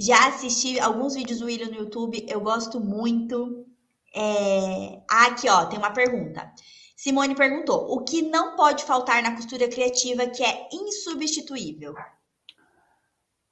[0.00, 3.66] Já assisti alguns vídeos do William no YouTube, eu gosto muito.
[4.14, 5.02] É...
[5.10, 6.50] Ah, aqui, ó, tem uma pergunta.
[6.96, 11.94] Simone perguntou: o que não pode faltar na costura criativa que é insubstituível?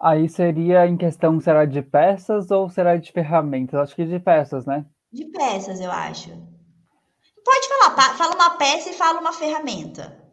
[0.01, 3.79] Aí seria em questão, será de peças ou será de ferramentas?
[3.79, 4.87] Acho que de peças, né?
[5.13, 6.31] De peças, eu acho.
[7.45, 10.28] Pode falar, fala uma peça e fala uma ferramenta.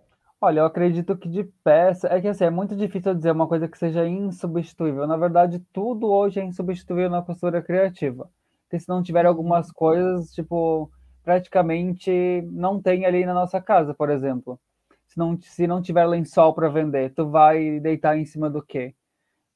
[0.45, 2.07] Olha, eu acredito que de peça.
[2.07, 5.07] É que assim, é muito difícil dizer uma coisa que seja insubstituível.
[5.07, 8.29] Na verdade, tudo hoje é insubstituível na costura criativa.
[8.61, 10.91] Porque se não tiver algumas coisas, tipo,
[11.23, 12.11] praticamente
[12.51, 14.59] não tem ali na nossa casa, por exemplo.
[15.07, 18.93] Se não, se não tiver lençol para vender, tu vai deitar em cima do quê?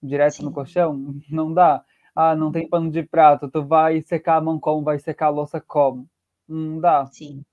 [0.02, 0.46] Direto Sim.
[0.46, 1.16] no colchão?
[1.30, 1.84] Não dá.
[2.16, 4.84] Ah, não tem pano de prato, tu vai secar a mão como?
[4.84, 6.08] Vai secar a louça como?
[6.48, 7.06] Não dá.
[7.06, 7.44] Sim.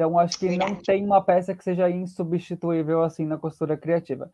[0.00, 0.72] Então, acho que Verdade.
[0.72, 4.30] não tem uma peça que seja insubstituível assim na costura criativa.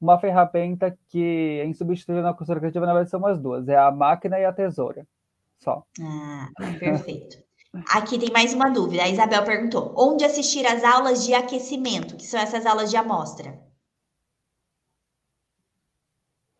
[0.00, 3.90] Uma ferramenta que é insubstituível na costura criativa, na verdade, são as duas: é a
[3.90, 5.04] máquina e a tesoura.
[5.58, 5.82] Só.
[6.00, 7.36] Ah, perfeito.
[7.92, 9.02] Aqui tem mais uma dúvida.
[9.02, 13.58] A Isabel perguntou: onde assistir às aulas de aquecimento, que são essas aulas de amostra?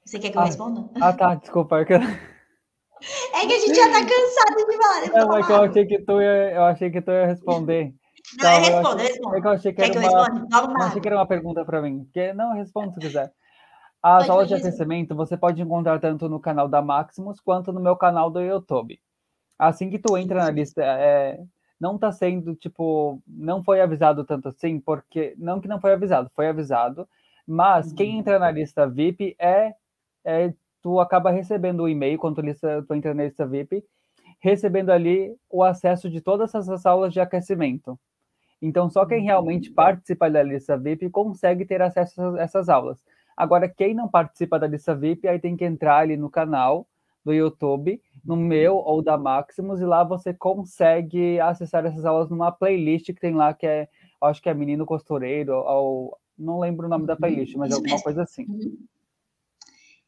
[0.05, 0.47] Você quer que eu Ah.
[0.47, 0.91] responda?
[1.01, 1.79] Ah, tá, desculpa.
[1.79, 5.05] É que, É que a gente já tá cansado de falar.
[5.05, 7.95] é que eu achei que tu ia, eu achei que tu ia responder.
[8.37, 9.37] Não, respondo, respondo.
[9.37, 10.75] É que eu achei que Quer era que eu uma, responda?
[10.79, 12.05] Eu achei que era uma pergunta para mim.
[12.05, 13.33] Porque, não, responde se quiser.
[14.03, 17.81] As Pode, aulas de aquecimento você pode encontrar tanto no canal da Maximus quanto no
[17.81, 19.01] meu canal do YouTube.
[19.59, 21.41] Assim que tu entra na lista, é,
[21.81, 26.31] não tá sendo, tipo, não foi avisado tanto assim, porque, não que não foi avisado,
[26.35, 27.09] foi avisado,
[27.47, 28.21] mas quem Uhum.
[28.21, 29.75] entra na lista VIP é,
[30.25, 33.85] é tu acaba recebendo o e-mail quando tu, lista, tu entra na lista VIP,
[34.41, 37.99] recebendo ali o acesso de todas essas aulas de aquecimento.
[38.61, 43.03] Então, só quem realmente participa da lista VIP consegue ter acesso a essas- aulas.
[43.37, 46.87] Agora, quem não participa da lista VIP, aí tem que entrar ali no canal
[47.25, 52.51] do YouTube, no meu ou da Maximus, e lá você consegue acessar essas aulas numa
[52.51, 53.89] playlist que tem lá, que é,
[54.23, 57.77] acho que é Menino Costureiro, ou não lembro o nome da playlist, mas é Isso
[57.77, 58.05] alguma mesmo.
[58.05, 58.47] coisa assim.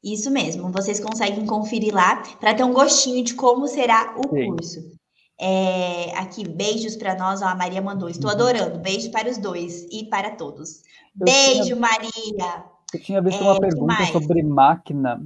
[0.02, 4.46] Isso mesmo, vocês conseguem conferir lá para ter um gostinho de como será o Sim.
[4.46, 4.99] curso.
[5.42, 8.10] É, aqui, beijos para nós, ó, a Maria mandou.
[8.10, 8.36] Estou Uhum.
[8.36, 8.78] adorando.
[8.78, 10.82] Beijo para os dois e para todos.
[11.18, 12.64] Eu Beijo, Maria.
[12.92, 15.22] Eu tinha visto É, uma pergunta sobre máquina,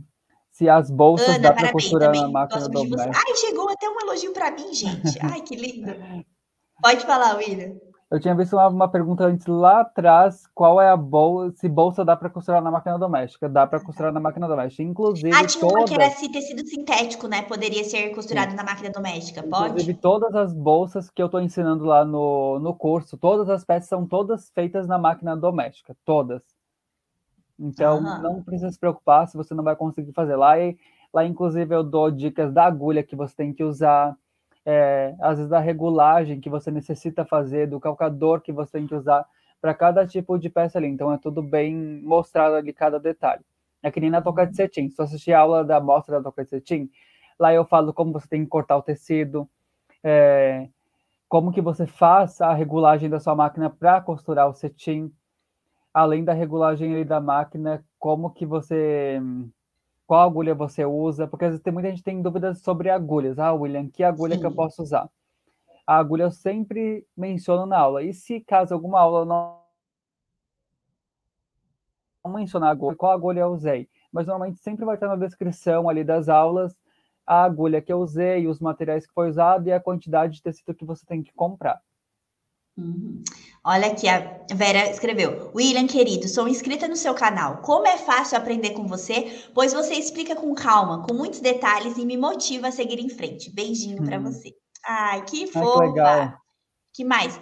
[0.52, 3.10] se as bolsas Ana, dá para costurar na máquina doméstica.
[3.12, 5.18] Ai, chegou até um elogio para mim, gente.
[5.20, 5.92] Ai, que lindo.
[6.80, 7.72] Pode falar, William.
[8.14, 12.04] Eu tinha visto uma, uma pergunta antes lá atrás, qual é a bolsa, se bolsa
[12.04, 13.48] dá para costurar na máquina doméstica?
[13.48, 17.26] Dá para costurar na máquina doméstica, inclusive Ah, tinha uma que era esse tecido sintético,
[17.26, 17.42] né?
[17.42, 19.42] Poderia ser costurado na máquina doméstica.
[19.42, 19.70] Pode?
[19.70, 23.88] inclusive todas as bolsas que eu estou ensinando lá no, no curso, todas as peças
[23.88, 26.44] são todas feitas na máquina doméstica, todas.
[27.58, 28.22] Então, Aham.
[28.22, 30.56] não precisa se preocupar se você não vai conseguir fazer lá.
[30.56, 30.78] E,
[31.12, 34.16] lá, inclusive, eu dou dicas da agulha que você tem que usar,
[34.64, 38.94] é, às vezes da regulagem que você necessita fazer, do calcador que você tem que
[38.94, 39.26] usar
[39.60, 40.88] para cada tipo de peça ali.
[40.88, 43.42] Então, é tudo bem mostrado ali, cada detalhe.
[43.82, 44.88] É que nem na toca de cetim.
[44.88, 46.90] Se você assistir a aula da mostra da toca de cetim,
[47.38, 49.48] lá eu falo como você tem que cortar o tecido,
[50.02, 50.68] é,
[51.28, 55.12] como que você faz a regulagem da sua máquina para costurar o cetim,
[55.92, 59.20] além da regulagem ali da máquina, como que você
[60.06, 63.38] qual agulha você usa, porque às vezes tem muita gente tem dúvidas sobre agulhas.
[63.38, 64.56] Ah, William, que agulha que eu Sim.
[64.56, 65.08] posso usar?
[65.86, 68.02] A agulha eu sempre menciono na aula.
[68.02, 69.62] E se caso alguma aula não
[72.24, 73.86] não mencionar a agulha, qual agulha eu usei?
[74.10, 76.74] Mas normalmente sempre vai estar na descrição ali das aulas
[77.26, 80.74] a agulha que eu usei, os materiais que foi usado e a quantidade de tecido
[80.74, 81.80] que você tem que comprar.
[82.76, 83.22] Uhum.
[83.64, 84.18] Olha aqui, a
[84.52, 87.62] Vera escreveu: William, querido, sou inscrita no seu canal.
[87.62, 92.04] Como é fácil aprender com você, pois você explica com calma, com muitos detalhes e
[92.04, 93.50] me motiva a seguir em frente.
[93.54, 94.22] Beijinho pra Hum.
[94.22, 94.50] você.
[94.84, 95.78] Ai, que Ah, que fofa.
[95.78, 96.38] legal.
[96.94, 97.38] Que mais?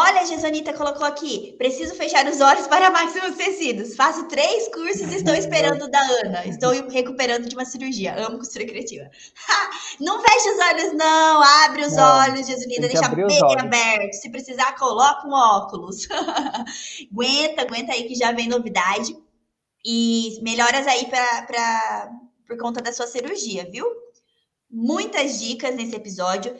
[0.00, 1.54] Olha, a Gesonita colocou aqui.
[1.56, 3.94] Preciso fechar os olhos para Maximus Tecidos.
[3.94, 6.44] Faço três cursos e estou esperando da Ana.
[6.46, 8.16] Estou recuperando de uma cirurgia.
[8.26, 9.04] Amo costura criativa.
[9.04, 9.70] Ha!
[10.00, 11.42] Não feche os olhos, não.
[11.64, 14.14] Abre os Não, olhos, que Deixa bem aberto.
[14.14, 16.08] Se precisar, coloca um óculos.
[17.12, 19.16] aguenta, aguenta aí que já vem novidade.
[19.86, 22.10] E melhoras aí pra, pra,
[22.48, 23.86] por conta da sua cirurgia, viu?
[24.68, 26.52] Muitas dicas nesse episódio.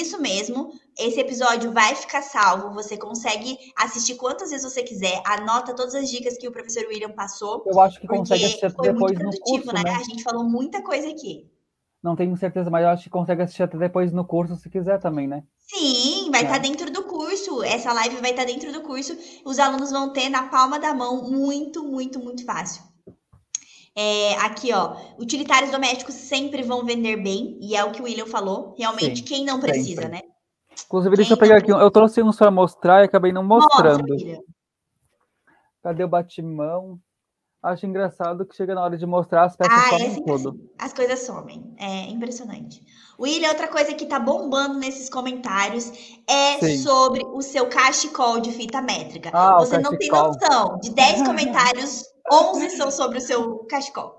[0.00, 2.72] Isso mesmo, esse episódio vai ficar salvo.
[2.74, 5.20] Você consegue assistir quantas vezes você quiser.
[5.26, 7.62] Anota todas as dicas que o professor William passou.
[7.66, 9.82] Eu acho que consegue assistir foi muito depois no produtivo, curso, né?
[9.82, 9.96] né?
[9.96, 11.50] A gente falou muita coisa aqui.
[12.02, 14.98] Não tenho certeza, mas eu acho que consegue assistir até depois no curso, se quiser
[14.98, 15.44] também, né?
[15.58, 16.44] Sim, vai É.
[16.44, 17.62] estar dentro do curso.
[17.62, 19.16] Essa live vai estar dentro do curso.
[19.44, 22.82] Os alunos vão ter na palma da mão, muito, muito, muito fácil.
[23.94, 28.26] É, aqui, ó, utilitários domésticos sempre vão vender bem, e é o que o William
[28.26, 28.74] falou.
[28.78, 30.08] Realmente, Sim, quem não precisa, sempre.
[30.08, 30.22] né?
[30.86, 31.72] Inclusive, deixa eu pegar não aqui.
[31.72, 34.16] um- Eu trouxe uns para mostrar e acabei não Mostra, mostrando.
[35.82, 36.98] Cadê o batimão?
[37.62, 40.48] Acho engraçado que chega na hora de mostrar as peças Ah, é somem tudo.
[40.50, 40.68] assim.
[40.78, 41.74] As coisas somem.
[41.78, 42.82] É impressionante.
[43.22, 46.78] William, outra coisa que tá bombando nesses comentários é Sim.
[46.78, 49.30] sobre o seu cachecol de fita métrica.
[49.32, 50.80] Ah, Você não tem noção.
[50.80, 54.16] De 10 comentários, 11 são sobre o seu cachecol.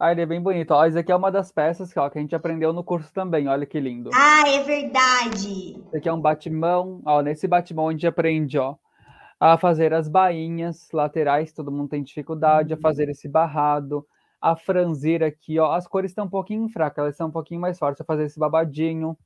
[0.00, 0.70] Ah, ele é bem bonito.
[0.70, 3.46] Ó, esse aqui é uma das peças ó, que a gente aprendeu no curso também.
[3.46, 4.08] Olha que lindo.
[4.14, 5.76] Ah, é verdade.
[5.88, 7.02] Esse aqui é um batimão.
[7.04, 8.74] Ó, nesse batimão a gente aprende, ó,
[9.38, 14.06] a fazer as bainhas laterais, todo mundo tem dificuldade, a fazer esse barrado,
[14.42, 15.72] a franzir aqui, ó.
[15.72, 18.38] As cores estão um pouquinho fracas, elas são um pouquinho mais fortes, a fazer esse
[18.40, 19.16] babadinho.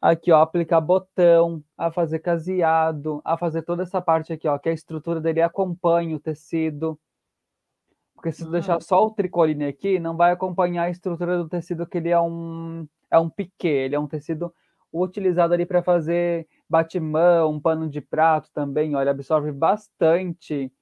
[0.00, 4.68] Aqui, ó, aplicar botão, a fazer caseado, a fazer toda essa parte aqui, ó, que
[4.68, 6.98] a estrutura dele acompanha o tecido.
[8.14, 8.48] Porque se Ah.
[8.50, 12.20] deixar só o tricoline aqui, não vai acompanhar a estrutura do tecido, que ele é
[12.20, 14.52] um, é um piquê, ele é um tecido
[14.92, 20.72] utilizado ali para fazer batimão, pano de prato também, olha, absorve bastante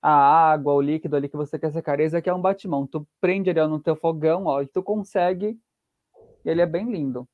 [0.00, 1.98] a água, o líquido ali que você quer secar.
[2.00, 2.86] Esse aqui é um batimão.
[2.86, 5.58] Tu prende ele no teu fogão, ó, e tu consegue.
[6.44, 7.28] Ele é bem lindo.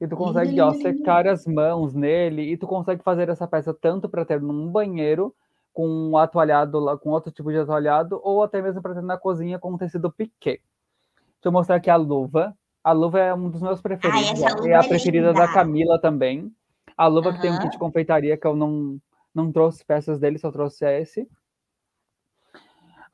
[0.00, 0.98] E tu consegue, Lindo, ó, lindo, lindo.
[0.98, 5.34] secar as mãos nele e tu consegue fazer essa peça tanto para ter num banheiro
[5.72, 9.16] com um atualhado lá, com outro tipo de atualhado, ou até mesmo para ter na
[9.16, 10.60] cozinha com um tecido piqué.
[10.60, 12.56] Deixa eu mostrar aqui a luva.
[12.82, 14.30] A luva é um dos meus preferidos.
[14.30, 15.52] luva é a é preferida da.
[15.52, 16.52] Camila também.
[16.96, 19.00] A luva que tem um kit de confeitaria que eu não
[19.34, 21.28] não trouxe peças dele, só trouxe esse.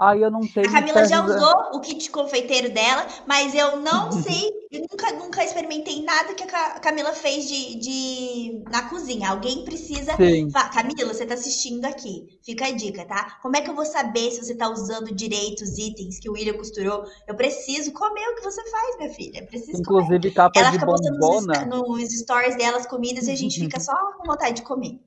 [0.01, 4.10] Aí eu não tenho A Camila já usou o kit confeiteiro dela, mas eu não
[4.22, 8.89] sei, eu nunca, nunca experimentei nada que a Ca- a Camila fez de, de- na
[8.89, 9.28] cozinha.
[9.28, 10.16] Alguém precisa.
[10.16, 10.48] Sim.
[10.72, 12.39] Camila, você tá assistindo aqui.
[12.43, 13.39] Fica a dica, tá?
[13.43, 16.32] Como é que eu vou saber se você tá usando direito os itens que o
[16.32, 17.05] William costurou?
[17.28, 19.40] Eu preciso comer o que você faz, minha filha.
[19.40, 20.01] Eu preciso comer.
[20.02, 21.64] Inclusive capa Ela de fica postando nos, bombona.
[21.66, 24.98] nos stories dela as comidas e a gente fica só com vontade de comer.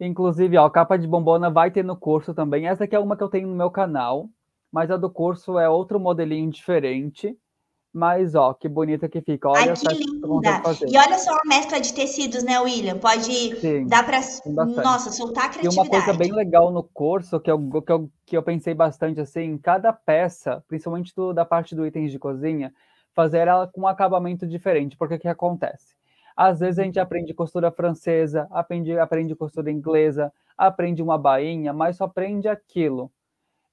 [0.00, 2.66] Inclusive, ó, capa de bombona vai ter no curso também.
[2.68, 4.28] Essa aqui é uma que eu tenho no meu canal,
[4.70, 7.36] mas a do curso é outro modelinho diferente.
[7.92, 9.48] Mas, ó, que bonita que fica.
[9.48, 10.60] Olha Ai, que que linda!
[10.62, 10.88] fazer.
[10.88, 12.98] E olha só a mescla de tecidos, né, William?
[12.98, 13.88] Pode Sim.
[13.88, 14.84] dar bastante.
[14.84, 15.88] Nossa, soltar a E criatividade.
[15.88, 19.58] uma coisa bem legal no curso, que eu, que eu, que eu pensei bastante, assim,
[19.58, 22.72] cada peça, principalmente do- da parte do itens de cozinha,
[23.14, 24.96] fazer ela com um acabamento diferente.
[24.96, 25.96] Porque o que acontece?
[26.40, 31.96] Às vezes a gente aprende costura francesa, aprende, aprende costura inglesa, aprende uma bainha, mas
[31.96, 33.10] só aprende aquilo.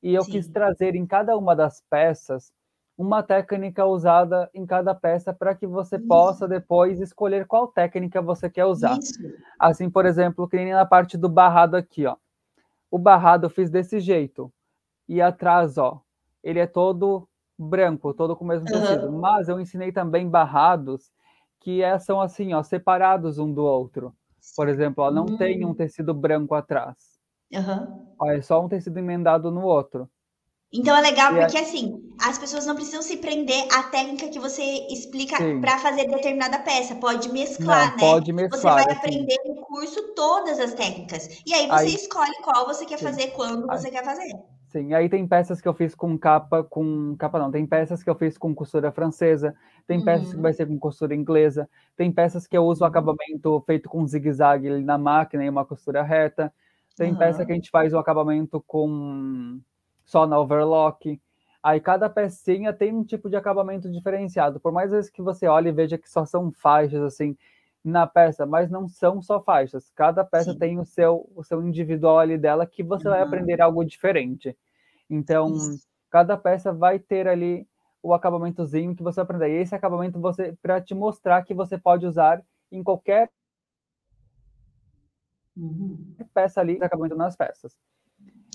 [0.04, 0.54] E eu quis Sim.
[0.54, 2.54] trazer em cada uma das peças
[2.98, 6.00] uma técnica usada em cada peça para que você Isso.
[6.00, 9.02] possa depois escolher qual técnica você quer usar.
[9.02, 9.46] Isso.
[9.60, 12.18] Assim, por exemplo, que nem na parte do barrado aqui, ó.
[12.92, 14.52] O barrado eu fiz desse jeito.
[15.10, 16.02] E atrás, ó,
[16.44, 17.28] ele é todo
[17.60, 18.72] branco, todo com o mesmo Aham.
[18.72, 19.12] tecido.
[19.12, 21.12] Mas eu ensinei também barrados
[21.66, 24.14] que é- são assim, ó, separados um do outro.
[24.56, 25.74] Por exemplo, ó, não tem um Hum.
[25.74, 26.96] tecido branco atrás.
[27.52, 28.06] Aham.
[28.20, 30.08] Ó, é só um tecido emendado no outro.
[30.72, 34.38] Então é legal E porque assim, as pessoas não precisam se prender à técnica que
[34.38, 34.62] você
[34.92, 36.94] explica para fazer determinada peça.
[36.96, 38.00] Pode mesclar, Não, né?
[38.00, 38.76] pode Você mesclar.
[38.76, 38.98] vai assim.
[38.98, 41.42] aprender no curso todas as técnicas.
[41.48, 43.06] E aí você Aí- escolhe qual você quer Sim.
[43.06, 44.36] fazer, quando Aí- você quer fazer.
[44.76, 48.10] Sim, aí tem peças que eu fiz com capa, com capa não, tem peças que
[48.10, 49.56] eu fiz com costura francesa,
[49.88, 50.42] tem peças que Uhum.
[50.42, 54.70] vai ser com costura inglesa, tem peças que eu uso o acabamento feito com zigue-zague
[54.84, 56.54] na máquina e uma costura reta,
[56.98, 57.16] tem Aham.
[57.16, 59.62] peça que a gente faz o acabamento com
[60.04, 61.22] só na overlock.
[61.64, 64.60] Aí cada pecinha tem um tipo de acabamento diferenciado.
[64.60, 67.38] Por mais vezes que você olhe e veja que só são faixas assim
[67.84, 69.90] na peça, mas não são só faixas.
[69.96, 70.60] Cada peça Sim.
[70.60, 73.22] tem o seu o seu individual ali dela que você vai Aham.
[73.22, 74.56] aprender algo diferente.
[75.10, 75.86] Então, Isso.
[76.10, 77.68] cada peça vai ter ali
[78.02, 79.50] o acabamentozinho que você aprender.
[79.50, 83.32] E esse acabamento você para te mostrar que você pode usar em qualquer
[85.58, 86.16] Uhum.
[86.34, 87.78] peça ali, acabamento nas peças.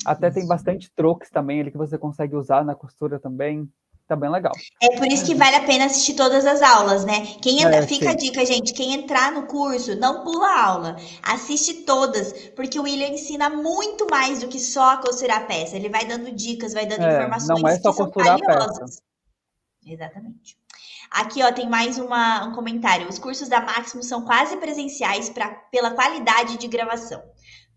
[0.05, 0.49] Até tem Isso.
[0.49, 3.71] bastante truques também ali que você consegue usar na costura também.
[4.11, 4.53] Tá bem legal.
[4.83, 7.37] É por isso que vale a pena assistir todas as aulas, né?
[7.41, 8.17] Quem entra, É, fica a sim.
[8.19, 8.73] dica, gente.
[8.73, 10.97] Quem entrar no curso, não pula a aula.
[11.23, 15.77] Assiste todas, porque o William ensina muito mais do que só a costurar a peça.
[15.77, 18.39] Ele vai dando dicas, vai dando É, informações não é só que são costurar a
[18.41, 18.59] peça.
[18.59, 19.03] valiosas.
[19.87, 20.59] Exatamente.
[21.09, 23.09] Aqui, ó, tem mais uma, um comentário.
[23.09, 27.23] Os cursos da Máximo são quase presenciais pra, pela qualidade de gravação.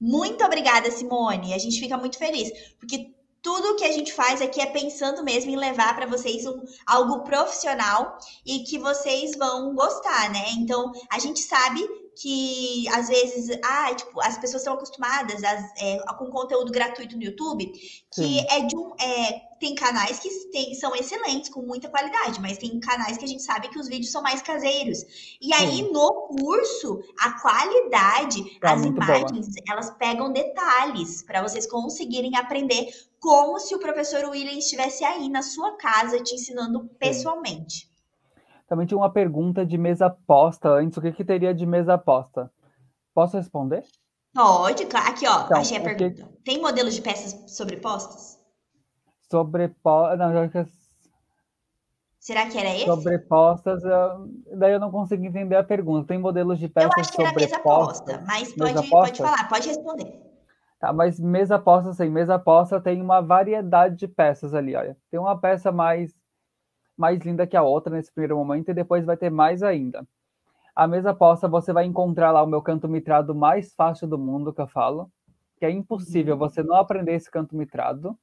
[0.01, 1.53] Muito obrigada, Simone.
[1.53, 2.49] A gente fica muito feliz,
[2.79, 3.11] porque
[3.43, 7.23] tudo que a gente faz aqui é pensando mesmo em levar para vocês um, algo
[7.25, 10.45] profissional e que vocês vão gostar, né?
[10.57, 15.41] Então, a gente sabe que às vezes, ah, tipo, as pessoas estão acostumadas
[15.77, 18.45] é, com conteúdo gratuito no YouTube, que Sim.
[18.49, 22.79] é de um, é, tem canais que tem- são excelentes, com muita qualidade, mas tem
[22.79, 24.99] canais que a gente sabe que os vídeos são mais caseiros.
[25.41, 29.17] E aí, no curso, a qualidade, Tá as muito boa.
[29.17, 32.93] imagens, elas pegam detalhes para vocês conseguirem aprender
[33.23, 37.89] como se o professor William estivesse aí na sua casa te ensinando pessoalmente.
[38.67, 40.97] Também tinha uma pergunta de mesa posta antes.
[40.97, 42.51] O que, que teria de mesa posta?
[43.13, 43.85] Posso responder?
[44.33, 45.09] Pode, claro.
[45.09, 46.29] Aqui, ó, Então, achei a o que- pergunta.
[46.43, 48.37] Tem modelos de peças sobrepostas?
[49.31, 50.15] Sobrepo...
[50.17, 50.65] Não, já que
[52.19, 52.85] Será que era esse?
[52.85, 56.07] sobrepostas, eu- daí eu não consegui entender a pergunta.
[56.07, 57.99] Tem modelos de Eu peças acho que era mesa sobrepostas?
[58.01, 59.07] posta, mas Mesa pode, posta?
[59.07, 60.32] pode falar, pode responder.
[60.83, 64.97] Tá, mas mesa posta, assim, mesa posta tem uma variedade de peças ali, olha.
[65.09, 66.13] Tem uma peça mais,
[66.97, 70.05] mais linda que a outra nesse primeiro momento e depois vai ter mais ainda.
[70.75, 74.51] A mesa posta você vai encontrar lá o meu canto mitrado mais fácil do mundo,
[74.51, 75.09] que eu falo,
[75.57, 78.19] que é impossível você não aprender esse canto mitrado.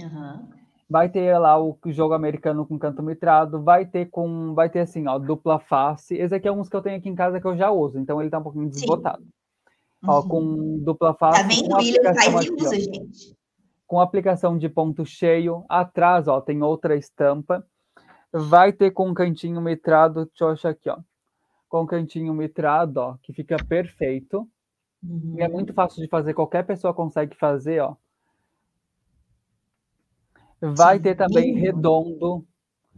[0.00, 0.48] Aham.
[0.88, 5.06] Vai ter lá o jogo americano com canto mitrado, vai ter com, vai ter assim,
[5.06, 6.16] ó, dupla face.
[6.16, 8.18] Esse aqui é um que eu tenho aqui em casa que eu já uso, então
[8.18, 8.86] ele tá um pouquinho Sim.
[10.06, 11.42] Ó, com dupla face.
[11.42, 11.76] Tá vendo?
[11.76, 13.36] William faz e usa, gente.
[13.86, 15.64] com aplicação de ponto cheio.
[15.68, 17.66] Atrás, ó, tem outra estampa.
[18.32, 20.98] Vai ter com cantinho mitrado, deixa eu achar aqui, ó.
[21.68, 24.48] Com cantinho mitrado, ó, que fica perfeito.
[25.36, 27.96] E é muito fácil de fazer, qualquer pessoa consegue fazer, ó.
[30.60, 32.44] Vai Sim, ter também redondo,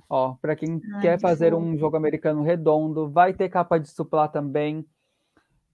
[0.08, 3.10] ó, para quem Ai, quer que fazer um jogo americano redondo.
[3.10, 4.86] Vai ter capa de suplá também.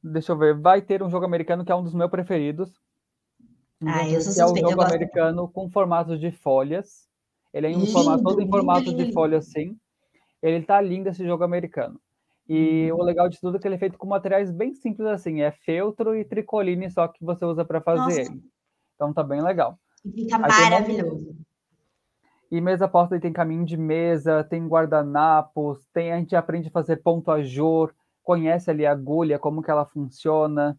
[0.05, 2.71] Deixa eu ver, vai ter um jogo americano que é um dos meus preferidos.
[3.87, 7.09] Ah, eu sou que é eu jogo americano com formato de folhas.
[7.53, 9.79] Ele é em um Lindo, formato, todo em formato lindo, de folha assim.
[10.43, 11.99] Ele tá lindo esse jogo americano.
[12.47, 12.99] E Uhum.
[12.99, 15.51] o legal de tudo é que ele é feito com materiais bem simples assim, é
[15.51, 18.43] feltro e tricoline só que você usa para fazer ele.
[18.95, 19.79] Então tá bem legal.
[20.05, 21.35] E Fica um maravilhoso.
[22.51, 26.97] E mesa posta tem caminho de mesa, tem guardanapos, tem a gente aprende a fazer
[26.99, 27.95] ponto ajor,
[28.25, 30.79] conhece ali a agulha, como que ela funciona,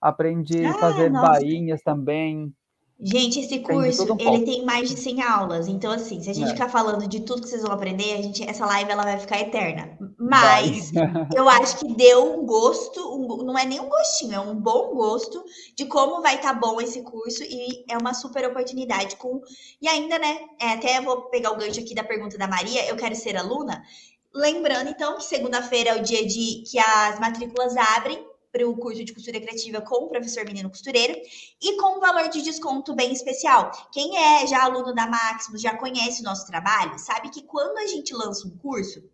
[0.00, 1.40] aprende a Ah, fazer nossa.
[1.40, 2.54] bainhas também.
[3.00, 5.66] Gente, esse curso, um ele tem mais de 100 aulas.
[5.68, 6.50] Então, assim, se a gente É.
[6.52, 9.40] ficar falando de tudo que vocês vão aprender, a gente, essa live ela vai ficar
[9.40, 9.98] eterna.
[10.30, 10.70] Vai.
[10.70, 10.92] Mas
[11.36, 14.94] eu acho que deu um gosto, um não é nem um gostinho, é um bom
[14.94, 15.44] gosto
[15.76, 19.40] de como vai estar bom esse curso e é uma super oportunidade com
[19.82, 20.38] e ainda, né?
[20.60, 23.82] é, até vou pegar o gancho aqui da pergunta da Maria, eu quero ser aluna.
[24.34, 29.04] Lembrando então que segunda-feira é o dia de que as matrículas abrem para o curso
[29.04, 31.14] de costura criativa com o professor Menino Costureiro
[31.62, 33.70] e com um valor de desconto bem especial.
[33.92, 37.86] Quem é já aluno da Maximus, já conhece o nosso trabalho, sabe que quando a
[37.86, 39.08] gente lança um curso,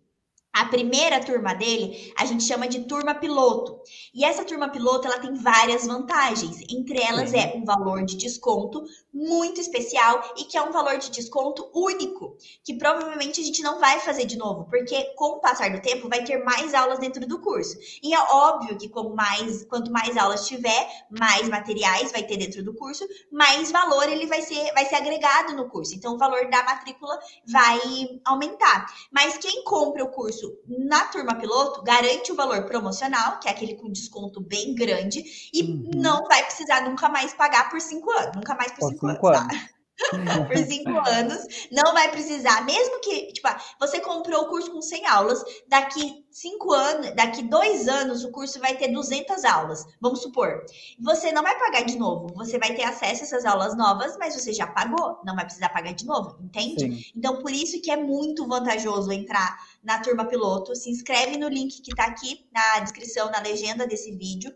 [0.52, 3.81] a primeira turma dele a gente chama de turma piloto.
[4.12, 6.60] E essa turma piloto ela tem várias vantagens.
[6.68, 11.10] Entre elas é um valor de desconto muito especial e que é um valor de
[11.10, 15.70] desconto único, que provavelmente a gente não vai fazer de novo, porque com o passar
[15.70, 17.77] do tempo vai ter mais aulas dentro do curso.
[18.02, 22.62] E é óbvio que com mais, quanto mais aulas tiver, mais materiais vai ter dentro
[22.62, 25.94] do curso, mais valor ele vai ser, vai ser agregado no curso.
[25.94, 27.81] Então o valor da matrícula vai
[28.24, 28.86] aumentar.
[29.12, 33.74] Mas quem compra o curso na turma piloto garante o valor promocional, que é aquele
[33.74, 35.22] com desconto bem grande,
[35.52, 35.90] e Uhum.
[35.96, 38.36] não vai precisar nunca mais pagar por cinco anos.
[38.36, 39.56] Nunca mais por, Por cinco, cinco anos, anos.
[39.56, 39.68] tá?
[40.48, 44.81] por cinco anos, não vai precisar, mesmo que, tipo, ah, você comprou o curso com
[44.81, 50.22] 100 aulas, daqui cinco anos, daqui dois anos, o curso vai ter 200 aulas, vamos
[50.22, 50.64] supor.
[51.01, 54.35] Você não vai pagar de novo, você vai ter acesso a essas aulas novas, mas
[54.35, 56.81] você já pagou, não vai precisar pagar de novo, entende?
[56.81, 57.12] Sim.
[57.16, 60.74] Então, por isso que é muito vantajoso entrar na turma piloto.
[60.74, 64.55] Se inscreve no link que tá aqui na descrição, na legenda desse vídeo.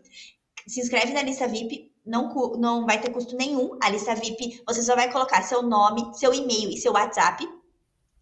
[0.67, 3.77] Se inscreve na lista VIP, não, não vai ter custo nenhum.
[3.81, 7.47] A lista VIP, você só vai colocar seu nome, seu e-mail e seu WhatsApp.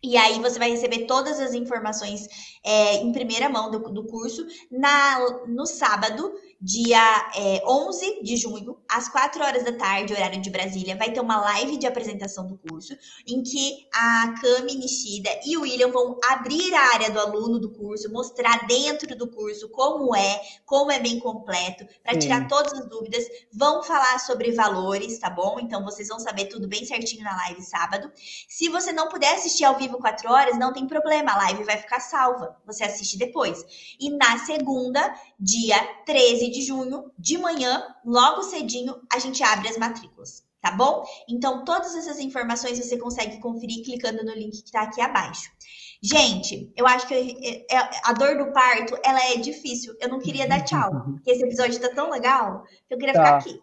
[0.01, 2.27] E aí você vai receber todas as informações
[2.61, 8.77] é, em primeira mão do, do curso na, no sábado, dia é, 11 de junho,
[8.87, 12.57] às 4 horas da tarde, horário de Brasília, vai ter uma live de apresentação do
[12.57, 17.59] curso, em que a Cami Nishida e o William vão abrir a área do aluno
[17.59, 22.71] do curso, mostrar dentro do curso como é, como é bem completo, para tirar todas
[22.71, 25.59] as dúvidas, vão falar sobre valores, tá bom?
[25.59, 28.09] Então vocês vão saber tudo bem certinho na live sábado.
[28.47, 31.75] Se você não puder assistir ao vivo 4 horas, não tem problema, a live vai
[31.75, 32.55] ficar salva.
[32.65, 33.65] Você assiste depois.
[33.99, 39.77] E na segunda, dia 13 de junho, de manhã, logo cedinho, a gente abre as
[39.77, 41.03] matrículas, tá bom?
[41.27, 45.49] Então, todas essas informações você consegue conferir clicando no link que tá aqui abaixo.
[46.01, 49.95] Gente, eu acho que é- é- a dor do parto, ela é difícil.
[50.01, 53.31] Eu não queria dar tchau, porque esse episódio tá tão legal que eu queria ficar
[53.31, 53.37] Tá.
[53.37, 53.59] aqui.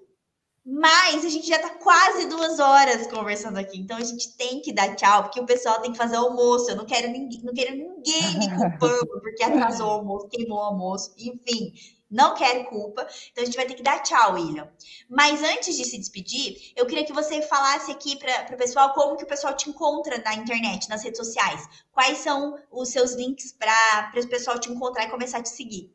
[0.65, 4.73] Mas a gente já tá quase duas horas conversando aqui, então a gente tem que
[4.75, 6.71] dar tchau, porque o pessoal tem que fazer almoço.
[6.71, 8.47] Eu não quero ninguém, não quero ninguém me
[8.79, 11.73] culpando porque atrasou o almoço, queimou o almoço, enfim.
[12.11, 14.69] Não quero culpa, então a gente vai ter que dar tchau, William.
[15.09, 19.17] Mas antes de se despedir, eu queria que você falasse aqui para o pessoal como
[19.17, 21.69] que o pessoal te encontra na internet, nas redes sociais.
[21.93, 25.95] Quais são os seus links para o pessoal te encontrar e começar a te seguir?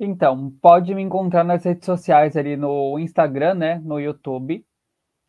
[0.00, 3.80] Então, pode me encontrar nas redes sociais ali no Instagram, né?
[3.84, 4.64] No YouTube.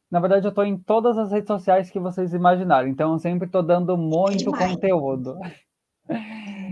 [0.10, 2.92] Na verdade, eu tô em todas as redes sociais que vocês imaginarem.
[2.92, 4.72] Então, eu sempre tô dando muito demais.
[4.72, 5.38] conteúdo.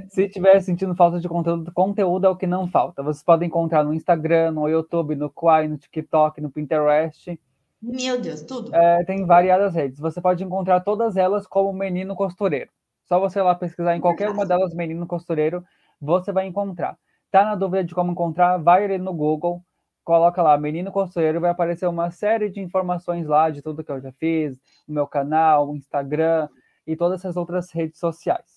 [0.09, 3.03] Se tiver sentindo falta de conteúdo, conteúdo é o que não falta.
[3.03, 7.39] Vocês podem encontrar no Instagram, no YouTube, no Quai, no TikTok, no Pinterest.
[7.81, 8.73] Meu Deus, tudo.
[8.73, 9.99] É, tem variadas redes.
[9.99, 12.69] Você pode encontrar todas elas como Menino Costureiro.
[13.03, 15.63] Só você ir lá pesquisar em qualquer uma delas Menino Costureiro,
[16.01, 16.97] você vai encontrar.
[17.29, 18.57] Tá na dúvida de como encontrar?
[18.57, 19.61] Vai ali no Google,
[20.03, 24.01] coloca lá Menino Costureiro, vai aparecer uma série de informações lá de tudo que eu
[24.01, 24.57] já fiz,
[24.87, 26.47] o meu canal, o Instagram
[26.87, 28.54] e todas essas outras redes sociais.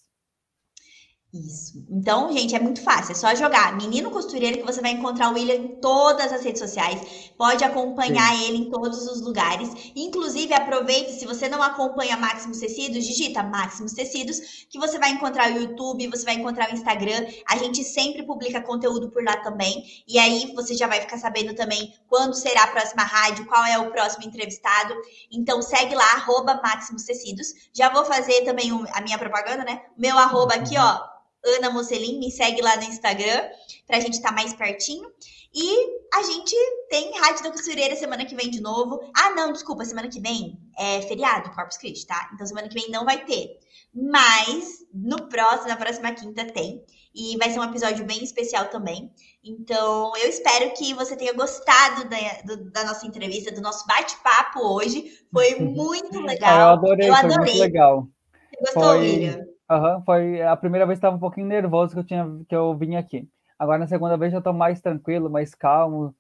[1.32, 1.84] Isso.
[1.90, 3.12] Então, gente, é muito fácil.
[3.12, 6.58] É só jogar Menino Costureiro que você vai encontrar o William em todas as redes
[6.58, 7.30] sociais.
[7.36, 8.44] Pode acompanhar Sim.
[8.44, 9.68] ele em todos os lugares.
[9.94, 15.52] Inclusive, aproveite, se você não acompanha Máximos Tecidos, digita Máximos Tecidos, que você vai encontrar
[15.52, 17.26] o YouTube, você vai encontrar o Instagram.
[17.46, 19.84] A gente sempre publica conteúdo por lá também.
[20.08, 23.76] E aí você já vai ficar sabendo também quando será a próxima rádio, qual é
[23.76, 24.94] o próximo entrevistado.
[25.30, 27.48] Então, segue lá, arroba Máximos Tecidos.
[27.74, 29.82] Já vou fazer também a minha propaganda, né?
[29.94, 33.48] Meu arroba aqui, ó Ana Mocelin, me segue lá no Instagram
[33.86, 35.10] pra gente estar tá mais pertinho.
[35.54, 36.54] E a gente
[36.90, 39.00] tem Rádio da Costureira semana que vem de novo.
[39.16, 42.30] Ah, não, desculpa, semana que vem é feriado, Corpus Christi, tá?
[42.34, 43.58] Então semana que vem não vai ter.
[43.94, 46.84] Mas no próximo, na próxima quinta tem.
[47.14, 49.10] E vai ser um episódio bem especial também.
[49.42, 54.60] Então, eu espero que você tenha gostado da, do, da nossa entrevista, do nosso bate-papo
[54.60, 55.10] hoje.
[55.32, 56.60] Foi muito legal.
[56.60, 57.58] Eu adorei, eu adorei.
[57.58, 58.06] legal.
[58.50, 58.98] Você gostou, foi...
[58.98, 59.44] William?
[59.70, 62.74] Uhum, foi a primeira vez que estava um pouquinho nervoso que eu tinha que eu
[62.76, 63.28] vim aqui.
[63.58, 66.14] Agora na segunda vez já estou mais tranquilo, mais calmo,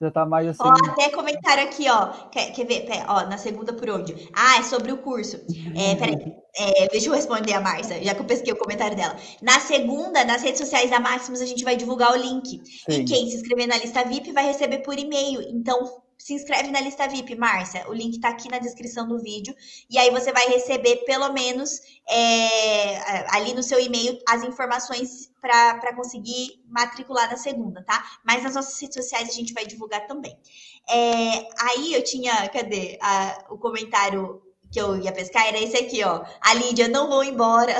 [0.00, 0.62] já tá mais assim.
[0.62, 2.06] Ó, até comentário aqui, ó.
[2.30, 2.86] Quer, quer ver?
[2.86, 4.30] Pera, ó, na segunda por onde?
[4.34, 5.36] Ah, é sobre o curso.
[5.76, 6.34] É, peraí.
[6.56, 9.14] É, deixa eu responder a Márcia, já que eu pesquei o comentário dela.
[9.42, 12.60] Na segunda, nas redes sociais da Máximos, a gente vai divulgar o link.
[12.64, 13.02] Sim.
[13.02, 15.42] E quem se inscrever na lista VIP vai receber por e-mail.
[15.42, 17.88] Então, se inscreve na lista VIP, Márcia.
[17.88, 19.54] O link está aqui na descrição do vídeo.
[19.88, 25.96] E aí você vai receber, pelo menos, é, ali no seu e-mail, as informações para
[25.96, 28.04] conseguir matricular na segunda, tá?
[28.22, 30.38] Mas nas nossas redes sociais a gente vai divulgar também.
[30.86, 32.98] É, aí eu tinha, cadê?
[33.00, 36.22] A, o comentário que eu ia pescar era esse aqui, ó.
[36.42, 37.74] A Lídia, não vou embora.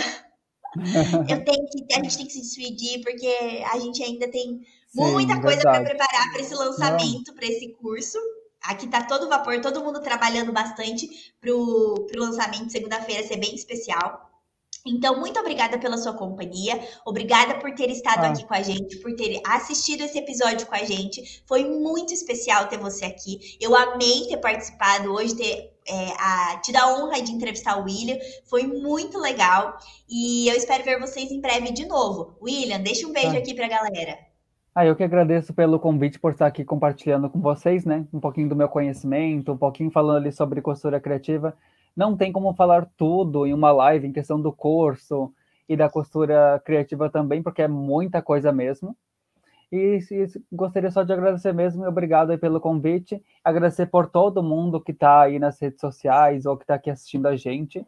[1.28, 4.62] eu tenho que, a gente tem que se despedir, porque a gente ainda tem
[4.94, 8.18] Muita Sim, coisa para preparar para esse lançamento, para esse curso.
[8.62, 14.28] Aqui tá todo vapor, todo mundo trabalhando bastante para o lançamento segunda-feira ser bem especial.
[14.84, 18.28] Então, muito obrigada pela sua companhia, obrigada por ter estado ah.
[18.30, 21.42] aqui com a gente, por ter assistido esse episódio com a gente.
[21.46, 23.56] Foi muito especial ter você aqui.
[23.60, 28.18] Eu amei ter participado hoje, ter é, a, tido a honra de entrevistar o William.
[28.46, 29.76] Foi muito legal.
[30.08, 32.36] E eu espero ver vocês em breve de novo.
[32.40, 33.38] William, deixa um beijo ah.
[33.38, 34.29] aqui para a galera.
[34.80, 38.06] Ah, eu que agradeço pelo convite por estar aqui compartilhando com vocês, né?
[38.14, 41.54] Um pouquinho do meu conhecimento, um pouquinho falando ali sobre costura criativa.
[41.94, 45.34] Não tem como falar tudo em uma live em questão do curso
[45.68, 48.96] e da costura criativa também, porque é muita coisa mesmo.
[49.70, 53.22] E, e gostaria só de agradecer mesmo e obrigado pelo convite.
[53.44, 57.26] Agradecer por todo mundo que está aí nas redes sociais ou que está aqui assistindo
[57.26, 57.86] a gente.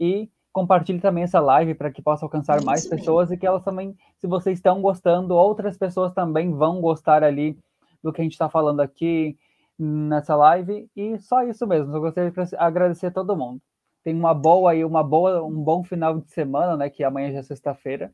[0.00, 3.62] E compartilhe também essa live para que possa alcançar Isso mais pessoas e que elas
[3.62, 7.58] também, se vocês estão gostando, outras pessoas também vão gostar ali
[8.02, 9.36] do que a gente está falando aqui
[9.78, 10.88] nessa live.
[10.94, 11.94] E só isso mesmo.
[11.96, 13.60] Eu gostaria de agradecer a todo mundo.
[14.04, 16.90] Tem uma boa aí, uma boa, um bom final de semana, né?
[16.90, 18.12] Que amanhã já é sexta-feira.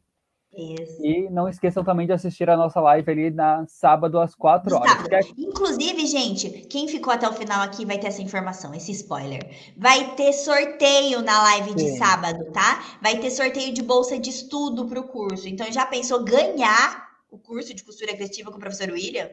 [0.54, 1.04] Isso.
[1.04, 5.32] E não esqueçam também de assistir a nossa live ali na sábado às 4 horas.
[5.36, 9.48] Inclusive, gente, quem ficou até o final aqui vai ter essa informação, esse spoiler.
[9.76, 11.76] Vai ter sorteio na live Sim.
[11.76, 12.82] de sábado, tá?
[13.00, 15.48] Vai ter sorteio de bolsa de estudo para o curso.
[15.48, 19.30] Então, já pensou ganhar o curso de costura criativa com o professor William?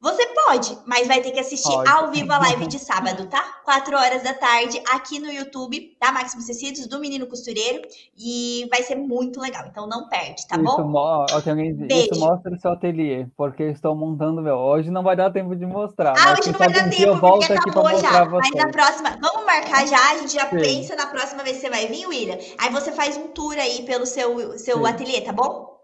[0.00, 1.90] Você pode, mas vai ter que assistir pode.
[1.90, 3.42] ao vivo a live de sábado, tá?
[3.64, 7.82] Quatro horas da tarde, aqui no YouTube, da Máximo Tecidos, do Menino Costureiro.
[8.16, 10.84] E vai ser muito legal, então não perde, tá isso, bom?
[10.84, 14.54] Mo isso mostra o seu ateliê, porque estou montando meu.
[14.54, 16.14] Hoje não vai dar tempo de mostrar.
[16.16, 18.24] Ah, hoje não vai dar tempo, porque acabou já.
[18.24, 20.58] Mas na próxima, vamos marcar já, a gente já Sim.
[20.58, 22.38] pensa na próxima vez que você vai vir, William.
[22.56, 25.76] Aí você faz um tour aí pelo seu, seu ateliê, tá bom?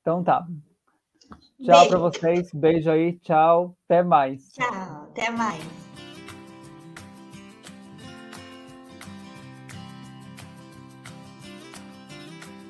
[0.00, 0.44] Então tá.
[1.64, 2.50] Tchau para vocês.
[2.52, 3.18] Beijo aí.
[3.20, 3.76] Tchau.
[3.84, 4.48] Até mais.
[4.52, 5.08] Tchau.
[5.10, 5.79] Até mais.